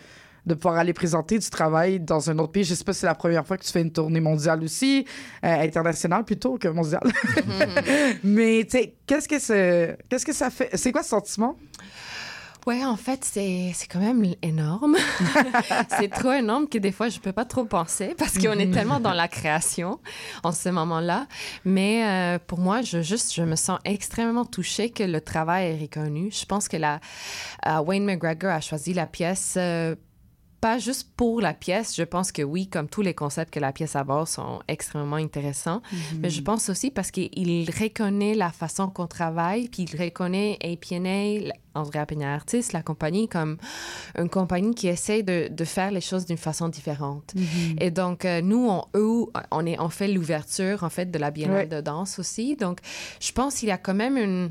de 0.46 0.54
pouvoir 0.54 0.76
aller 0.78 0.92
présenter 0.92 1.38
du 1.38 1.48
travail 1.50 2.00
dans 2.00 2.30
un 2.30 2.38
autre 2.38 2.52
pays. 2.52 2.64
Je 2.64 2.74
sais 2.74 2.84
pas 2.84 2.92
si 2.92 3.00
c'est 3.00 3.06
la 3.06 3.14
première 3.14 3.46
fois 3.46 3.56
que 3.56 3.64
tu 3.64 3.70
fais 3.72 3.82
une 3.82 3.92
tournée 3.92 4.20
mondiale 4.20 4.62
aussi, 4.62 5.04
euh, 5.44 5.48
internationale 5.62 6.24
plutôt 6.24 6.56
que 6.58 6.68
mondiale. 6.68 7.10
Mais 8.24 8.64
tu 8.64 8.78
sais, 8.78 8.94
qu'est-ce 9.06 9.28
que 9.28 9.38
c'est, 9.38 9.98
qu'est-ce 10.08 10.24
que 10.26 10.32
ça 10.32 10.50
fait? 10.50 10.70
C'est 10.74 10.92
quoi 10.92 11.02
ce 11.02 11.10
sentiment? 11.10 11.56
Ouais, 12.66 12.84
en 12.84 12.96
fait, 12.96 13.24
c'est 13.24 13.72
c'est 13.74 13.86
quand 13.86 14.00
même 14.00 14.22
énorme. 14.42 14.94
c'est 15.98 16.10
trop 16.10 16.32
énorme 16.32 16.68
que 16.68 16.76
des 16.76 16.92
fois, 16.92 17.08
je 17.08 17.18
peux 17.18 17.32
pas 17.32 17.46
trop 17.46 17.64
penser 17.64 18.14
parce 18.18 18.36
qu'on 18.36 18.52
est 18.58 18.66
Mhm. 18.66 18.74
tellement 18.74 19.00
dans 19.00 19.14
la 19.14 19.28
création 19.28 19.98
en 20.44 20.52
ce 20.52 20.68
moment-là. 20.68 21.26
Mais 21.64 22.04
euh, 22.06 22.38
pour 22.46 22.58
moi, 22.58 22.82
je, 22.82 23.00
juste, 23.00 23.32
je 23.34 23.42
me 23.42 23.56
sens 23.56 23.78
extrêmement 23.86 24.44
touchée 24.44 24.90
que 24.90 25.02
le 25.02 25.22
travail 25.22 25.68
est 25.68 25.80
reconnu. 25.80 26.30
Je 26.30 26.44
pense 26.44 26.68
que 26.68 26.76
la, 26.76 27.00
euh, 27.66 27.78
Wayne 27.80 28.04
McGregor 28.04 28.50
a 28.50 28.60
choisi 28.60 28.92
la 28.92 29.06
pièce. 29.06 29.54
euh, 29.56 29.94
pas 30.60 30.78
juste 30.78 31.08
pour 31.16 31.40
la 31.40 31.54
pièce, 31.54 31.96
je 31.96 32.02
pense 32.02 32.32
que 32.32 32.42
oui, 32.42 32.66
comme 32.66 32.88
tous 32.88 33.00
les 33.02 33.14
concepts 33.14 33.52
que 33.52 33.60
la 33.60 33.72
pièce 33.72 33.96
aborde 33.96 34.28
sont 34.28 34.60
extrêmement 34.68 35.16
intéressants, 35.16 35.80
mais 36.20 36.28
je 36.28 36.42
pense 36.42 36.68
aussi 36.68 36.90
parce 36.90 37.10
qu'il 37.10 37.70
reconnaît 37.70 38.34
la 38.34 38.50
façon 38.50 38.88
qu'on 38.88 39.06
travaille, 39.06 39.68
puis 39.68 39.84
il 39.84 40.00
reconnaît 40.02 40.58
APNA, 40.62 41.52
Andrea 41.74 42.04
Peña 42.04 42.34
Artist, 42.34 42.72
la 42.72 42.82
compagnie, 42.82 43.28
comme 43.28 43.56
une 44.18 44.28
compagnie 44.28 44.74
qui 44.74 44.88
essaie 44.88 45.22
de, 45.22 45.48
de 45.50 45.64
faire 45.64 45.90
les 45.92 46.00
choses 46.00 46.26
d'une 46.26 46.36
façon 46.36 46.68
différente. 46.68 47.32
Mhm. 47.34 47.76
Et 47.80 47.90
donc, 47.90 48.24
euh, 48.24 48.40
nous, 48.42 48.68
on, 48.68 48.84
eux, 48.96 49.26
on, 49.50 49.64
est, 49.64 49.78
on 49.80 49.88
fait 49.88 50.08
l'ouverture, 50.08 50.82
en 50.84 50.90
fait, 50.90 51.10
de 51.10 51.18
la 51.18 51.30
Biennale 51.30 51.56
Ouais. 51.56 51.66
de 51.66 51.80
danse 51.80 52.18
aussi. 52.18 52.56
Donc, 52.56 52.80
je 53.20 53.32
pense 53.32 53.56
qu'il 53.56 53.68
y 53.68 53.72
a 53.72 53.78
quand 53.78 53.94
même 53.94 54.16
une 54.16 54.50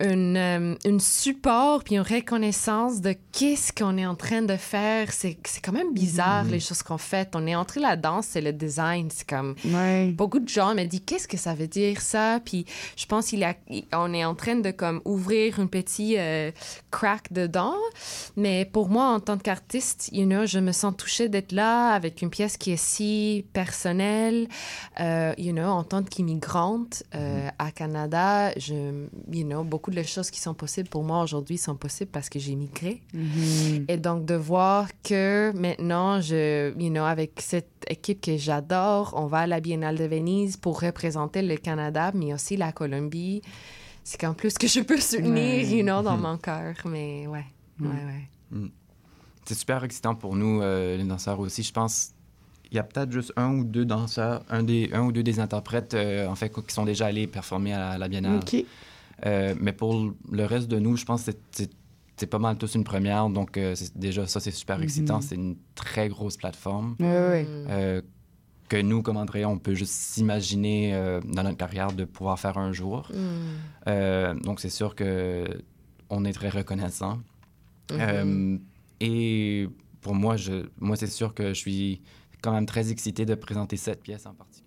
une, 0.00 0.36
euh, 0.36 0.74
une 0.84 1.00
support 1.00 1.82
puis 1.84 1.96
une 1.96 2.02
reconnaissance 2.02 3.00
de 3.00 3.14
qu'est-ce 3.32 3.72
qu'on 3.72 3.96
est 3.98 4.06
en 4.06 4.14
train 4.14 4.42
de 4.42 4.56
faire. 4.56 5.12
C'est 5.12 5.38
c'est 5.44 5.60
quand 5.60 5.72
même 5.72 5.92
bizarre, 5.92 6.44
Mhm. 6.44 6.50
les 6.52 6.60
choses 6.60 6.82
qu'on 6.82 6.98
fait. 6.98 7.30
On 7.34 7.46
est 7.46 7.54
entré 7.56 7.80
la 7.80 7.96
danse, 7.96 8.26
c'est 8.30 8.40
le 8.40 8.52
design. 8.52 9.08
C'est 9.10 9.28
comme... 9.28 9.54
Ouais. 9.64 10.08
Beaucoup 10.12 10.38
de 10.38 10.48
gens 10.48 10.74
me 10.74 10.84
disent, 10.84 11.02
qu'est-ce 11.06 11.26
que 11.28 11.36
ça 11.36 11.54
veut 11.54 11.66
dire, 11.68 12.00
ça? 12.00 12.40
Puis 12.44 12.64
je 12.96 13.06
pense 13.06 13.26
qu'il 13.26 13.40
y 13.40 13.44
a- 13.44 13.56
on 13.92 14.12
est 14.14 14.24
en 14.24 14.34
train 14.34 14.56
de 14.56 14.70
comme 14.70 15.00
ouvrir 15.04 15.58
une 15.58 15.68
petite 15.68 16.16
euh, 16.16 16.50
crack 16.90 17.32
dedans. 17.32 17.74
Mais 18.36 18.64
pour 18.64 18.88
moi, 18.88 19.06
en 19.08 19.20
tant 19.20 19.36
qu'artiste, 19.38 20.10
you 20.12 20.24
know, 20.26 20.46
je 20.46 20.58
me 20.58 20.72
sens 20.72 20.94
touchée 20.96 21.28
d'être 21.28 21.52
là 21.52 21.90
avec 21.92 22.22
une 22.22 22.30
pièce 22.30 22.56
qui 22.56 22.72
est 22.72 22.76
si 22.76 23.44
personnelle. 23.52 24.48
Euh, 25.00 25.34
you 25.38 25.52
know, 25.52 25.66
en 25.68 25.84
tant 25.84 26.02
qu'immigrante 26.02 27.02
euh, 27.14 27.48
à 27.58 27.70
Canada, 27.70 28.50
je, 28.56 29.06
you 29.32 29.44
know, 29.44 29.64
beaucoup 29.64 29.87
de 29.94 30.02
choses 30.02 30.30
qui 30.30 30.40
sont 30.40 30.54
possibles 30.54 30.88
pour 30.88 31.02
moi 31.04 31.22
aujourd'hui 31.22 31.58
sont 31.58 31.74
possibles 31.76 32.10
parce 32.10 32.28
que 32.28 32.38
j'ai 32.38 32.54
migré. 32.54 33.02
Mhm. 33.14 33.84
Et 33.88 33.96
donc 33.96 34.24
de 34.24 34.34
voir 34.34 34.88
que 35.02 35.52
maintenant, 35.54 36.20
je, 36.20 36.72
you 36.78 36.90
know, 36.90 37.04
avec 37.04 37.40
cette 37.40 37.84
équipe 37.88 38.20
que 38.20 38.36
j'adore, 38.36 39.14
on 39.16 39.26
va 39.26 39.38
à 39.40 39.46
la 39.46 39.60
Biennale 39.60 39.96
de 39.96 40.04
Venise 40.04 40.56
pour 40.56 40.80
représenter 40.80 41.42
le 41.42 41.56
Canada, 41.56 42.10
mais 42.14 42.32
aussi 42.34 42.56
la 42.56 42.72
Colombie. 42.72 43.42
C'est 44.04 44.18
qu'en 44.20 44.32
plus 44.34 44.54
que 44.56 44.66
je 44.66 44.80
peux 44.80 44.98
soutenir, 45.00 45.34
Ouais. 45.34 45.66
you 45.66 45.82
know, 45.82 46.02
dans 46.02 46.16
Mhm. 46.16 46.22
mon 46.22 46.36
cœur. 46.38 46.74
Mais 46.86 47.26
ouais, 47.26 47.44
ouais, 47.80 47.86
ouais. 47.88 48.28
Mm. 48.50 48.68
C'est 49.44 49.54
super 49.54 49.82
excitant 49.84 50.14
pour 50.14 50.34
nous, 50.36 50.60
euh, 50.62 50.96
les 50.96 51.04
danseurs 51.04 51.38
aussi. 51.40 51.62
Je 51.62 51.72
pense 51.72 52.12
il 52.70 52.76
y 52.76 52.78
a 52.78 52.82
peut-être 52.82 53.10
juste 53.10 53.32
un 53.36 53.54
ou 53.54 53.64
deux 53.64 53.86
danseurs, 53.86 54.42
un, 54.50 54.62
des, 54.62 54.90
un 54.92 55.00
ou 55.04 55.10
deux 55.10 55.22
des 55.22 55.40
interprètes, 55.40 55.94
euh, 55.94 56.26
en 56.28 56.34
fait, 56.34 56.50
qui 56.52 56.74
sont 56.74 56.84
déjà 56.84 57.06
allés 57.06 57.26
performer 57.26 57.72
à 57.72 57.78
la, 57.92 57.98
la 57.98 58.08
Biennale. 58.08 58.40
Euh, 59.26 59.54
mais 59.60 59.72
pour 59.72 60.12
le 60.30 60.44
reste 60.44 60.68
de 60.68 60.78
nous, 60.78 60.96
je 60.96 61.04
pense 61.04 61.24
que 61.24 61.32
c'est- 61.52 62.26
pas 62.30 62.38
mal 62.40 62.56
tous 62.58 62.74
une 62.74 62.82
première. 62.84 63.28
Donc, 63.30 63.56
euh, 63.56 63.74
déjà, 63.94 64.26
ça, 64.26 64.40
c'est 64.40 64.50
super 64.50 64.78
Mhm. 64.78 64.82
excitant. 64.84 65.20
C'est 65.20 65.36
une 65.36 65.56
très 65.76 66.08
grosse 66.08 66.36
plateforme. 66.36 66.96
Ouais. 66.98 67.46
Euh, 67.48 68.02
que 68.68 68.76
nous, 68.76 69.02
comme 69.02 69.16
Andrea, 69.16 69.44
on 69.46 69.58
peut 69.58 69.74
juste 69.74 69.92
s'imaginer 69.94 70.94
euh, 70.94 71.20
dans 71.24 71.42
notre 71.44 71.56
carrière 71.56 71.92
de 71.92 72.04
pouvoir 72.04 72.38
faire 72.38 72.58
un 72.58 72.72
jour. 72.72 73.08
Mm. 73.14 73.18
Euh, 73.88 74.34
donc, 74.34 74.58
c'est 74.60 74.68
sûr 74.68 74.94
que 74.96 75.46
on 76.10 76.24
est 76.24 76.32
très 76.32 76.48
reconnaissant. 76.50 77.18
Mhm. 77.92 77.98
Euh, 78.00 78.58
et 79.00 79.68
pour 80.00 80.14
moi, 80.14 80.36
je, 80.36 80.66
moi 80.78 80.96
c'est 80.96 81.06
sûr 81.06 81.34
que 81.34 81.48
je 81.48 81.54
suis 81.58 82.00
quand 82.42 82.52
même 82.52 82.66
très 82.66 82.90
excité 82.90 83.24
de 83.26 83.34
présenter 83.34 83.76
cette 83.76 84.02
pièce 84.02 84.26
en 84.26 84.34
particulier. 84.34 84.57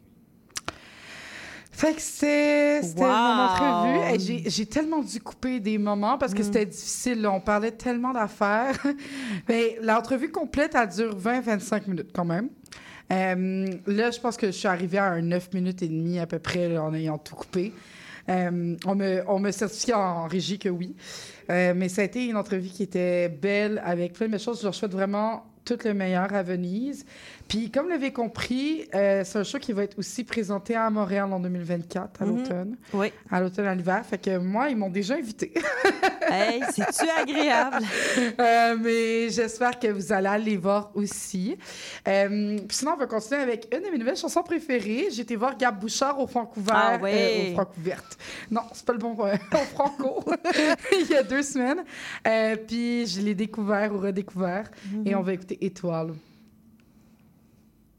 Fait 1.72 1.94
que 1.94 2.02
c'était 2.02 2.82
Wow! 2.98 3.08
mon 3.08 3.44
entrevue. 3.44 4.00
Hey, 4.00 4.44
j'ai- 4.50 4.66
tellement 4.66 5.02
dû 5.02 5.20
couper 5.22 5.60
des 5.60 5.78
moments 5.78 6.18
parce 6.18 6.34
Mm. 6.34 6.36
que 6.36 6.44
c'était 6.44 6.66
difficile. 6.66 7.22
là. 7.22 7.32
On 7.32 7.40
parlait 7.40 7.72
tellement 7.72 8.12
d'affaires. 8.14 8.78
Mais 9.50 9.78
l'entrevue 9.82 10.32
complète, 10.32 10.76
elle 10.76 10.90
dure 10.90 11.16
20-25 11.18 11.88
minutes 11.88 12.10
quand 12.14 12.26
même. 12.26 12.50
Euh, 13.12 13.68
là, 13.88 14.12
je 14.12 14.20
pense 14.20 14.38
que 14.38 14.48
je 14.48 14.52
suis 14.52 14.68
arrivée 14.68 14.98
à 14.98 15.06
un 15.12 15.22
9 15.22 15.54
minutes 15.54 15.82
et 15.82 15.88
demie 15.88 16.20
à 16.20 16.28
peu 16.28 16.40
près 16.40 16.70
là, 16.70 16.84
en 16.84 16.94
ayant 16.94 17.18
tout 17.18 17.36
coupé. 17.36 17.74
Euh, 18.30 18.76
on, 18.86 18.96
me, 18.96 19.24
on 19.28 19.40
me 19.40 19.52
certifie 19.52 19.94
en 19.94 20.28
régie 20.28 20.60
que 20.60 20.70
oui. 20.70 20.96
Euh, 21.50 21.74
mais 21.76 21.90
ça 21.90 22.02
a 22.04 22.06
été 22.06 22.26
une 22.28 22.38
entrevue 22.38 22.70
qui 22.70 22.84
était 22.84 23.28
belle 23.28 23.82
avec 23.84 24.14
plein 24.14 24.28
de 24.30 24.38
choses. 24.38 24.60
Je 24.60 24.64
leur 24.66 24.76
souhaite 24.76 24.92
vraiment 24.94 25.44
tout 25.66 25.78
le 25.86 25.94
meilleur 25.94 26.34
à 26.34 26.44
Venise. 26.44 27.06
Puis, 27.48 27.70
comme 27.70 27.86
vous 27.86 27.92
l'avez 27.92 28.12
compris, 28.14 28.86
euh, 28.96 29.24
c'est 29.26 29.40
un 29.40 29.44
show 29.44 29.60
qui 29.60 29.74
va 29.74 29.84
être 29.84 30.00
aussi 30.00 30.24
présenté 30.24 30.76
à 30.76 30.90
Montréal 30.90 31.32
en 31.34 31.40
2024, 31.40 32.22
à 32.22 32.26
Mhm. 32.26 32.38
l'automne. 32.38 32.78
Oui. 32.94 33.12
À 33.30 33.42
l'automne, 33.42 33.66
à 33.68 33.76
l'hiver. 33.76 34.04
Fait 34.06 34.18
que 34.18 34.38
moi, 34.38 34.70
ils 34.70 34.78
m'ont 34.78 34.90
déjà 34.90 35.16
invité. 35.16 35.54
Hey, 36.34 36.62
c'est-tu 36.72 37.10
agréable? 37.10 37.84
Euh, 38.40 38.78
mais 38.82 39.30
j'espère 39.32 39.78
que 39.78 39.88
vous 39.88 40.14
allez 40.14 40.28
aller 40.30 40.56
voir 40.56 40.92
aussi. 40.94 41.58
Euh, 42.08 42.58
puis 42.58 42.78
sinon, 42.78 42.92
on 42.94 42.98
va 42.98 43.06
continuer 43.06 43.42
avec 43.42 43.68
une 43.76 43.84
de 43.84 43.90
mes 43.92 43.98
nouvelles 43.98 44.16
chansons 44.16 44.42
préférées. 44.42 45.08
J'ai 45.12 45.24
été 45.24 45.36
voir 45.36 45.58
Gab 45.58 45.78
Bouchard 45.82 46.18
au 46.22 46.28
Francouvert. 46.28 46.74
Ah 46.74 46.98
ouais. 47.02 47.50
au 47.50 47.54
Francouverte. 47.56 48.18
Non, 48.50 48.62
c'est 48.72 48.86
pas 48.86 48.94
le 48.94 49.00
bon 49.00 49.12
au 49.18 49.58
Franco. 49.74 50.24
Il 51.02 51.08
y 51.10 51.16
a 51.18 51.24
deux 51.24 51.42
semaines. 51.44 51.84
Puis 52.66 53.08
je 53.08 53.20
l'ai 53.20 53.36
découvert 53.36 53.94
ou 53.94 53.98
redécouvert. 54.00 54.72
Mhm. 54.94 55.08
Et 55.08 55.16
on 55.16 55.22
va 55.24 55.34
écouter 55.34 55.51
Étoile. 55.60 56.14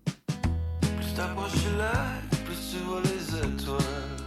Plus 0.05 1.15
t'approches 1.17 1.67
lac, 1.77 2.45
plus 2.45 2.71
tu 2.71 2.79
vois 2.85 3.01
les 3.03 3.39
étoiles. 3.39 4.23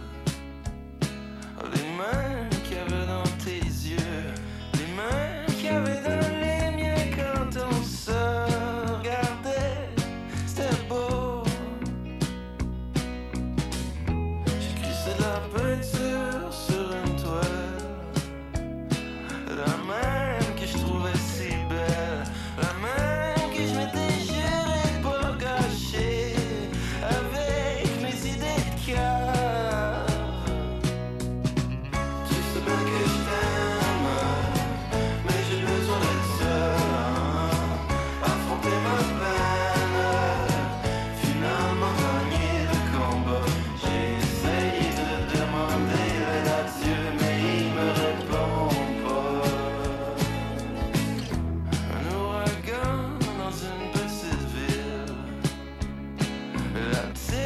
La 56.92 56.98
petite 56.98 57.45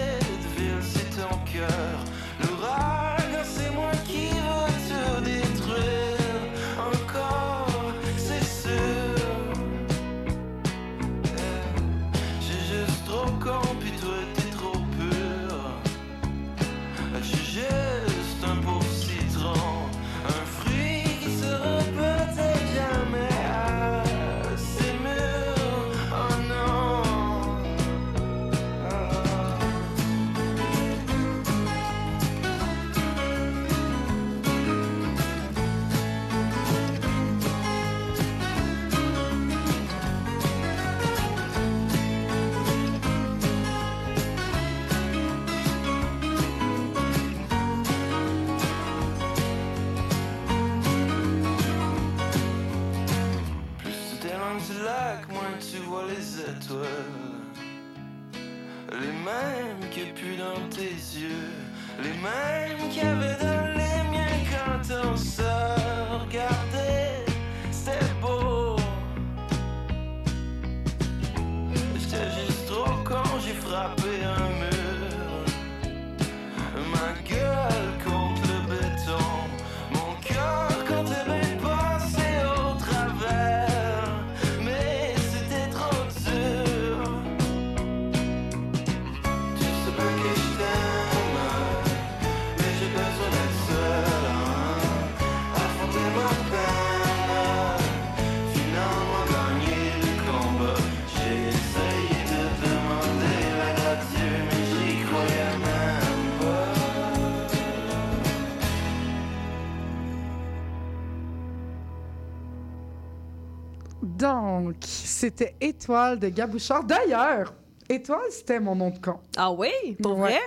Donc, 114.02 114.76
c'était 114.82 115.54
Étoile 115.60 116.18
de 116.18 116.28
Gabouchard. 116.28 116.84
D'ailleurs, 116.84 117.54
Étoile, 117.88 118.20
c'était 118.30 118.60
mon 118.60 118.74
nom 118.76 118.90
de 118.90 118.98
camp. 118.98 119.20
Ah 119.36 119.52
oui? 119.52 119.70
Pour 120.02 120.12
Ouais. 120.18 120.30
vrai? 120.30 120.40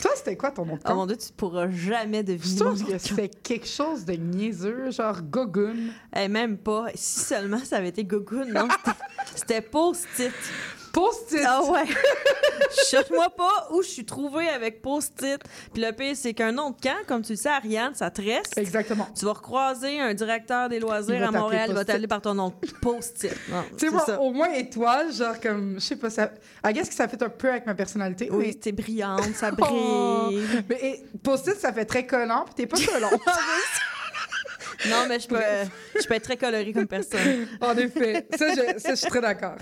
Toi, 0.00 0.12
c'était 0.14 0.36
quoi 0.36 0.52
ton 0.52 0.64
nom 0.64 0.74
de 0.74 0.80
Oh 0.84 0.88
camp? 0.88 0.94
mon 0.94 1.06
Dieu, 1.06 1.16
tu 1.16 1.32
pourras 1.36 1.68
jamais 1.70 2.18
Je 2.18 2.22
deviner. 2.22 2.60
trouve 2.60 2.82
mon 2.82 2.86
que 2.92 2.98
c'était 2.98 3.28
quelque 3.28 3.66
chose 3.66 4.04
de 4.04 4.12
niaiseux, 4.12 4.90
genre 4.92 5.20
gogun. 5.22 5.74
Eh, 6.16 6.28
même 6.28 6.56
pas. 6.56 6.86
Si 6.94 7.20
seulement 7.20 7.58
ça 7.58 7.78
avait 7.78 7.88
été 7.88 8.04
Gogoun, 8.04 8.52
non? 8.52 8.68
c'était- 8.70 8.98
C'était 9.34 9.60
post-it. 9.60 10.32
Post-it! 10.98 11.44
Ah 11.46 11.62
ouais! 11.62 11.84
Cherche-moi 12.90 13.30
pas 13.30 13.68
où 13.70 13.82
je 13.82 13.88
suis 13.88 14.04
trouvée 14.04 14.48
avec 14.48 14.82
post-it. 14.82 15.40
Puis 15.72 15.80
le 15.80 15.92
pire, 15.92 16.16
c'est 16.16 16.34
qu'un 16.34 16.50
nom 16.50 16.70
de 16.70 16.76
camp, 16.80 16.96
comme 17.06 17.22
tu 17.22 17.32
le 17.32 17.36
sais, 17.36 17.48
Ariane, 17.50 17.94
ça 17.94 18.10
te 18.10 18.20
reste. 18.20 18.58
Exactement. 18.58 19.06
Tu 19.16 19.24
vas 19.24 19.32
recroiser 19.34 20.00
un 20.00 20.12
directeur 20.12 20.68
des 20.68 20.80
loisirs 20.80 21.28
à 21.28 21.30
Montréal, 21.30 21.66
il 21.68 21.74
va 21.74 21.84
t'appeler 21.84 22.08
par 22.08 22.20
ton 22.20 22.34
nom 22.34 22.52
post-it. 22.82 23.32
Tu 23.78 23.86
sais, 23.86 23.90
moi, 23.92 24.04
au 24.20 24.32
moins 24.32 24.52
étoile, 24.54 25.12
genre 25.12 25.38
comme, 25.40 25.74
je 25.74 25.80
sais 25.84 25.96
pas, 25.96 26.10
ça. 26.10 26.30
I 26.66 26.72
guess 26.72 26.88
que 26.88 26.94
ça 26.94 27.06
fait 27.06 27.22
un 27.22 27.28
peu 27.28 27.48
avec 27.48 27.64
ma 27.66 27.74
personnalité. 27.74 28.28
Oui, 28.32 28.46
mais- 28.48 28.54
t'es 28.54 28.72
brillante, 28.72 29.34
ça 29.34 29.50
Oh! 29.60 30.30
brille. 30.30 30.64
Mais 30.68 31.04
post-it, 31.22 31.60
ça 31.60 31.72
fait 31.72 31.84
très 31.84 32.06
collant, 32.06 32.44
puis 32.44 32.54
t'es 32.54 32.66
pas 32.66 32.76
collant. 32.92 33.10
Non, 34.88 35.06
mais 35.08 35.18
je 35.20 35.26
peux, 35.28 35.40
je 36.00 36.06
peux 36.06 36.14
être 36.14 36.22
très 36.24 36.36
colorée 36.36 36.72
comme 36.72 36.86
personne. 36.86 37.46
En 37.60 37.76
effet, 37.76 38.26
ça, 38.36 38.46
je, 38.54 38.78
ça, 38.78 38.90
je 38.90 38.94
suis 38.96 39.06
très 39.08 39.20
d'accord. 39.20 39.56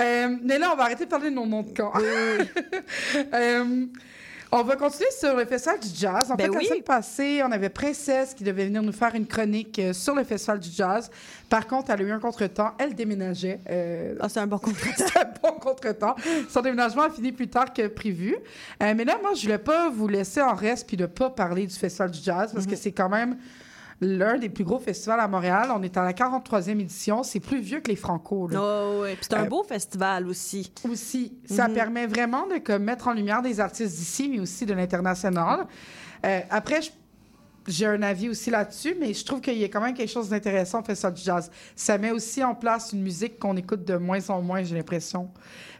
Euh, 0.00 0.36
mais 0.42 0.58
là, 0.58 0.70
on 0.72 0.76
va 0.76 0.84
arrêter 0.84 1.04
de 1.04 1.10
parler 1.10 1.30
de 1.30 1.34
nos 1.34 1.46
noms 1.46 1.62
de 1.62 1.70
camp. 1.76 1.92
Euh, 3.34 3.86
on 4.50 4.62
va 4.62 4.76
continuer 4.76 5.10
sur 5.10 5.36
le 5.36 5.44
Festival 5.44 5.78
du 5.78 5.88
Jazz. 5.94 6.30
En 6.30 6.34
Ben 6.34 6.46
fait, 6.46 6.52
la 6.52 6.58
oui. 6.58 6.64
semaine 6.66 6.82
passée, 6.82 7.42
on 7.44 7.52
avait 7.52 7.68
Princesse 7.68 8.32
qui 8.32 8.44
devait 8.44 8.64
venir 8.64 8.82
nous 8.82 8.92
faire 8.92 9.14
une 9.14 9.26
chronique 9.26 9.78
euh, 9.78 9.92
sur 9.92 10.14
le 10.14 10.24
Festival 10.24 10.58
du 10.58 10.70
Jazz. 10.70 11.10
Par 11.50 11.66
contre, 11.66 11.90
elle 11.90 12.00
a 12.00 12.04
eu 12.04 12.12
un 12.12 12.18
contretemps. 12.18 12.70
Elle 12.78 12.94
déménageait. 12.94 13.60
euh, 13.68 14.14
Ah, 14.20 14.28
c'est 14.30 14.40
un 14.40 14.46
bon 14.46 14.56
contretemps. 14.58 14.94
c'est 14.96 15.18
un 15.18 15.30
bon 15.42 15.52
contretemps. 15.58 16.16
Son 16.48 16.62
déménagement 16.62 17.02
a 17.02 17.10
fini 17.10 17.30
plus 17.32 17.48
tard 17.48 17.74
que 17.74 17.88
prévu. 17.88 18.36
Euh, 18.82 18.94
mais 18.96 19.04
là, 19.04 19.18
moi, 19.20 19.32
je 19.34 19.42
voulais 19.42 19.58
pas 19.58 19.90
vous 19.90 20.08
laisser 20.08 20.40
en 20.40 20.54
reste 20.54 20.86
puis 20.86 20.96
de 20.96 21.04
pas 21.06 21.28
parler 21.28 21.66
du 21.66 21.74
Festival 21.74 22.10
du 22.10 22.20
Jazz 22.22 22.50
parce 22.54 22.66
que 22.66 22.76
c'est 22.76 22.92
quand 22.92 23.10
même 23.10 23.36
l'un 24.00 24.38
des 24.38 24.48
plus 24.48 24.64
gros 24.64 24.78
festivals 24.78 25.18
à 25.20 25.26
Montréal. 25.28 25.70
On 25.74 25.82
est 25.82 25.96
à 25.96 26.04
la 26.04 26.12
43e 26.12 26.78
édition. 26.80 27.22
C'est 27.22 27.40
plus 27.40 27.60
vieux 27.60 27.80
que 27.80 27.88
les 27.88 27.96
Franco. 27.96 28.46
là. 28.48 28.60
Oh, 28.62 29.00
ouais. 29.02 29.14
Puis 29.16 29.26
c'est 29.28 29.34
un 29.34 29.44
Euh, 29.44 29.48
beau 29.48 29.62
festival 29.64 30.26
aussi. 30.28 30.72
Aussi, 30.88 31.36
ça 31.44 31.66
Mhm. 31.68 31.74
permet 31.74 32.06
vraiment 32.06 32.46
de 32.46 32.58
comme, 32.58 32.84
mettre 32.84 33.08
en 33.08 33.12
lumière 33.12 33.42
des 33.42 33.58
artistes 33.60 33.96
d'ici, 33.96 34.28
mais 34.28 34.38
aussi 34.40 34.66
de 34.66 34.74
l'international. 34.74 35.66
Euh, 36.24 36.40
après, 36.50 36.82
je- 36.82 36.90
j'ai 37.66 37.86
un 37.86 38.00
avis 38.02 38.28
aussi 38.30 38.50
là-dessus, 38.50 38.94
mais 38.98 39.12
je 39.12 39.24
trouve 39.24 39.40
qu'il 39.40 39.58
y 39.58 39.64
a 39.64 39.68
quand 39.68 39.80
même 39.80 39.94
quelque 39.94 40.10
chose 40.10 40.28
d'intéressant 40.30 40.80
au 40.80 40.84
Festival 40.84 41.12
du 41.14 41.22
Jazz. 41.22 41.50
Ça 41.76 41.98
met 41.98 42.12
aussi 42.12 42.42
en 42.42 42.54
place 42.54 42.92
une 42.92 43.02
musique 43.02 43.38
qu'on 43.38 43.56
écoute 43.56 43.84
de 43.84 43.96
moins 43.96 44.30
en 44.30 44.40
moins, 44.40 44.62
j'ai 44.62 44.74
l'impression, 44.76 45.28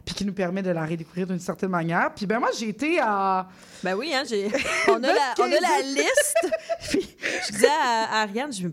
puis 0.05 0.15
qui 0.15 0.25
nous 0.25 0.33
permet 0.33 0.61
de 0.61 0.71
la 0.71 0.85
redécouvrir 0.85 1.27
d'une 1.27 1.39
certaine 1.39 1.69
manière. 1.69 2.11
Puis 2.15 2.25
ben 2.25 2.39
moi, 2.39 2.49
j'ai 2.57 2.69
été 2.69 2.99
à... 2.99 3.47
Ben 3.83 3.95
oui, 3.95 4.13
hein, 4.13 4.23
j'ai... 4.27 4.47
On, 4.87 5.03
a 5.03 5.13
la, 5.13 5.33
on 5.39 5.43
a 5.43 5.47
la 5.49 5.81
liste. 5.83 6.51
Puis 6.89 7.15
je 7.47 7.51
disais 7.53 7.67
à, 7.67 8.19
à 8.19 8.21
Ariane, 8.23 8.51
je... 8.51 8.67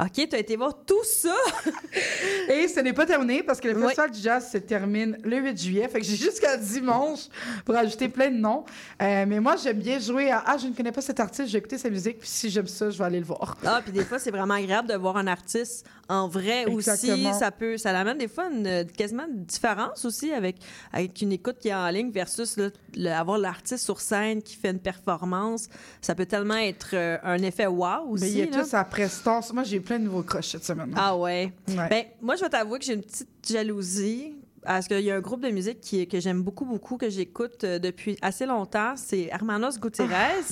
OK, 0.00 0.26
tu 0.28 0.34
as 0.34 0.38
été 0.38 0.56
voir 0.56 0.74
tout 0.86 1.04
ça. 1.04 1.34
Et 2.48 2.66
ce 2.68 2.80
n'est 2.80 2.92
pas 2.94 3.04
terminé 3.06 3.42
parce 3.42 3.60
que 3.60 3.68
le 3.68 3.76
Oui. 3.76 3.82
Festival 3.84 4.10
du 4.10 4.20
Jazz 4.20 4.50
se 4.50 4.58
termine 4.58 5.18
le 5.22 5.36
8 5.38 5.60
juillet. 5.60 5.88
Fait 5.88 6.00
que 6.00 6.06
j'ai 6.06 6.16
jusqu'à 6.16 6.56
dimanche 6.56 7.20
pour 7.64 7.74
ajouter 7.76 8.08
plein 8.08 8.30
de 8.30 8.36
noms. 8.36 8.64
Euh, 9.02 9.24
mais 9.28 9.38
moi, 9.40 9.56
j'aime 9.56 9.78
bien 9.78 9.98
jouer 9.98 10.30
à 10.30 10.42
Ah, 10.46 10.56
je 10.56 10.66
ne 10.66 10.72
connais 10.72 10.92
pas 10.92 11.00
cet 11.02 11.20
artiste, 11.20 11.48
je 11.48 11.52
vais 11.52 11.58
écouter 11.58 11.78
sa 11.78 11.90
musique, 11.90 12.18
puis 12.18 12.28
si 12.28 12.48
j'aime 12.50 12.66
ça, 12.66 12.88
je 12.90 12.98
vais 12.98 13.04
aller 13.04 13.18
le 13.20 13.26
voir. 13.26 13.56
Ah, 13.64 13.80
puis 13.82 13.92
des 13.92 14.04
fois, 14.04 14.18
c'est 14.18 14.30
vraiment 14.30 14.54
agréable 14.54 14.88
de 14.88 14.94
voir 14.94 15.16
un 15.18 15.26
artiste 15.26 15.86
en 16.08 16.26
vrai 16.28 16.64
Exactement. 16.66 17.30
aussi. 17.30 17.38
Ça 17.38 17.50
peut, 17.50 17.76
ça 17.76 17.90
amène 17.98 18.18
des 18.18 18.28
fois 18.28 18.46
une, 18.50 18.86
quasiment 18.96 19.24
une 19.26 19.44
différence 19.44 20.04
aussi 20.04 20.32
avec, 20.32 20.56
avec 20.92 21.20
une 21.22 21.32
écoute 21.32 21.56
qui 21.60 21.68
est 21.68 21.74
en 21.74 21.88
ligne 21.88 22.10
versus 22.10 22.56
le- 22.58 23.10
avoir 23.10 23.38
l'artiste 23.38 23.84
sur 23.84 24.00
scène 24.00 24.42
qui 24.42 24.56
fait 24.56 24.70
une 24.70 24.80
performance. 24.80 25.68
Ça 26.00 26.14
peut 26.14 26.26
tellement 26.26 26.56
être 26.56 26.90
euh, 26.94 27.18
un 27.22 27.38
effet 27.42 27.66
wow 27.66 28.08
aussi. 28.10 28.24
Mais 28.24 28.30
il 28.30 28.38
y 28.38 28.42
a 28.42 28.46
là. 28.46 28.62
tout 28.62 28.68
sa 28.68 28.84
prestance. 28.84 29.52
Moi, 29.52 29.62
j'ai 29.64 29.80
plein 29.82 29.98
de 29.98 30.04
nouveaux 30.04 30.22
crushs 30.22 30.50
cette 30.52 30.64
semaine. 30.64 30.92
Ah 30.96 31.16
ouais. 31.16 31.52
Ouais. 31.68 31.88
Ben, 31.88 32.04
moi, 32.20 32.36
je 32.36 32.42
vais 32.42 32.48
t'avouer 32.48 32.78
que 32.78 32.84
j'ai 32.84 32.94
une 32.94 33.02
petite 33.02 33.28
jalousie. 33.48 34.34
Parce 34.64 34.86
qu'il 34.86 35.00
y 35.00 35.10
a 35.10 35.16
un 35.16 35.20
groupe 35.20 35.42
de 35.42 35.50
musique 35.50 35.80
qui, 35.80 36.06
que 36.06 36.20
j'aime 36.20 36.42
beaucoup, 36.42 36.64
beaucoup, 36.64 36.96
que 36.96 37.10
j'écoute 37.10 37.64
euh, 37.64 37.80
depuis 37.80 38.16
assez 38.22 38.46
longtemps. 38.46 38.94
C'est 38.96 39.22
Hermanos 39.22 39.80
Gutiérrez. 39.80 40.44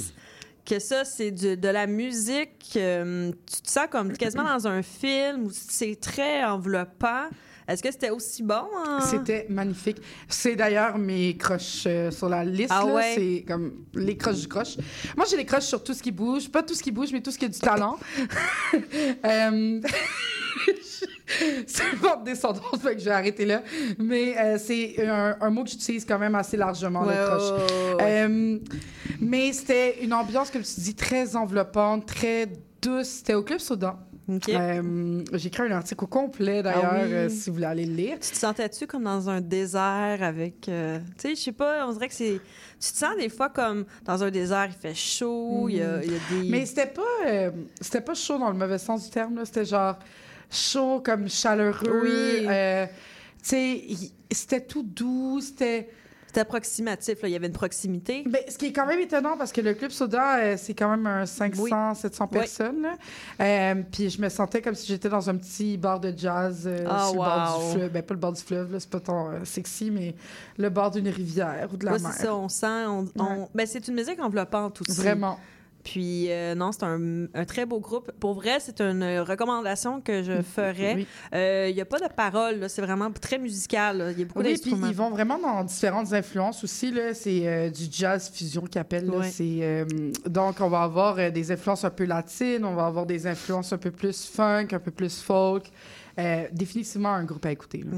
Que 0.66 0.80
ça, 0.80 1.04
c'est 1.04 1.30
de 1.30 1.68
la 1.68 1.86
musique. 1.86 2.72
euh, 2.76 3.30
tu 3.46 3.62
te 3.62 3.70
sens 3.70 3.86
comme 3.88 4.12
quasiment 4.12 4.42
dans 4.44 4.66
un 4.66 4.82
film 4.82 5.48
c'est 5.52 5.98
très 6.00 6.44
enveloppant. 6.44 7.28
Est-ce 7.70 7.82
que 7.82 7.90
c'était 7.90 8.10
aussi 8.10 8.42
bon? 8.42 8.64
hein? 8.84 8.98
C'était 9.00 9.46
magnifique. 9.48 9.98
C'est 10.28 10.56
d'ailleurs 10.56 10.98
mes 10.98 11.36
croches 11.36 11.84
euh, 11.86 12.10
sur 12.10 12.28
la 12.28 12.44
liste. 12.44 12.70
Ah 12.70 12.84
ouais? 12.86 13.12
C'est 13.14 13.44
comme 13.46 13.72
les 13.94 14.16
croches 14.16 14.40
du 14.40 14.48
croche. 14.48 14.76
Moi, 15.16 15.24
j'ai 15.30 15.36
les 15.36 15.44
croches 15.46 15.64
sur 15.66 15.82
tout 15.84 15.94
ce 15.94 16.02
qui 16.02 16.10
bouge. 16.10 16.48
Pas 16.50 16.62
tout 16.64 16.74
ce 16.74 16.82
qui 16.82 16.90
bouge, 16.90 17.10
mais 17.12 17.20
tout 17.20 17.30
ce 17.30 17.38
qui 17.38 17.44
a 17.44 17.48
du 17.48 17.58
talent. 17.58 17.96
Euh, 19.24 19.80
c'est 21.66 21.84
une 21.92 21.98
forte 21.98 22.24
descendance, 22.24 22.62
fait 22.82 22.94
que 22.94 23.00
je 23.00 23.04
vais 23.04 23.10
arrêter 23.12 23.44
là. 23.44 23.62
Mais 23.98 24.36
euh, 24.38 24.58
c'est 24.58 25.06
un, 25.06 25.36
un 25.40 25.50
mot 25.50 25.64
que 25.64 25.70
j'utilise 25.70 26.04
quand 26.04 26.18
même 26.18 26.34
assez 26.34 26.56
largement, 26.56 27.02
Ouais, 27.04 27.14
le 27.16 27.26
croche. 27.26 27.50
ouais, 27.52 27.94
ouais, 27.94 27.94
ouais. 28.04 28.26
Euh, 28.28 28.58
mais 29.20 29.52
c'était 29.52 30.02
une 30.02 30.12
ambiance, 30.12 30.50
comme 30.50 30.62
tu 30.62 30.80
dis, 30.80 30.94
très 30.94 31.36
enveloppante, 31.36 32.06
très 32.06 32.48
douce. 32.82 33.06
C'était 33.08 33.34
au 33.34 33.42
Club 33.42 33.60
Soda? 33.60 33.98
Euh, 34.48 35.22
J'ai 35.34 35.48
écrit 35.48 35.62
un 35.64 35.70
article 35.72 36.04
au 36.04 36.06
complet, 36.06 36.62
d'ailleurs, 36.62 36.90
Ah 36.92 37.00
oui. 37.04 37.12
euh, 37.12 37.28
si 37.28 37.48
vous 37.50 37.54
voulez 37.56 37.66
aller 37.66 37.86
le 37.86 37.94
lire. 37.94 38.18
Tu 38.20 38.30
te 38.30 38.36
sentais-tu 38.36 38.86
comme 38.86 39.04
dans 39.04 39.28
un 39.28 39.40
désert 39.40 40.18
avec. 40.22 40.68
euh, 40.68 40.98
tu 41.18 41.28
sais, 41.28 41.34
je 41.34 41.40
sais 41.40 41.52
pas, 41.52 41.86
on 41.86 41.92
dirait 41.92 42.08
que 42.08 42.14
c'est. 42.14 42.40
Tu 42.80 42.92
te 42.92 42.96
sens 42.98 43.16
des 43.18 43.28
fois 43.28 43.48
comme 43.48 43.84
dans 44.04 44.22
un 44.22 44.30
désert, 44.30 44.66
il 44.68 44.72
fait 44.80 44.94
chaud, 44.94 45.68
il 45.68 45.74
y, 45.76 45.78
y 45.78 45.82
a 45.82 45.98
des. 45.98 46.48
Mais 46.48 46.66
c'était 46.66 46.86
pas, 46.86 47.50
c'était 47.80 48.00
pas 48.00 48.14
chaud 48.14 48.38
dans 48.38 48.50
le 48.50 48.56
mauvais 48.56 48.78
sens 48.78 49.04
du 49.04 49.10
terme. 49.10 49.36
là. 49.36 49.44
C'était 49.44 49.64
genre 49.64 49.98
chaud 50.50 51.00
comme 51.04 51.28
chaleureux. 51.28 52.02
Oui. 52.04 52.46
Tu 53.42 53.48
sais, 53.48 53.82
c'était 54.30 54.60
tout 54.60 54.82
doux. 54.82 55.40
C'était. 55.40 55.88
C'était 56.30 56.42
approximatif, 56.42 57.22
là. 57.22 57.28
il 57.28 57.32
y 57.32 57.34
avait 57.34 57.48
une 57.48 57.52
proximité. 57.52 58.22
Ben, 58.24 58.40
ce 58.48 58.56
qui 58.56 58.66
est 58.66 58.72
quand 58.72 58.86
même 58.86 59.00
étonnant 59.00 59.36
parce 59.36 59.50
que 59.50 59.60
le 59.60 59.74
Club 59.74 59.90
Soda, 59.90 60.36
euh, 60.38 60.54
c'est 60.56 60.74
quand 60.74 60.88
même 60.88 61.04
un 61.04 61.26
500, 61.26 61.94
700 61.96 62.28
Oui. 62.30 62.38
personnes. 62.38 62.82
là. 62.82 62.94
Euh, 63.40 63.82
puis 63.90 64.10
je 64.10 64.22
me 64.22 64.28
sentais 64.28 64.62
comme 64.62 64.76
si 64.76 64.86
j'étais 64.86 65.08
dans 65.08 65.28
un 65.28 65.34
petit 65.36 65.76
bar 65.76 65.98
de 65.98 66.14
jazz 66.16 66.68
euh, 66.68 66.84
Ah, 66.88 67.06
sur 67.10 67.14
le 67.14 67.18
bord 67.18 67.58
du 67.66 67.72
fleuve. 67.74 67.90
Ben, 67.90 68.02
pas 68.04 68.14
le 68.14 68.20
bord 68.20 68.32
du 68.32 68.40
fleuve, 68.42 68.76
c'est 68.78 68.88
pas 68.90 69.00
tant 69.00 69.28
euh, 69.32 69.44
sexy, 69.44 69.90
mais 69.90 70.14
le 70.56 70.70
bord 70.70 70.92
d'une 70.92 71.08
rivière 71.08 71.68
ou 71.74 71.76
de 71.76 71.84
la 71.84 71.94
Ouais, 71.94 71.98
mer. 71.98 72.12
c'est 72.14 72.22
ça, 72.26 72.36
on 72.36 72.48
sent. 72.48 72.86
On, 72.86 73.06
on- 73.18 73.48
ben, 73.52 73.66
c'est 73.66 73.88
une 73.88 73.94
musique 73.94 74.20
enveloppante 74.22 74.82
aussi. 74.82 74.92
Vraiment. 75.00 75.36
Puis, 75.82 76.30
euh, 76.30 76.54
non, 76.54 76.72
c'est 76.72 76.84
un, 76.84 77.24
un 77.32 77.44
très 77.44 77.64
beau 77.66 77.80
groupe. 77.80 78.10
Pour 78.20 78.34
vrai, 78.34 78.58
c'est 78.60 78.80
une 78.80 79.02
recommandation 79.20 80.00
que 80.00 80.22
je 80.22 80.42
ferais. 80.54 80.94
Oui. 80.94 81.06
Euh, 81.34 81.66
Il 81.70 81.74
n'y 81.74 81.80
a 81.80 81.84
pas 81.86 81.98
de 81.98 82.12
paroles, 82.12 82.68
c'est 82.68 82.82
vraiment 82.82 83.10
très 83.12 83.38
musical. 83.38 84.10
Il 84.12 84.18
y 84.18 84.22
a 84.22 84.26
beaucoup 84.26 84.40
Oui, 84.40 84.58
puis 84.60 84.72
ils 84.72 84.94
vont 84.94 85.10
vraiment 85.10 85.38
dans 85.38 85.64
différentes 85.64 86.12
influences 86.12 86.62
aussi. 86.64 86.92
C'est 87.14 87.46
euh, 87.46 87.70
du 87.70 87.84
jazz 87.90 88.30
fusion 88.32 88.62
qu'ils 88.62 88.80
appellent. 88.80 89.06
là. 89.10 89.84
Donc, 90.26 90.56
on 90.60 90.68
va 90.68 90.82
avoir 90.82 91.30
des 91.30 91.52
influences 91.52 91.84
un 91.84 91.90
peu 91.90 92.04
latines, 92.04 92.64
on 92.64 92.74
va 92.74 92.86
avoir 92.86 93.06
des 93.06 93.26
influences 93.26 93.72
un 93.72 93.78
peu 93.78 93.90
plus 93.90 94.26
funk, 94.26 94.68
un 94.72 94.78
peu 94.78 94.90
plus 94.90 95.20
folk. 95.20 95.64
Euh, 96.20 96.46
définitivement 96.52 97.10
un 97.14 97.24
groupe 97.24 97.46
à 97.46 97.50
écouter. 97.52 97.78
là. 97.78 97.96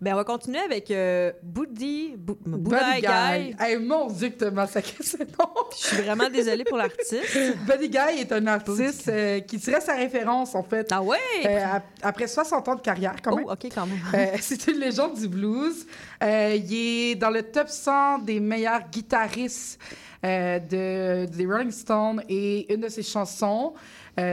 Ben, 0.00 0.12
on 0.12 0.16
va 0.16 0.24
continuer 0.24 0.60
avec 0.60 0.90
euh, 0.90 1.32
Boudi, 1.42 2.14
Bou- 2.16 2.38
Buddy 2.46 2.62
Buddy 2.70 3.00
Guy. 3.00 3.56
Hey, 3.58 3.76
mon 3.78 4.06
Dieu, 4.06 4.28
que 4.28 4.36
t'as 4.44 4.50
massacré 4.50 5.02
ce 5.02 5.16
nom! 5.16 5.48
Je 5.72 5.86
suis 5.88 5.96
vraiment 6.02 6.30
désolée 6.30 6.64
pour 6.64 6.76
l'artiste. 6.76 7.14
Buddy 7.66 7.88
Guy 7.88 8.20
est 8.20 8.30
un 8.32 8.46
artiste 8.46 9.08
euh, 9.08 9.40
qui 9.40 9.58
tirait 9.58 9.80
sa 9.80 9.94
référence, 9.96 10.54
en 10.54 10.62
fait. 10.62 10.86
Ah 10.92 11.02
ouais? 11.02 11.16
Euh, 11.44 11.64
ap- 11.76 11.84
après 12.02 12.28
60 12.28 12.68
ans 12.68 12.74
de 12.76 12.80
carrière, 12.82 13.16
quand 13.22 13.34
même. 13.34 13.44
Oh, 13.48 13.52
OK, 13.52 13.66
quand 13.74 13.86
même. 13.86 14.28
C'est 14.40 14.68
une 14.68 14.78
légende 14.78 15.14
du 15.18 15.26
blues. 15.28 15.86
Il 16.22 16.74
est 16.74 17.14
dans 17.16 17.30
le 17.30 17.42
top 17.42 17.68
100 17.68 18.18
des 18.20 18.38
meilleurs 18.38 18.88
guitaristes 18.90 19.80
de, 20.22 21.26
des 21.26 21.46
Rolling 21.46 21.70
Stones 21.70 22.22
et 22.28 22.72
une 22.72 22.80
de 22.82 22.88
ses 22.88 23.02
chansons, 23.02 23.74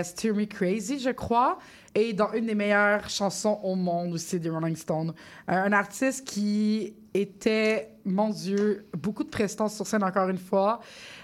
Steer 0.03 0.33
Me 0.33 0.45
Crazy, 0.45 0.99
je 0.99 1.11
crois, 1.11 1.57
est 1.97 2.13
dans 2.13 2.31
une 2.33 2.45
des 2.45 2.55
meilleures 2.55 3.09
chansons 3.09 3.59
au 3.63 3.75
monde 3.75 4.13
aussi 4.13 4.39
des 4.39 4.49
Rolling 4.49 4.75
Stones. 4.75 5.13
Euh, 5.49 5.53
un 5.53 5.71
artiste 5.71 6.25
qui 6.27 6.93
était, 7.13 7.89
mon 8.05 8.29
Dieu, 8.29 8.85
beaucoup 8.97 9.23
de 9.23 9.29
prestance 9.29 9.75
sur 9.75 9.85
scène 9.87 10.03
encore 10.03 10.29
une 10.29 10.37
fois. 10.37 10.79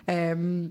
Euh, 0.10 0.68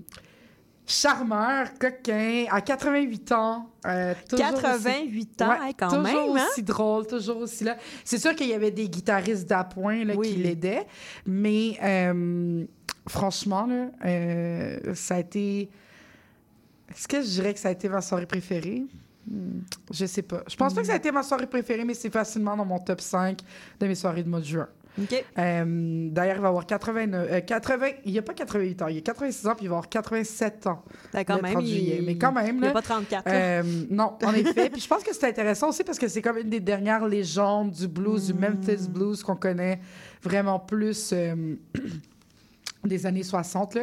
charmeur, 0.85 1.67
coquin, 1.79 2.45
à 2.51 2.59
88 2.61 3.31
ans. 3.31 3.69
euh, 3.85 4.13
toujours 4.29 4.61
88 4.61 5.41
ans, 5.41 5.49
Ouais, 5.49 5.73
quand 5.77 5.87
toujours 5.87 6.03
même, 6.03 6.37
hein? 6.37 6.45
aussi 6.51 6.61
drôle, 6.63 7.07
toujours 7.07 7.37
aussi 7.37 7.63
là. 7.63 7.77
C'est 8.03 8.17
sûr 8.17 8.35
qu'il 8.35 8.49
y 8.49 8.53
avait 8.53 8.71
des 8.71 8.89
guitaristes 8.89 9.47
d'appoint 9.47 10.03
là, 10.03 10.15
qui 10.17 10.35
l'aidaient, 10.35 10.85
mais 11.25 11.77
euh, 11.81 12.65
franchement, 13.07 13.65
là, 13.65 13.87
euh, 14.05 14.93
ça 14.93 15.15
a 15.15 15.19
été... 15.19 15.69
Est-ce 16.89 17.07
que 17.07 17.21
je 17.21 17.27
dirais 17.27 17.53
que 17.53 17.59
ça 17.59 17.69
a 17.69 17.71
été 17.71 17.87
ma 17.89 18.01
soirée 18.01 18.25
préférée? 18.25 18.83
Hmm, 19.29 19.59
Je 19.91 20.05
sais 20.05 20.21
pas. 20.21 20.43
Je 20.47 20.55
pense 20.55 20.73
pas 20.73 20.81
que 20.81 20.87
ça 20.87 20.93
a 20.93 20.97
été 20.97 21.11
ma 21.11 21.23
soirée 21.23 21.47
préférée, 21.47 21.85
mais 21.85 21.93
c'est 21.93 22.09
facilement 22.11 22.57
dans 22.57 22.65
mon 22.65 22.79
top 22.79 22.99
5 23.01 23.39
de 23.79 23.87
mes 23.87 23.95
soirées 23.95 24.23
de 24.23 24.29
mois 24.29 24.39
de 24.39 24.45
juin. 24.45 24.67
Euh, 25.39 26.09
D'ailleurs, 26.11 26.35
il 26.35 26.41
va 26.41 26.49
avoir 26.49 26.67
89, 26.67 27.27
euh, 27.31 27.41
80, 27.41 27.87
il 28.05 28.11
n'y 28.11 28.19
a 28.19 28.21
pas 28.21 28.33
88 28.35 28.81
ans, 28.83 28.87
il 28.89 28.95
y 28.95 28.97
a 28.99 29.01
86 29.01 29.47
ans, 29.47 29.55
puis 29.55 29.65
il 29.65 29.69
va 29.69 29.77
avoir 29.77 29.89
87 29.89 30.67
ans. 30.67 30.83
Quand 31.25 31.37
le 31.37 31.41
même, 31.41 31.51
30 31.53 31.63
il- 31.63 31.67
juillet. 31.73 32.03
Mais 32.05 32.15
quand 32.15 32.31
même, 32.31 32.57
il 32.57 32.63
y 32.65 32.67
a 32.67 32.71
pas 32.71 32.81
34, 32.83 33.25
là. 33.25 33.31
euh, 33.33 33.63
non, 33.89 34.13
en 34.23 34.33
effet. 34.33 34.69
Puis 34.69 34.81
je 34.81 34.87
pense 34.87 35.01
que 35.03 35.11
c'est 35.15 35.25
intéressant 35.27 35.69
aussi 35.69 35.83
parce 35.83 35.97
que 35.97 36.07
c'est 36.07 36.21
comme 36.21 36.37
une 36.37 36.49
des 36.49 36.59
dernières 36.59 37.07
légendes 37.07 37.71
du 37.71 37.87
blues, 37.87 38.27
du 38.27 38.33
Memphis 38.35 38.87
blues 38.87 39.23
qu'on 39.23 39.35
connaît 39.35 39.79
vraiment 40.21 40.59
plus. 40.59 41.11
Des 42.83 43.05
années 43.05 43.23
60. 43.23 43.75
Là. 43.75 43.81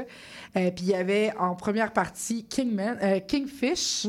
Euh, 0.57 0.71
puis 0.71 0.85
il 0.85 0.89
y 0.89 0.95
avait 0.95 1.33
en 1.39 1.55
première 1.55 1.93
partie 1.93 2.45
Kingman, 2.45 2.99
euh, 3.03 3.21
Kingfish, 3.21 4.07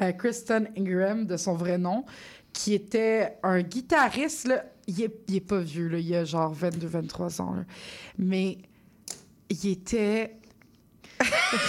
euh, 0.00 0.12
Kristen 0.12 0.68
Ingram 0.76 1.26
de 1.26 1.36
son 1.36 1.54
vrai 1.54 1.78
nom, 1.78 2.04
qui 2.52 2.74
était 2.74 3.36
un 3.42 3.62
guitariste. 3.62 4.48
Là. 4.48 4.64
Il, 4.86 5.02
est, 5.02 5.14
il 5.28 5.36
est 5.36 5.40
pas 5.40 5.60
vieux, 5.60 5.88
là. 5.88 5.98
il 5.98 6.14
a 6.14 6.24
genre 6.24 6.54
22-23 6.54 7.40
ans. 7.40 7.54
là. 7.54 7.64
Mais 8.18 8.58
il 9.48 9.70
était. 9.70 10.36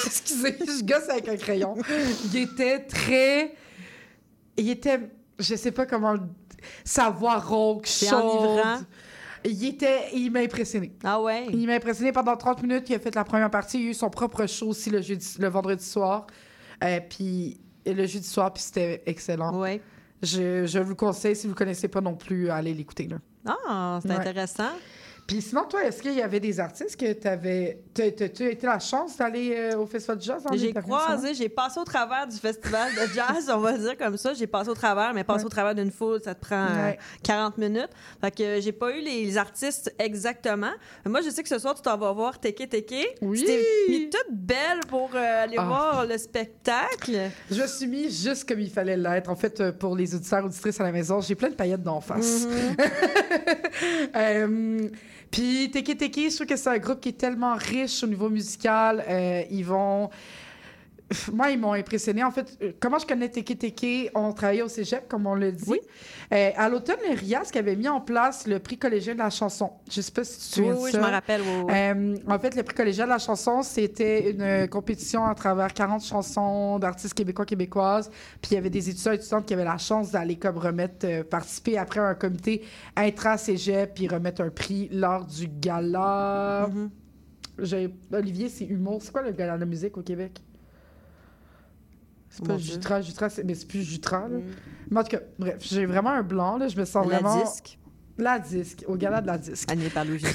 Excusez, 0.06 0.58
je 0.60 0.84
gosse 0.84 1.10
avec 1.10 1.28
un 1.30 1.38
crayon. 1.38 1.76
Il 2.26 2.38
était 2.38 2.80
très 2.80 3.56
il 4.58 4.70
était, 4.70 5.00
je 5.40 5.56
sais 5.56 5.72
pas 5.72 5.86
comment, 5.86 6.16
sa 6.84 7.10
voix 7.10 7.38
rauque, 7.38 7.88
chaude. 7.88 8.14
enivrant. 8.14 8.80
Il 9.46 9.64
était, 9.66 10.10
il 10.14 10.32
m'a 10.32 10.40
impressionné. 10.40 10.92
Ah 11.04 11.22
ouais? 11.22 11.46
Il 11.52 11.68
m'a 11.68 11.74
impressionné 11.76 12.12
pendant 12.12 12.36
30 12.36 12.64
minutes. 12.64 12.90
Il 12.90 12.96
a 12.96 13.00
fait 13.00 13.14
la 13.14 13.24
première 13.24 13.50
partie. 13.52 13.80
Il 13.80 13.88
a 13.88 13.90
eu 13.92 13.94
son 13.94 14.10
propre 14.10 14.46
show 14.48 14.68
aussi 14.70 14.90
le, 14.90 15.02
jeudi, 15.02 15.36
le 15.40 15.48
vendredi 15.48 15.84
soir. 15.86 16.26
Euh, 16.84 17.00
puis 17.10 17.60
le 17.86 18.06
jeudi 18.08 18.28
soir, 18.28 18.52
puis 18.52 18.64
c'était 18.64 19.04
excellent. 19.06 19.58
Ouais. 19.60 19.82
Je, 20.24 20.66
je 20.66 20.80
vous 20.80 20.90
le 20.90 20.96
conseille, 20.96 21.36
si 21.36 21.46
vous 21.48 21.54
ne 21.54 21.58
connaissez 21.58 21.88
pas 21.88 22.02
non 22.02 22.16
plus, 22.16 22.50
allez 22.50 22.74
l'écouter. 22.74 23.08
là. 23.08 23.18
Ah, 23.68 24.00
c'est 24.02 24.10
Ouais. 24.10 24.16
intéressant. 24.16 24.70
Puis 25.28 25.42
sinon, 25.42 25.64
toi, 25.64 25.84
est-ce 25.84 26.04
qu'il 26.04 26.14
y 26.14 26.22
avait 26.22 26.40
des 26.40 26.60
artistes 26.60 26.96
que 27.00 27.12
tu 27.14 27.28
avais. 27.28 27.80
Tu 27.96 28.02
as 28.04 28.06
été 28.06 28.58
la 28.68 28.78
chance 28.78 29.18
d'aller 29.18 29.56
euh, 29.56 29.78
au 29.80 29.88
Festival 29.88 30.18
de 30.18 30.22
Jazz 30.22 30.44
en 30.46 30.56
J'ai 30.56 30.72
croisé, 30.72 31.34
j'ai 31.34 31.50
passé 31.50 31.80
au 31.80 31.84
travers 31.84 32.28
du 32.28 32.36
festival 32.38 32.92
de 32.94 33.12
jazz, 33.14 33.50
on 33.52 33.58
va 33.58 33.76
dire 33.76 33.98
comme 33.98 34.18
ça. 34.18 34.36
J'ai 34.36 34.46
passé 34.46 34.70
au 34.70 34.76
travers, 34.76 35.14
mais 35.16 35.24
passer 35.24 35.40
Ouais. 35.40 35.46
au 35.46 35.50
travers 35.50 35.74
d'une 35.74 35.90
foule, 35.92 36.22
ça 36.24 36.36
te 36.36 36.42
prend 36.46 36.66
euh, 36.70 36.90
Ouais. 36.90 37.00
40 37.24 37.58
minutes. 37.58 37.90
Fait 38.22 38.30
que 38.30 38.44
euh, 38.44 38.62
j'ai 38.62 38.72
pas 38.72 38.96
eu 38.96 39.02
les 39.02 39.36
artistes 39.38 39.92
exactement. 39.98 40.72
Mais 41.06 41.10
moi, 41.12 41.22
je 41.22 41.32
sais 41.32 41.42
que 41.42 41.50
ce 41.50 41.58
soir, 41.58 41.74
tu 41.74 41.82
t'en 41.82 41.98
vas 41.98 42.12
voir 42.12 42.40
Teke 42.40 42.70
Teke. 42.70 43.16
Oui! 43.24 43.40
Tu 43.40 43.46
t'es 43.46 43.64
mis 43.90 44.10
toute 44.12 44.28
belle 44.32 44.82
pour 44.88 45.10
euh, 45.16 45.44
aller 45.44 45.56
Ah. 45.58 45.66
voir 45.66 46.06
le 46.06 46.20
spectacle. 46.20 47.32
Je 47.50 47.62
me 47.64 47.68
suis 47.68 47.88
mis 47.88 48.12
juste 48.12 48.48
comme 48.48 48.60
il 48.60 48.70
fallait 48.70 48.98
l'être. 48.98 49.30
En 49.32 49.36
fait, 49.36 49.60
euh, 49.60 49.72
pour 49.72 49.96
les 49.96 50.14
auditeurs 50.14 50.46
auditrices 50.46 50.80
à 50.80 50.84
la 50.84 50.92
maison, 50.92 51.20
j'ai 51.20 51.34
plein 51.36 51.50
de 51.50 51.56
paillettes 51.56 51.82
d'en 51.84 52.00
face. 52.02 52.46
Euh, 54.16 54.88
Puis 55.36 55.70
Teke 55.70 55.98
Teke, 55.98 56.30
je 56.30 56.34
trouve 56.34 56.48
que 56.48 56.56
c'est 56.56 56.70
un 56.70 56.78
groupe 56.78 57.02
qui 57.02 57.10
est 57.10 57.18
tellement 57.18 57.56
riche 57.56 58.02
au 58.06 58.08
niveau 58.08 58.30
musical. 58.30 59.04
Euh, 59.06 59.44
ils 59.52 59.66
vont... 59.66 60.10
Moi, 61.32 61.52
ils 61.52 61.60
m'ont 61.60 61.74
impressionné. 61.74 62.24
En 62.24 62.32
fait, 62.32 62.58
euh, 62.62 62.72
comment 62.80 62.98
je 62.98 63.06
connais 63.06 63.30
Teke 63.30 63.58
Teke? 63.60 64.10
On 64.16 64.34
travaillait 64.34 64.64
au 64.64 64.68
cégep, 64.68 65.08
comme 65.08 65.28
on 65.28 65.36
le 65.36 65.52
dit. 65.52 65.80
Euh, 66.34 66.50
à 66.56 66.68
l'automne, 66.68 66.98
le 67.08 67.16
RIAS 67.16 67.50
qui 67.52 67.60
avait 67.60 67.76
mis 67.76 67.88
en 67.88 68.02
place 68.02 68.48
le 68.48 68.58
prix 68.60 68.78
collégien 68.78 69.14
de 69.14 69.20
la 69.20 69.30
chanson. 69.30 69.72
Je 69.92 70.02
sais 70.02 70.12
pas 70.12 70.24
si 70.24 70.40
tu 70.52 70.62
te 70.62 70.62
Oui, 70.62 70.74
souviens 70.74 70.84
oui, 70.84 70.92
ça. 70.92 70.98
je 70.98 71.04
me 71.06 71.12
rappelle. 71.12 71.42
oui, 71.42 71.64
oui. 71.68 71.74
Euh, 71.76 72.16
en 72.28 72.40
fait, 72.40 72.56
le 72.56 72.64
prix 72.64 72.76
collégial 72.76 73.08
de 73.08 73.14
la 73.14 73.20
chanson, 73.20 73.62
c'était 73.62 74.32
une 74.32 74.68
compétition 74.68 75.26
à 75.26 75.36
travers 75.36 75.72
40 75.74 76.04
chansons 76.04 76.80
d'artistes 76.80 77.14
québécois, 77.14 77.46
québécoises. 77.46 78.10
Puis 78.42 78.52
il 78.52 78.56
y 78.56 78.58
avait 78.58 78.72
des 78.72 78.90
étudiants 78.90 79.12
et 79.12 79.16
étudiantes 79.16 79.46
qui 79.46 79.54
avaient 79.54 79.64
la 79.64 79.78
chance 79.78 80.12
d'aller 80.12 80.38
comme 80.38 80.58
remettre, 80.58 81.06
euh, 81.06 81.24
participer 81.24 81.78
après 81.78 82.00
un 82.00 82.16
comité 82.16 82.64
intra-cégep, 82.96 83.94
puis 83.94 84.08
remettre 84.08 84.42
un 84.42 84.50
prix 84.50 84.90
lors 84.92 85.24
du 85.26 85.48
gala. 85.48 86.68
Mm-hmm. 87.60 87.92
Olivier, 88.12 88.50
c'est 88.50 88.66
humour. 88.66 89.02
C'est 89.04 89.12
quoi 89.12 89.22
le 89.22 89.32
gala 89.32 89.58
de 89.58 89.66
musique 89.66 89.98
au 89.98 90.02
Québec? 90.02 90.42
C'est 92.38 92.46
pas. 92.46 92.58
Jutra, 92.58 93.02
Jutra, 93.02 93.30
c'est- 93.30 93.44
mais 93.44 93.56
c'est 93.56 93.68
plus 93.68 93.84
Jutra. 93.84 94.28
Là. 94.28 94.38
Mais 94.92 95.00
en 95.00 95.04
tout 95.04 95.10
cas, 95.18 95.24
bref, 95.40 95.56
j'ai 95.62 95.86
vraiment 95.86 96.12
un 96.12 96.24
blanc. 96.24 96.58
Là, 96.58 96.68
je 96.68 96.78
me 96.78 96.86
sens 96.86 97.08
La 97.08 97.20
vraiment. 97.20 97.44
disque? 97.44 97.78
La 98.18 98.40
disque, 98.40 98.86
au 98.88 98.96
gala 98.96 99.20
de 99.22 99.28
la 99.28 99.38
disque. 99.38 99.70
Animé 99.72 99.90
par 99.90 100.06
Louis. 100.06 100.22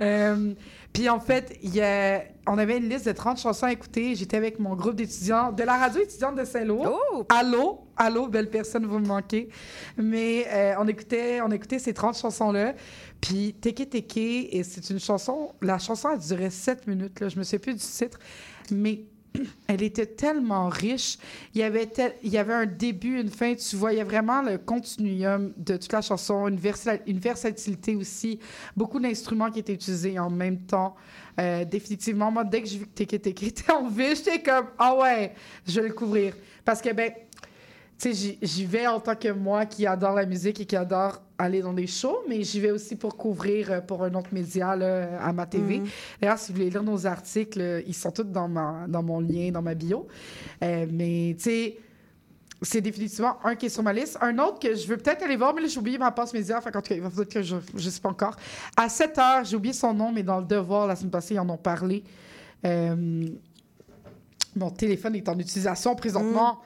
Euh, 0.00 0.54
puis 0.92 1.08
en 1.08 1.20
fait, 1.20 1.58
y 1.62 1.80
a- 1.80 2.22
on 2.46 2.56
avait 2.58 2.78
une 2.78 2.88
liste 2.88 3.06
de 3.06 3.12
30 3.12 3.38
chansons 3.38 3.66
à 3.66 3.72
écouter. 3.72 4.14
J'étais 4.14 4.36
avec 4.36 4.58
mon 4.58 4.74
groupe 4.74 4.94
d'étudiants 4.96 5.52
de 5.52 5.62
la 5.62 5.76
radio 5.76 6.00
étudiante 6.00 6.36
de 6.36 6.44
Saint-Lô. 6.44 6.84
Oh! 6.86 7.24
Allô, 7.28 7.80
allô, 7.96 8.28
belle 8.28 8.48
personne, 8.50 8.86
vous 8.86 8.98
me 8.98 9.06
manquez. 9.06 9.48
Mais 9.96 10.46
euh, 10.50 10.74
on, 10.78 10.86
écoutait, 10.88 11.40
on 11.42 11.50
écoutait 11.50 11.78
ces 11.78 11.92
30 11.92 12.16
chansons-là. 12.16 12.74
Puis 13.20 13.54
Teke 13.60 13.90
Teke, 13.90 14.16
et 14.16 14.62
c'est 14.64 14.88
une 14.90 15.00
chanson, 15.00 15.52
la 15.60 15.78
chanson 15.78 16.08
a 16.08 16.16
duré 16.16 16.50
7 16.50 16.86
minutes. 16.86 17.20
Là, 17.20 17.28
je 17.28 17.38
me 17.38 17.42
souviens 17.44 17.58
plus 17.58 17.74
du 17.74 17.80
titre, 17.80 18.18
mais 18.70 19.04
elle 19.68 19.82
était 19.82 20.06
tellement 20.06 20.68
riche. 20.68 21.18
Il 21.54 21.60
y 21.60 21.64
avait, 21.64 21.88
il 22.22 22.32
y 22.32 22.38
un 22.38 22.66
début, 22.66 23.20
une 23.20 23.30
fin. 23.30 23.54
Tu 23.54 23.76
voyais 23.76 24.04
vraiment 24.04 24.42
le 24.42 24.58
continuum 24.58 25.52
de 25.56 25.76
toute 25.76 25.92
la 25.92 26.02
chanson, 26.02 26.48
une, 26.48 26.56
versa- 26.56 27.00
une 27.06 27.18
versatilité 27.18 27.96
aussi. 27.96 28.38
Beaucoup 28.76 29.00
d'instruments 29.00 29.50
qui 29.50 29.60
étaient 29.60 29.74
utilisés 29.74 30.18
en 30.18 30.30
même 30.30 30.58
temps. 30.60 30.96
Euh, 31.40 31.64
définitivement, 31.64 32.30
moi, 32.30 32.44
dès 32.44 32.62
que 32.62 32.68
j'ai 32.68 32.78
vu 32.78 32.86
que 32.86 33.04
Teke 33.16 33.42
était 33.42 33.70
en 33.72 33.88
ville, 33.88 34.16
j'étais 34.16 34.42
comme, 34.42 34.66
ah 34.78 34.96
ouais, 34.96 35.34
je 35.66 35.80
vais 35.80 35.88
le 35.88 35.94
couvrir. 35.94 36.34
Parce 36.64 36.82
que, 36.82 36.92
ben, 36.92 37.12
tu 38.00 38.14
sais, 38.14 38.36
j'y- 38.42 38.64
vais 38.64 38.86
en 38.86 39.00
tant 39.00 39.16
que 39.16 39.28
moi 39.32 39.66
qui 39.66 39.86
adore 39.86 40.14
la 40.14 40.24
musique 40.26 40.60
et 40.60 40.66
qui 40.66 40.76
adore 40.76 41.20
aller 41.36 41.62
dans 41.62 41.72
des 41.72 41.86
shows, 41.86 42.18
mais 42.28 42.42
j'y 42.44 42.60
vais 42.60 42.70
aussi 42.70 42.94
pour 42.96 43.16
couvrir 43.16 43.70
euh, 43.72 43.80
pour 43.80 44.04
un 44.04 44.14
autre 44.14 44.28
média 44.32 44.76
là, 44.76 45.20
à 45.20 45.32
ma 45.32 45.46
TV. 45.46 45.78
Mhm. 45.80 45.86
D'ailleurs, 46.20 46.38
si 46.38 46.52
vous 46.52 46.58
voulez 46.58 46.70
lire 46.70 46.82
nos 46.82 47.06
articles, 47.06 47.60
euh, 47.60 47.82
ils 47.86 47.94
sont 47.94 48.10
tous 48.12 48.24
dans, 48.24 48.48
ma, 48.48 48.86
dans 48.88 49.02
mon 49.02 49.20
lien, 49.20 49.50
dans 49.50 49.62
ma 49.62 49.74
bio. 49.74 50.06
Euh, 50.62 50.86
mais, 50.90 51.34
tu 51.38 51.44
sais, 51.44 51.78
c'est 52.62 52.80
définitivement 52.80 53.36
un 53.44 53.54
qui 53.54 53.66
est 53.66 53.68
sur 53.68 53.82
ma 53.84 53.92
liste. 53.92 54.18
Un 54.20 54.36
autre 54.38 54.58
que 54.58 54.74
je 54.74 54.86
veux 54.88 54.96
peut-être 54.96 55.22
aller 55.24 55.36
voir, 55.36 55.54
mais 55.54 55.62
là, 55.62 55.68
j'ai 55.68 55.78
oublié 55.78 55.96
ma 55.98 56.10
passe 56.10 56.32
média. 56.32 56.60
Fait 56.60 56.70
qu'en 56.72 56.80
tout 56.82 56.88
cas, 56.88 56.94
il 56.96 57.00
va 57.02 57.08
falloir 57.10 57.28
que 57.28 57.42
je 57.42 57.54
ne 57.56 57.78
sais 57.80 58.00
pas 58.00 58.08
encore. 58.08 58.34
À 58.76 58.88
7 58.88 59.18
heures, 59.18 59.44
j'ai 59.44 59.56
oublié 59.56 59.72
son 59.72 59.94
nom, 59.94 60.10
mais 60.12 60.22
dans 60.24 60.38
le 60.40 60.44
devoir, 60.46 60.86
la 60.88 60.96
semaine 60.96 61.10
passée, 61.12 61.34
ils 61.34 61.40
en 61.40 61.48
ont 61.48 61.56
parlé. 61.56 62.02
Euh, 62.64 63.26
mon 64.56 64.70
téléphone 64.70 65.14
est 65.14 65.28
en 65.28 65.38
utilisation 65.38 65.94
présentement. 65.94 66.58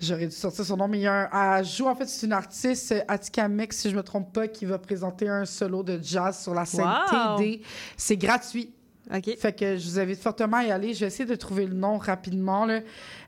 J'aurais 0.00 0.26
dû 0.26 0.34
sortir 0.34 0.64
son 0.64 0.76
nom, 0.76 0.88
mais 0.88 0.98
il 0.98 1.02
y 1.02 1.06
a 1.06 1.30
un. 1.32 1.58
Elle 1.58 1.64
joue, 1.64 1.86
en 1.86 1.94
fait, 1.94 2.06
c'est 2.06 2.26
une 2.26 2.32
artiste, 2.32 2.92
euh, 2.92 3.00
Atikamek, 3.08 3.72
si 3.72 3.90
je 3.90 3.96
me 3.96 4.02
trompe 4.02 4.32
pas, 4.32 4.48
qui 4.48 4.64
va 4.64 4.78
présenter 4.78 5.28
un 5.28 5.44
solo 5.44 5.82
de 5.82 5.98
jazz 6.02 6.42
sur 6.42 6.54
la 6.54 6.64
scène 6.64 6.84
Wow! 6.84 7.38
TD. 7.38 7.62
C'est 7.96 8.16
gratuit. 8.16 8.72
OK. 9.12 9.36
Fait 9.38 9.52
que 9.52 9.76
je 9.76 9.84
vous 9.86 9.98
invite 9.98 10.20
fortement 10.20 10.58
à 10.58 10.64
y 10.64 10.70
aller. 10.70 10.94
Je 10.94 11.00
vais 11.00 11.06
essayer 11.06 11.26
de 11.26 11.34
trouver 11.34 11.66
le 11.66 11.74
nom 11.74 11.98
rapidement. 11.98 12.64
Là. 12.64 12.80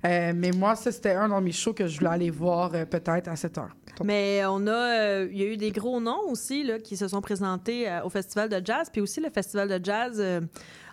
Euh, 0.04 0.32
mais 0.34 0.50
moi, 0.52 0.74
ça, 0.74 0.90
c'était 0.90 1.12
un 1.12 1.28
dans 1.28 1.40
mes 1.40 1.52
shows 1.52 1.74
que 1.74 1.86
je 1.86 1.98
voulais 1.98 2.10
aller 2.10 2.30
voir 2.30 2.74
euh, 2.74 2.84
peut-être 2.84 3.28
à 3.28 3.36
7 3.36 3.58
heures. 3.58 3.76
Mais 4.04 4.42
on 4.46 4.66
a, 4.66 4.70
euh, 4.72 5.28
il 5.30 5.38
y 5.38 5.42
a 5.42 5.46
eu 5.46 5.56
des 5.56 5.70
gros 5.70 6.00
noms 6.00 6.28
aussi 6.28 6.62
là, 6.62 6.78
qui 6.78 6.96
se 6.96 7.08
sont 7.08 7.20
présentés 7.20 7.88
au 8.04 8.10
festival 8.10 8.48
de 8.48 8.60
jazz, 8.64 8.88
puis 8.90 9.00
aussi 9.00 9.20
le 9.20 9.30
festival 9.30 9.68
de 9.68 9.84
jazz. 9.84 10.22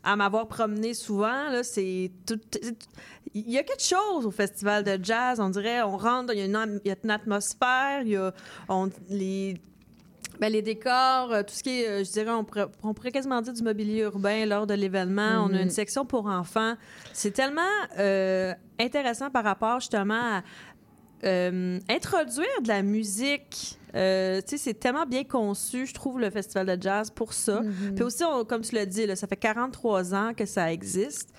À 0.03 0.15
m'avoir 0.15 0.47
promené 0.47 0.93
souvent, 0.93 1.49
là, 1.49 1.63
c'est 1.63 2.11
tout. 2.27 2.39
Il 3.33 3.49
y 3.49 3.57
a 3.57 3.63
quelque 3.63 3.81
chose 3.83 4.25
au 4.25 4.31
festival 4.31 4.83
de 4.83 4.99
jazz. 5.03 5.39
On 5.39 5.49
dirait, 5.49 5.81
on 5.81 5.97
rentre, 5.97 6.33
il 6.33 6.39
y 6.39 6.41
a 6.41 6.45
une, 6.45 6.55
am- 6.55 6.79
il 6.83 6.89
y 6.89 6.91
a 6.91 6.95
une 7.03 7.09
atmosphère, 7.11 8.01
il 8.01 8.09
y 8.09 8.15
a 8.17 8.33
on- 8.69 8.89
les. 9.09 9.55
ben, 10.39 10.51
les 10.51 10.61
décors, 10.61 11.31
euh, 11.31 11.41
tout 11.43 11.53
ce 11.53 11.63
qui 11.63 11.81
est, 11.81 11.87
euh, 11.87 12.03
je 12.03 12.11
dirais, 12.11 12.31
on 12.31 12.43
pourrait, 12.43 12.65
on 12.83 12.93
pourrait 12.93 13.11
quasiment 13.11 13.39
dire 13.41 13.53
du 13.53 13.63
mobilier 13.63 14.01
urbain 14.01 14.45
lors 14.45 14.67
de 14.67 14.73
l'événement. 14.73 15.45
On 15.45 15.53
a 15.53 15.57
Mhm. 15.57 15.61
une 15.63 15.69
section 15.69 16.05
pour 16.05 16.25
enfants. 16.25 16.73
C'est 17.13 17.31
tellement 17.31 17.61
euh, 17.97 18.53
intéressant 18.79 19.29
par 19.29 19.43
rapport 19.43 19.79
justement 19.79 20.37
à 20.39 20.43
euh, 21.25 21.79
introduire 21.89 22.61
de 22.61 22.67
la 22.67 22.81
musique. 22.81 23.79
Euh, 23.95 24.41
tu 24.41 24.51
sais, 24.51 24.57
c'est 24.57 24.73
tellement 24.73 25.05
bien 25.05 25.23
conçu, 25.23 25.85
je 25.85 25.93
trouve, 25.93 26.19
le 26.19 26.29
festival 26.31 26.65
de 26.77 26.81
jazz 26.81 27.11
pour 27.11 27.33
ça. 27.33 27.61
Mhm. 27.61 27.93
Puis 27.95 28.03
aussi, 28.03 28.23
on- 28.23 28.43
comme 28.43 28.61
tu 28.61 28.73
l'as 28.75 28.85
dit, 28.87 29.05
là, 29.05 29.15
ça 29.15 29.27
fait 29.27 29.35
43 29.37 30.13
ans 30.15 30.33
que 30.35 30.45
ça 30.45 30.71
existe. 30.73 31.29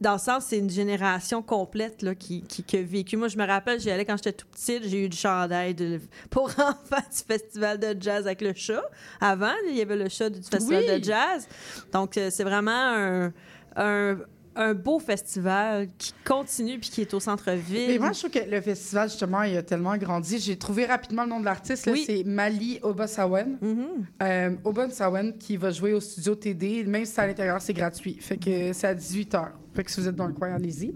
Dans 0.00 0.14
le 0.14 0.18
sens, 0.18 0.46
c'est 0.46 0.58
une 0.58 0.70
génération 0.70 1.40
complète 1.42 2.02
là, 2.02 2.14
qui, 2.14 2.42
qui, 2.42 2.62
qui 2.64 2.76
a 2.76 2.82
vécu. 2.82 3.16
Moi, 3.16 3.28
je 3.28 3.36
me 3.38 3.46
rappelle, 3.46 3.80
j'y 3.80 3.90
allais 3.90 4.04
quand 4.04 4.16
j'étais 4.16 4.32
tout 4.32 4.46
petite, 4.50 4.84
j'ai 4.88 5.04
eu 5.04 5.08
du 5.08 5.16
chandail 5.16 5.74
de- 5.74 6.00
pour 6.30 6.44
enfants 6.58 6.96
du 7.10 7.22
festival 7.26 7.78
de 7.78 7.96
jazz 8.00 8.26
avec 8.26 8.40
le 8.40 8.52
chat. 8.54 8.82
Avant, 9.20 9.52
il 9.68 9.76
y 9.76 9.80
avait 9.80 9.96
le 9.96 10.08
chat 10.08 10.30
du 10.30 10.42
festival 10.42 10.84
Oui. 10.88 11.00
de 11.00 11.04
jazz. 11.04 11.46
Donc, 11.92 12.16
euh, 12.18 12.28
c'est 12.30 12.44
vraiment 12.44 12.70
un, 12.72 13.32
un, 13.76 14.18
un 14.56 14.74
beau 14.74 14.98
festival 14.98 15.88
qui 15.98 16.12
continue 16.24 16.78
puis 16.78 16.90
qui 16.90 17.00
est 17.00 17.14
au 17.14 17.20
centre-ville. 17.20 17.88
Mais 17.88 17.98
moi, 17.98 18.12
je 18.12 18.20
trouve 18.20 18.30
que 18.30 18.50
le 18.50 18.60
festival, 18.60 19.08
justement, 19.08 19.42
il 19.42 19.56
a 19.56 19.62
tellement 19.62 19.96
grandi. 19.96 20.38
J'ai 20.38 20.56
trouvé 20.56 20.86
rapidement 20.86 21.24
le 21.24 21.30
nom 21.30 21.40
de 21.40 21.44
l'artiste. 21.44 21.88
Oui. 21.90 22.04
C'est 22.06 22.24
Mali 22.24 22.78
Obasawen. 22.82 23.58
Mhm. 23.60 23.86
Euh, 24.22 24.56
Obasawen 24.64 25.36
qui 25.38 25.56
va 25.56 25.70
jouer 25.70 25.92
au 25.92 26.00
studio 26.00 26.34
TD. 26.34 26.84
Même 26.84 27.04
si 27.04 27.12
c'est 27.12 27.20
à 27.20 27.26
l'intérieur, 27.26 27.60
c'est 27.60 27.74
gratuit. 27.74 28.16
Fait 28.20 28.36
que 28.36 28.72
c'est 28.72 28.86
à 28.86 28.94
18 28.94 29.34
h. 29.34 29.48
Fait 29.74 29.82
que 29.82 29.90
si 29.90 30.00
vous 30.00 30.08
êtes 30.08 30.14
dans 30.14 30.26
le 30.26 30.32
coin, 30.32 30.54
allez-y. 30.54 30.94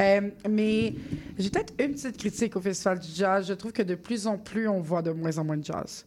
Euh, 0.00 0.30
mais 0.48 0.94
j'ai 1.38 1.48
peut-être 1.48 1.74
une 1.78 1.92
petite 1.92 2.16
critique 2.16 2.56
au 2.56 2.60
festival 2.60 2.98
du 2.98 3.08
jazz. 3.14 3.46
Je 3.46 3.54
trouve 3.54 3.72
que 3.72 3.82
de 3.82 3.94
plus 3.94 4.26
en 4.26 4.36
plus, 4.36 4.68
on 4.68 4.80
voit 4.80 5.02
de 5.02 5.12
moins 5.12 5.38
en 5.38 5.44
moins 5.44 5.56
de 5.56 5.64
jazz. 5.64 6.04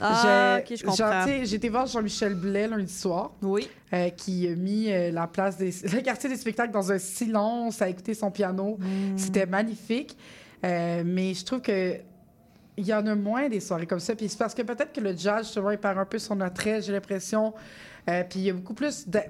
Ah, 0.00 0.58
ok, 0.60 0.76
je 0.76 0.84
comprends. 0.84 1.26
été 1.26 1.68
voir 1.68 1.86
Jean-Michel 1.86 2.34
Blais 2.34 2.66
lundi 2.68 2.92
soir. 2.92 3.32
Oui. 3.42 3.68
euh, 3.92 4.10
qui 4.10 4.48
a 4.48 4.54
mis 4.54 4.90
euh, 4.90 5.10
la 5.10 5.26
place 5.26 5.56
des, 5.56 5.70
le 5.84 6.00
quartier 6.00 6.28
des 6.28 6.36
spectacles 6.36 6.72
dans 6.72 6.90
un 6.92 6.98
silence 6.98 7.80
à 7.80 7.88
écouter 7.88 8.14
son 8.14 8.30
piano. 8.30 8.76
Mm. 8.80 9.16
C'était 9.18 9.46
magnifique. 9.46 10.16
Euh, 10.64 11.02
mais 11.04 11.34
je 11.34 11.44
trouve 11.44 11.60
que 11.60 11.96
il 12.76 12.86
y 12.86 12.92
en 12.92 13.06
a 13.06 13.14
moins 13.14 13.48
des 13.48 13.60
soirées 13.60 13.86
comme 13.86 14.00
ça. 14.00 14.16
Puis 14.16 14.28
c'est 14.28 14.38
parce 14.38 14.54
que 14.54 14.62
peut-être 14.62 14.92
que 14.92 15.00
le 15.00 15.16
jazz, 15.16 15.46
justement, 15.46 15.70
il 15.70 15.78
perd 15.78 15.96
un 15.98 16.04
peu 16.04 16.18
son 16.18 16.40
attrait, 16.40 16.82
j'ai 16.82 16.92
l'impression. 16.92 17.54
Euh, 18.10 18.24
puis 18.28 18.40
il 18.40 18.44
y 18.46 18.50
a 18.50 18.52
beaucoup 18.52 18.74
plus, 18.74 19.08
de- 19.08 19.20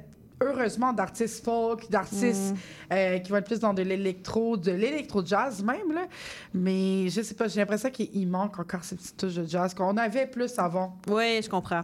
heureusement, 0.41 0.93
d'artistes 0.93 1.45
folk, 1.45 1.91
d'artistes 1.91 2.55
euh, 2.93 3.18
qui 3.18 3.30
vont 3.30 3.39
être 3.39 3.47
plus 3.47 3.61
dans 3.61 3.74
de 3.74 3.82
l'électro, 3.82 4.57
de 4.57 4.72
l'électro-jazz 4.72 5.62
même. 5.62 5.93
Là. 5.93 6.07
Mais 6.53 7.09
je 7.09 7.22
sais 7.22 7.35
pas, 7.35 7.49
j'ai 7.49 7.61
l'impression 7.61 7.91
qu'il 7.91 8.28
manque 8.28 8.59
encore 8.59 8.85
ces 8.85 8.97
petites 8.97 9.16
touches 9.16 9.35
de 9.35 9.47
jazz 9.47 9.74
qu'on 9.74 9.97
avait 9.97 10.26
plus 10.26 10.59
avant. 10.59 10.97
Oui, 11.09 11.41
je 11.43 11.49
comprends. 11.49 11.82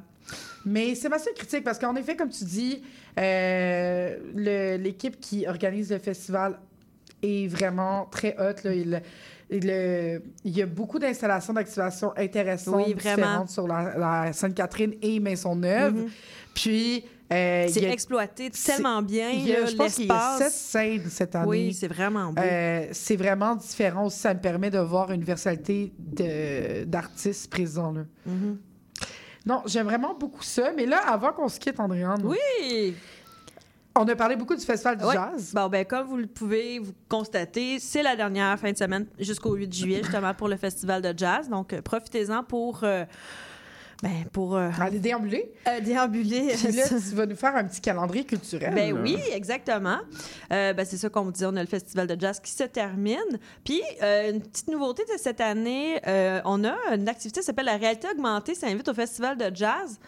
Mais 0.65 0.95
c'est 0.95 1.09
ma 1.09 1.19
seule 1.19 1.35
critique 1.35 1.65
parce 1.65 1.79
qu'en 1.79 1.97
effet, 1.97 2.17
comme 2.17 2.29
tu 2.29 2.45
dis, 2.45 2.83
euh, 3.19 4.17
l'équipe 4.79 5.19
qui 5.21 5.47
organise 5.47 5.91
le 5.91 5.99
festival 5.99 6.59
est 7.23 7.49
vraiment 7.49 8.07
très 8.11 8.37
hot. 8.39 8.57
Là. 8.65 8.75
Il, 8.75 9.03
il, 9.51 10.23
il 10.45 10.57
y 10.57 10.63
a 10.63 10.67
beaucoup 10.67 10.99
d'installations 10.99 11.53
d'activation 11.53 12.13
intéressantes 12.17 12.87
Oui, 12.87 12.95
différentes 12.95 13.51
sur 13.51 13.67
la, 13.67 13.99
la 13.99 14.33
Sainte-Catherine 14.33 14.95
et 15.03 15.19
Maisonneuve. 15.21 15.95
Mhm. 15.95 16.11
Puis... 16.55 17.05
euh, 17.33 17.67
C'est 17.69 17.87
a- 17.87 17.93
exploité 17.93 18.51
tellement 18.51 19.03
bien, 19.03 19.31
il 19.31 19.47
y 19.49 19.55
a- 19.55 19.61
là, 19.61 19.67
je 19.67 19.77
pense 19.77 19.95
qu'il 19.95 20.07
y 20.07 20.11
a 20.11 20.15
l'espace. 20.15 20.39
sept 20.39 20.53
scènes 20.53 21.11
cette 21.11 21.35
année. 21.37 21.47
Oui, 21.49 21.73
c'est 21.75 21.89
vraiment 21.89 22.33
beau. 22.33 22.43
Euh, 22.43 22.89
c'est 22.93 23.17
vraiment 23.17 23.55
différent 23.57 24.07
aussi. 24.07 24.19
Ça 24.19 24.35
me 24.35 24.41
permet 24.41 24.71
de 24.71 24.79
voir 24.79 25.11
une 25.13 25.23
versalité 25.25 25.93
d'artistes 26.87 27.51
présents. 27.51 27.93
Là. 27.93 28.03
Mhm. 28.27 28.59
Non, 29.47 29.63
j'aime 29.67 29.87
vraiment 29.87 30.15
beaucoup 30.15 30.43
ça. 30.43 30.73
Mais 30.77 30.87
là, 30.87 30.99
avant 31.09 31.33
qu'on 31.33 31.49
se 31.49 31.59
quitte, 31.59 31.81
Andréane, 31.81 32.21
Oui! 32.25 32.95
on 33.97 34.07
a 34.07 34.15
parlé 34.15 34.37
beaucoup 34.37 34.55
du 34.55 34.65
Festival 34.65 34.99
du 34.99 35.05
Ouais. 35.05 35.15
jazz. 35.15 35.53
Bon, 35.55 35.69
ben, 35.69 35.85
comme 35.85 36.07
vous 36.07 36.17
le 36.19 36.27
pouvez 36.27 36.79
vous 36.79 36.93
constater, 37.09 37.79
c'est 37.79 38.03
la 38.03 38.17
dernière 38.17 38.59
fin 38.59 38.71
de 38.73 38.77
semaine 38.77 39.07
jusqu'au 39.19 39.55
8 39.55 39.73
juillet, 39.75 40.01
justement, 40.03 40.35
pour 40.35 40.49
le 40.49 40.57
Festival 40.57 41.01
de 41.03 41.15
jazz. 41.17 41.49
Donc, 41.49 41.73
euh, 41.73 41.81
profitez-en 41.83 42.43
pour. 42.45 42.81
euh, 42.83 43.05
ben, 44.03 44.25
pour. 44.33 44.57
euh, 44.57 44.71
Aller 44.81 44.99
déambuler. 44.99 45.53
euh, 45.69 45.81
déambuler. 45.81 46.55
Puis 46.57 46.73
là, 46.73 46.85
tu 46.89 47.15
vas 47.15 47.27
nous 47.27 47.37
faire 47.37 47.55
un 47.57 47.65
petit 47.65 47.81
calendrier 47.81 48.25
culturel. 48.25 48.75
Ben 48.75 48.95
là. 48.95 49.01
oui, 49.03 49.19
exactement. 49.33 49.99
Euh, 50.53 50.73
ben 50.73 50.87
c'est 50.87 50.97
ça 50.97 51.09
qu'on 51.11 51.23
vous 51.23 51.33
dit, 51.33 51.45
on 51.45 51.55
a 51.57 51.61
le 51.63 51.69
festival 51.69 52.07
de 52.07 52.19
jazz 52.19 52.41
qui 52.41 52.51
se 52.53 52.65
termine. 52.65 53.19
Puis, 53.65 53.83
euh, 54.03 54.31
une 54.33 54.41
petite 54.41 54.69
nouveauté 54.69 55.03
de 55.05 55.19
cette 55.19 55.41
année, 55.41 56.01
on 56.45 56.65
a 56.65 56.77
une 56.95 57.09
activité 57.09 57.41
qui 57.41 57.47
s'appelle 57.47 57.67
la 57.67 57.77
réalité 57.77 58.09
augmentée, 58.11 58.55
ça 58.55 58.67
invite 58.69 58.89
au 58.89 58.95
festival 58.95 59.37
de 59.37 59.55
jazz. 59.55 59.99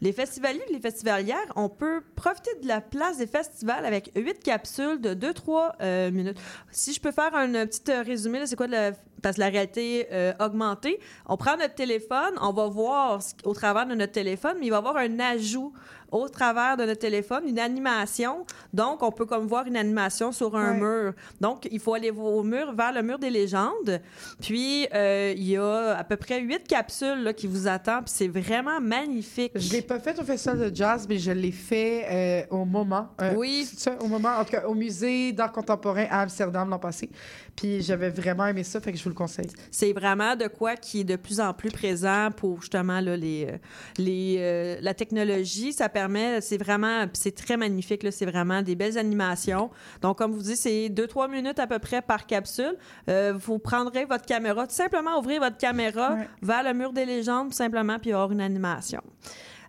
Les 0.00 0.12
festivaliers 0.12 0.62
et 0.68 0.72
les 0.72 0.80
festivalières, 0.80 1.52
on 1.56 1.68
peut 1.68 2.02
profiter 2.14 2.50
de 2.62 2.68
la 2.68 2.80
place 2.80 3.18
des 3.18 3.26
festivals 3.26 3.84
avec 3.84 4.10
huit 4.14 4.42
capsules 4.42 5.00
de 5.00 5.14
2-3 5.14 6.10
minutes. 6.10 6.38
Si 6.70 6.92
je 6.92 7.00
peux 7.00 7.12
faire 7.12 7.34
un 7.34 7.54
euh, 7.54 7.66
petit 7.66 7.90
euh, 7.90 8.02
résumé, 8.02 8.46
c'est 8.46 8.56
quoi 8.56 8.66
de 8.66 8.72
la, 8.72 8.92
parce 9.22 9.38
la 9.38 9.48
réalité 9.48 10.06
euh, 10.12 10.32
augmentée? 10.40 11.00
On 11.26 11.36
prend 11.36 11.56
notre 11.56 11.74
téléphone, 11.74 12.34
on 12.40 12.52
va 12.52 12.66
voir 12.66 13.20
au 13.44 13.54
travers 13.54 13.86
de 13.86 13.94
notre 13.94 14.12
téléphone, 14.12 14.56
mais 14.60 14.66
il 14.66 14.70
va 14.70 14.76
y 14.76 14.78
avoir 14.78 14.96
un 14.96 15.18
ajout 15.20 15.72
au 16.12 16.28
travers 16.28 16.76
de 16.76 16.84
notre 16.84 17.00
téléphone, 17.00 17.44
une 17.48 17.58
animation. 17.58 18.44
Donc, 18.72 19.02
on 19.02 19.10
peut 19.12 19.26
comme 19.26 19.46
voir 19.46 19.66
une 19.66 19.76
animation 19.76 20.32
sur 20.32 20.56
un 20.56 20.72
Ouais. 20.72 20.80
mur. 20.80 21.12
Donc, 21.40 21.66
il 21.70 21.80
faut 21.80 21.94
aller 21.94 22.10
au 22.10 22.42
mur, 22.42 22.72
vers 22.74 22.92
le 22.92 23.02
mur 23.02 23.18
des 23.18 23.30
légendes. 23.30 24.00
Puis, 24.40 24.86
euh, 24.94 25.32
il 25.36 25.48
y 25.48 25.56
a 25.56 25.96
à 25.98 26.04
peu 26.04 26.16
près 26.16 26.40
huit 26.40 26.66
capsules 26.66 27.22
là, 27.22 27.32
qui 27.32 27.46
vous 27.46 27.66
attendent. 27.68 28.04
Puis, 28.04 28.14
c'est 28.16 28.28
vraiment 28.28 28.80
magnifique. 28.80 29.52
Je 29.54 29.72
l'ai 29.72 29.82
pas 29.82 29.98
fait 29.98 30.18
au 30.20 30.24
Festival 30.24 30.70
de 30.70 30.74
jazz, 30.74 31.06
mais 31.08 31.18
je 31.18 31.30
l'ai 31.32 31.52
fait 31.52 32.46
euh, 32.50 32.56
au 32.56 32.64
moment. 32.64 33.08
Euh, 33.20 33.34
Oui. 33.36 33.66
c'est 33.68 33.78
ça, 33.80 33.96
au 34.00 34.06
moment, 34.08 34.30
en 34.38 34.44
tout 34.44 34.50
cas, 34.52 34.66
au 34.66 34.74
musée 34.74 35.32
d'art 35.32 35.52
contemporain 35.52 36.06
à 36.10 36.20
Amsterdam 36.22 36.68
l'an 36.70 36.78
passé. 36.78 37.08
Puis 37.56 37.80
j'avais 37.82 38.10
vraiment 38.10 38.46
aimé 38.46 38.62
ça, 38.64 38.80
fait 38.80 38.92
que 38.92 38.98
je 38.98 39.02
vous 39.02 39.08
le 39.08 39.14
conseille. 39.14 39.46
C'est 39.70 39.92
vraiment 39.94 40.36
de 40.36 40.46
quoi 40.46 40.76
qui 40.76 41.00
est 41.00 41.04
de 41.04 41.16
plus 41.16 41.40
en 41.40 41.54
plus 41.54 41.70
présent 41.70 42.28
pour 42.36 42.60
justement 42.60 43.00
là, 43.00 43.16
les, 43.16 43.46
euh, 43.50 43.56
les, 43.96 44.36
euh, 44.38 44.76
la 44.82 44.92
technologie. 44.92 45.72
Ça 45.72 45.88
permet, 45.88 46.40
c'est 46.42 46.58
vraiment, 46.58 47.06
c'est 47.14 47.34
très 47.34 47.56
magnifique, 47.56 48.02
là, 48.02 48.10
c'est 48.10 48.26
vraiment 48.26 48.60
des 48.62 48.74
belles 48.74 48.98
animations. 48.98 49.70
Donc, 50.02 50.18
comme 50.18 50.32
vous 50.32 50.42
dites, 50.42 50.56
c'est 50.56 50.88
2-3 50.90 51.30
minutes 51.30 51.58
à 51.58 51.66
peu 51.66 51.78
près 51.78 52.02
par 52.02 52.26
capsule. 52.26 52.76
Euh, 53.08 53.32
vous 53.36 53.58
prendrez 53.58 54.04
votre 54.04 54.26
caméra, 54.26 54.66
tout 54.66 54.74
simplement 54.74 55.18
ouvrir 55.18 55.40
votre 55.40 55.56
caméra 55.56 56.14
Ouais. 56.14 56.28
vers 56.42 56.62
le 56.62 56.74
mur 56.74 56.92
des 56.92 57.06
légendes, 57.06 57.48
tout 57.50 57.56
simplement, 57.56 57.98
puis 57.98 58.10
il 58.10 58.12
y 58.12 58.14
aura 58.14 58.32
une 58.32 58.40
animation. 58.40 59.00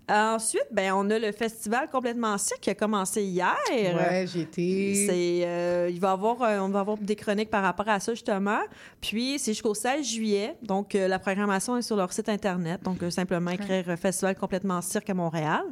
Ensuite, 0.09 0.67
ben, 0.71 0.93
on 0.93 1.09
a 1.09 1.19
le 1.19 1.33
festival 1.33 1.89
complètement 1.89 2.37
cirque 2.37 2.61
qui 2.61 2.69
a 2.69 2.75
commencé 2.75 3.23
hier. 3.23 3.57
Ouais, 3.69 4.25
j'ai 4.25 4.41
été. 4.41 5.45
Euh, 5.45 5.89
il 5.91 5.99
va 5.99 6.11
avoir, 6.11 6.41
euh, 6.41 6.59
on 6.59 6.69
va 6.69 6.79
avoir 6.79 6.97
des 6.97 7.15
chroniques 7.17 7.49
par 7.49 7.61
rapport 7.61 7.89
à 7.89 7.99
ça, 7.99 8.13
justement. 8.13 8.59
Puis, 9.01 9.37
c'est 9.37 9.51
jusqu'au 9.51 9.73
16 9.73 10.05
juillet. 10.05 10.55
Donc, 10.61 10.95
euh, 10.95 11.09
la 11.09 11.19
programmation 11.19 11.75
est 11.75 11.81
sur 11.81 11.97
leur 11.97 12.13
site 12.13 12.29
Internet. 12.29 12.81
Donc, 12.83 13.03
euh, 13.03 13.09
simplement 13.09 13.51
écrire 13.51 13.83
Festival 13.97 14.35
complètement 14.37 14.81
cirque 14.81 15.09
à 15.09 15.13
Montréal. 15.13 15.63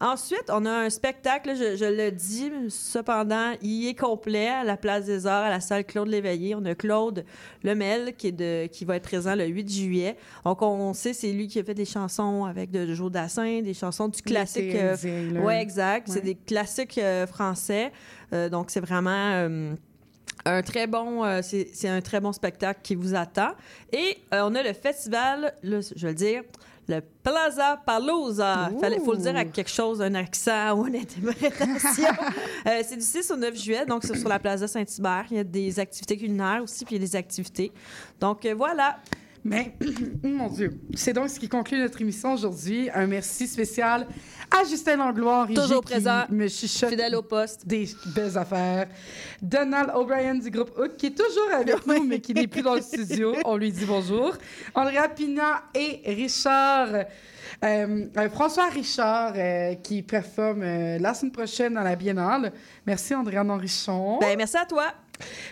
Ensuite, 0.00 0.44
on 0.50 0.66
a 0.66 0.70
un 0.70 0.90
spectacle, 0.90 1.54
je, 1.54 1.76
je 1.76 1.84
le 1.84 2.10
dis, 2.10 2.50
cependant, 2.68 3.52
il 3.62 3.88
est 3.88 3.94
complet 3.94 4.48
à 4.48 4.64
la 4.64 4.76
Place 4.76 5.04
des 5.06 5.26
Arts, 5.26 5.44
à 5.44 5.50
la 5.50 5.60
salle 5.60 5.84
Claude 5.84 6.08
Léveillé. 6.08 6.54
On 6.54 6.64
a 6.64 6.74
Claude 6.74 7.24
Lemel 7.62 8.14
qui, 8.16 8.28
est 8.28 8.32
de, 8.32 8.66
qui 8.66 8.84
va 8.84 8.96
être 8.96 9.04
présent 9.04 9.34
le 9.34 9.46
8 9.46 9.70
juillet. 9.72 10.16
Donc, 10.44 10.62
on 10.62 10.92
sait, 10.94 11.12
c'est 11.12 11.32
lui 11.32 11.46
qui 11.48 11.58
a 11.60 11.64
fait 11.64 11.74
des 11.74 11.84
chansons 11.84 12.44
avec 12.44 12.70
de 12.70 12.92
Joe 12.92 13.10
Dassin, 13.10 13.62
des 13.62 13.74
chansons 13.74 14.08
du 14.08 14.20
classique. 14.20 14.74
euh, 14.74 14.96
ouais, 15.40 15.62
exact. 15.62 16.08
C'est 16.10 16.20
des 16.22 16.34
classiques 16.34 16.98
euh, 16.98 17.26
français. 17.26 17.92
Euh, 18.32 18.48
donc, 18.48 18.70
c'est 18.70 18.80
vraiment. 18.80 19.48
un 20.46 20.62
très 20.62 20.86
bon, 20.86 21.24
euh, 21.24 21.40
c'est 21.42 21.88
un 21.88 22.00
très 22.02 22.20
bon 22.20 22.32
spectacle 22.32 22.80
qui 22.82 22.94
vous 22.94 23.14
attend. 23.14 23.52
Et 23.92 24.18
euh, 24.34 24.42
on 24.44 24.54
a 24.54 24.62
le 24.62 24.72
festival, 24.74 25.54
je 25.62 25.76
vais 25.78 26.08
le 26.08 26.14
dire, 26.14 26.42
le 26.88 27.00
Plaza 27.22 27.80
Palooza. 27.84 28.70
Il 28.72 29.00
faut 29.04 29.12
le 29.12 29.18
dire 29.18 29.36
avec 29.36 29.52
quelque 29.52 29.70
chose, 29.70 30.02
un 30.02 30.14
accent 30.14 30.78
ou 30.78 30.86
une 30.86 30.96
interprétation. 30.96 32.08
Euh, 32.66 32.82
c'est 32.82 32.96
du 32.96 33.04
6 33.04 33.30
au 33.30 33.36
9 33.36 33.54
juillet, 33.60 33.84
donc 33.84 34.04
c'est 34.04 34.16
sur 34.16 34.28
la 34.28 34.38
Plaza 34.38 34.66
Saint-Hubert. 34.66 35.26
Il 35.30 35.36
y 35.36 35.40
a 35.40 35.44
des 35.44 35.78
activités 35.78 36.16
culinaires 36.16 36.62
aussi, 36.62 36.86
puis 36.86 36.96
il 36.96 37.02
y 37.02 37.04
a 37.04 37.06
des 37.06 37.14
activités. 37.14 37.70
Donc 38.18 38.46
euh, 38.46 38.54
voilà. 38.54 38.96
Mais, 39.44 39.74
mon 40.22 40.48
Dieu, 40.48 40.80
c'est 40.94 41.12
donc 41.12 41.28
ce 41.28 41.38
qui 41.38 41.48
conclut 41.48 41.78
notre 41.78 42.00
émission 42.00 42.32
aujourd'hui. 42.32 42.88
Un 42.94 43.06
merci 43.06 43.46
spécial 43.46 44.06
à 44.60 44.64
Justin 44.64 45.12
régie, 45.12 45.54
Toujours 45.54 45.84
qui 45.84 45.92
présent, 45.92 46.24
me 46.30 46.48
chuchote 46.48 46.90
fidèle 46.90 47.14
au 47.14 47.22
poste. 47.22 47.66
des 47.66 47.88
belles 48.06 48.36
affaires. 48.38 48.86
Donald 49.42 49.90
O'Brien 49.94 50.34
du 50.36 50.50
groupe 50.50 50.70
Hook, 50.78 50.96
qui 50.96 51.06
est 51.06 51.18
toujours 51.18 51.50
avec 51.52 51.86
nous, 51.86 52.04
mais 52.04 52.20
qui 52.20 52.34
n'est 52.34 52.46
plus 52.46 52.62
dans 52.62 52.74
le 52.74 52.80
studio. 52.80 53.34
On 53.44 53.56
lui 53.56 53.72
dit 53.72 53.84
bonjour. 53.84 54.34
Andrea 54.74 55.08
Pina 55.14 55.64
et 55.74 56.02
Richard... 56.06 56.88
euh, 56.92 57.04
euh, 58.16 58.30
François 58.30 58.68
Richard, 58.68 59.34
euh, 59.36 59.74
qui 59.76 60.02
performe 60.02 60.62
la 60.98 61.14
semaine 61.14 61.32
prochaine 61.32 61.76
à 61.76 61.84
la 61.84 61.96
Biennale. 61.96 62.52
Merci, 62.86 63.14
Andréane 63.14 63.50
Henrichon. 63.50 64.18
Ben, 64.20 64.36
merci 64.36 64.56
à 64.56 64.66
toi. 64.66 64.92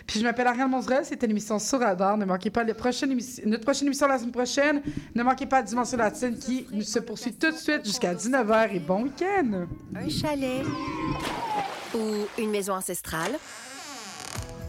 Puis 0.05 0.19
je 0.19 0.25
m'appelle 0.25 0.47
Ariane 0.47 0.69
Monzerel, 0.69 1.05
c'était 1.05 1.27
l'émission 1.27 1.57
sur 1.59 1.79
Radar. 1.79 2.17
Ne 2.17 2.25
manquez 2.25 2.49
pas 2.49 2.63
les 2.63 2.73
prochaines 2.73 3.11
émissions- 3.11 3.43
notre 3.45 3.63
prochaine 3.63 3.87
émission 3.87 4.07
la 4.07 4.17
semaine 4.17 4.31
prochaine. 4.31 4.81
Ne 5.15 5.23
manquez 5.23 5.45
pas 5.45 5.61
Dimension 5.61 5.97
Latine 5.97 6.37
qui 6.37 6.67
nous 6.71 6.81
se 6.83 6.99
poursuit 6.99 7.33
tout 7.33 7.51
de 7.51 7.55
suite 7.57 7.85
jusqu'à 7.85 8.13
19h 8.13 8.73
et 8.75 8.79
bon 8.79 9.03
week-end. 9.03 9.65
Un 9.95 10.09
chalet 10.09 10.63
ou 11.95 11.99
une 12.41 12.49
maison 12.51 12.73
ancestrale. 12.73 13.31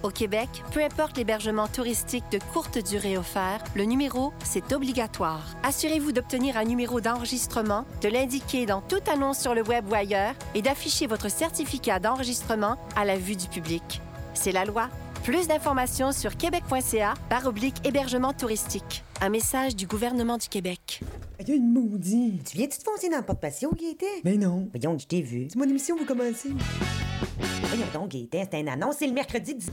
Au 0.03 0.11
Québec, 0.11 0.51
peu 0.73 0.85
importe 0.85 1.17
l'hébergement 1.17 1.67
touristique 1.67 2.25
de 2.31 2.39
courte 2.53 2.77
durée 2.77 3.17
offert, 3.17 3.65
le 3.75 3.85
numéro, 3.85 4.35
c'est 4.45 4.75
obligatoire. 4.75 5.47
Assurez-vous 5.63 6.13
d'obtenir 6.13 6.59
un 6.59 6.65
numéro 6.65 7.01
d'enregistrement, 7.01 7.87
de 8.03 8.09
l'indiquer 8.11 8.67
dans 8.67 8.83
toute 8.83 9.09
annonce 9.09 9.39
sur 9.39 9.55
le 9.55 9.63
web 9.63 9.89
ou 9.91 9.95
ailleurs 9.95 10.35
et 10.55 10.61
d'afficher 10.61 11.07
votre 11.07 11.31
certificat 11.31 12.01
d'enregistrement 12.01 12.77
à 12.97 13.07
la 13.07 13.17
vue 13.17 13.37
du 13.37 13.49
public. 13.49 14.03
C'est 14.35 14.53
la 14.53 14.65
loi. 14.65 14.89
Plus 15.23 15.49
d'informations 15.49 16.13
sur 16.13 16.37
québec.ca 16.37 17.15
par 17.31 17.47
oblique 17.47 17.77
hébergement 17.87 18.33
touristique. 18.33 19.03
Un 19.23 19.31
message 19.31 19.75
du 19.75 19.87
gouvernement 19.87 20.37
du 20.37 20.49
Québec. 20.49 21.01
Il 21.41 21.49
y 21.49 21.53
a 21.53 21.55
une 21.55 21.73
maudite. 21.73 22.51
Tu 22.51 22.59
viens-tu 22.59 22.79
te 22.79 22.85
foncer 22.85 23.09
dans 23.09 23.19
le 23.19 23.23
porte-patio, 23.23 23.71
Gaëtan? 23.73 24.21
Mais 24.25 24.37
non. 24.37 24.69
Voyons, 24.73 24.99
je 24.99 25.07
t'ai 25.07 25.23
vu. 25.23 25.47
C'est 25.49 25.59
mon 25.59 25.65
émission, 25.65 25.97
vous 25.97 26.05
commencez. 26.05 26.51
Voyons 27.63 27.87
donc, 27.95 28.11
Gaëtan, 28.11 28.45
c'est 28.51 28.61
une 28.61 28.69
annonce, 28.69 28.97
c'est 28.99 29.07
le 29.07 29.15
mercredi 29.15 29.55
10... 29.55 29.71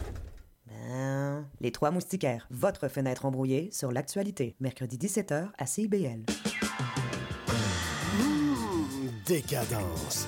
Ben, 0.67 1.45
les 1.59 1.71
Trois 1.71 1.91
Moustiquaires, 1.91 2.47
votre 2.49 2.87
fenêtre 2.87 3.25
embrouillée 3.25 3.69
sur 3.71 3.91
l'actualité. 3.91 4.55
Mercredi 4.59 4.97
17h 4.97 5.49
à 5.57 5.65
CIBL. 5.65 6.23
Décadence. 9.25 10.27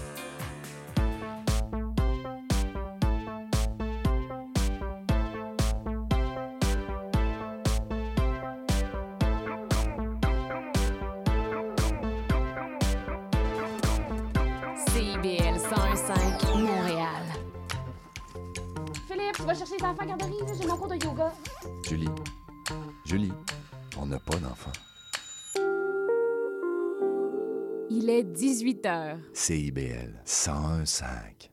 18 28.81 28.85
heures. 28.85 29.17
CIBL 29.33 30.21
101.5. 30.25 31.49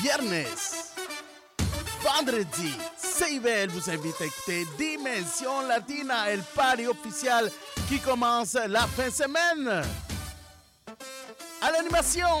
Viernes, 0.00 0.46
vendredi, 2.02 2.72
CIBL 2.96 3.68
vous 3.70 3.90
invite 3.90 4.20
à 4.20 4.26
écouter 4.26 4.66
Dimension 4.78 5.66
Latina, 5.66 6.30
el 6.30 6.40
party 6.54 6.86
officiel 6.86 7.50
qui 7.88 7.98
commence 7.98 8.54
la 8.54 8.86
fin 8.86 9.08
de 9.08 9.12
semaine. 9.12 9.82
À 11.60 11.72
l'animation, 11.72 12.40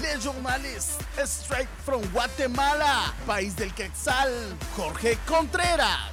les 0.00 0.20
journalistes 0.20 1.00
straight 1.24 1.68
from 1.84 2.02
Guatemala, 2.12 3.12
país 3.26 3.54
del 3.56 3.72
Quetzal, 3.74 4.30
Jorge 4.76 5.18
Contreras. 5.26 6.10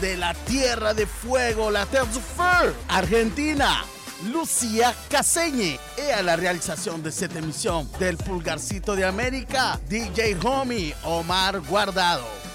De 0.00 0.16
la 0.16 0.32
Tierra 0.46 0.94
de 0.94 1.04
Fuego, 1.04 1.70
la 1.70 1.84
Terre 1.84 2.06
du 2.06 2.20
Feu, 2.20 2.72
Argentina, 2.88 3.84
Lucía 4.24 4.94
Caseñe. 5.08 5.78
À 6.14 6.22
la 6.22 6.36
réalisation 6.36 6.98
de 6.98 7.10
cette 7.10 7.36
émission 7.36 7.86
del 7.98 8.16
Pulgarcito 8.16 8.94
de 8.94 9.02
América, 9.02 9.80
DJ 9.88 10.36
Homie 10.44 10.94
Omar 11.04 11.60
Guardado. 11.60 12.49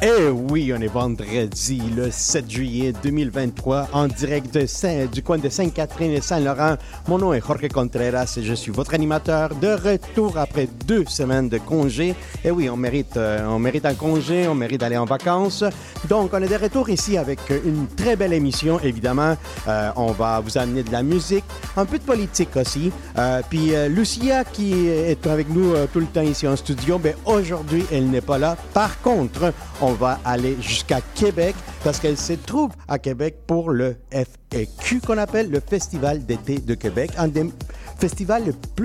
Eh 0.00 0.28
oui, 0.28 0.72
on 0.76 0.80
est 0.80 0.86
vendredi 0.86 1.82
le 1.96 2.08
7 2.12 2.48
juillet 2.48 2.92
2023 3.02 3.88
en 3.92 4.06
direct 4.06 4.54
de 4.54 4.64
Saint- 4.64 5.06
du 5.06 5.24
coin 5.24 5.38
de 5.38 5.48
Sainte-Catherine 5.48 6.12
et 6.12 6.20
Saint-Laurent. 6.20 6.76
Mon 7.08 7.18
nom 7.18 7.32
est 7.34 7.44
Jorge 7.44 7.66
Contreras 7.74 8.32
et 8.38 8.44
je 8.44 8.54
suis 8.54 8.70
votre 8.70 8.94
animateur 8.94 9.56
de 9.56 9.66
retour 9.66 10.38
après 10.38 10.68
deux 10.86 11.04
semaines 11.06 11.48
de 11.48 11.58
congé. 11.58 12.14
Eh 12.44 12.52
oui, 12.52 12.70
on 12.70 12.76
mérite, 12.76 13.16
euh, 13.16 13.44
on 13.48 13.58
mérite 13.58 13.86
un 13.86 13.94
congé, 13.94 14.46
on 14.46 14.54
mérite 14.54 14.78
d'aller 14.82 14.96
en 14.96 15.04
vacances. 15.04 15.64
Donc, 16.08 16.30
on 16.32 16.40
est 16.42 16.48
de 16.48 16.54
retour 16.62 16.88
ici 16.90 17.18
avec 17.18 17.40
une 17.50 17.88
très 17.96 18.14
belle 18.14 18.34
émission, 18.34 18.78
évidemment. 18.78 19.36
Euh, 19.66 19.90
on 19.96 20.12
va 20.12 20.38
vous 20.38 20.56
amener 20.58 20.84
de 20.84 20.92
la 20.92 21.02
musique, 21.02 21.44
un 21.76 21.84
peu 21.84 21.98
de 21.98 22.04
politique 22.04 22.54
aussi. 22.56 22.92
Euh, 23.18 23.42
puis 23.50 23.74
euh, 23.74 23.88
Lucia, 23.88 24.44
qui 24.44 24.86
est 24.86 25.26
avec 25.26 25.48
nous 25.48 25.74
euh, 25.74 25.86
tout 25.92 25.98
le 25.98 26.06
temps 26.06 26.22
ici 26.22 26.46
en 26.46 26.54
studio, 26.54 26.98
ben 27.00 27.14
aujourd'hui, 27.26 27.84
elle 27.90 28.08
n'est 28.10 28.20
pas 28.20 28.38
là. 28.38 28.56
Par 28.72 29.00
contre, 29.02 29.52
on 29.88 29.92
va 29.92 30.20
aller 30.24 30.54
jusqu'à 30.60 31.00
Québec 31.14 31.54
parce 31.82 31.98
qu'elle 31.98 32.18
se 32.18 32.34
trouve 32.34 32.70
à 32.88 32.98
Québec 32.98 33.36
pour 33.46 33.70
le 33.70 33.96
FEQ 34.10 35.00
qu'on 35.00 35.16
appelle 35.16 35.50
le 35.50 35.60
Festival 35.60 36.26
d'été 36.26 36.58
de 36.58 36.74
Québec, 36.74 37.10
un 37.16 37.28
des 37.28 37.50
festivals 37.98 38.44
les 38.44 38.52
plus 38.52 38.68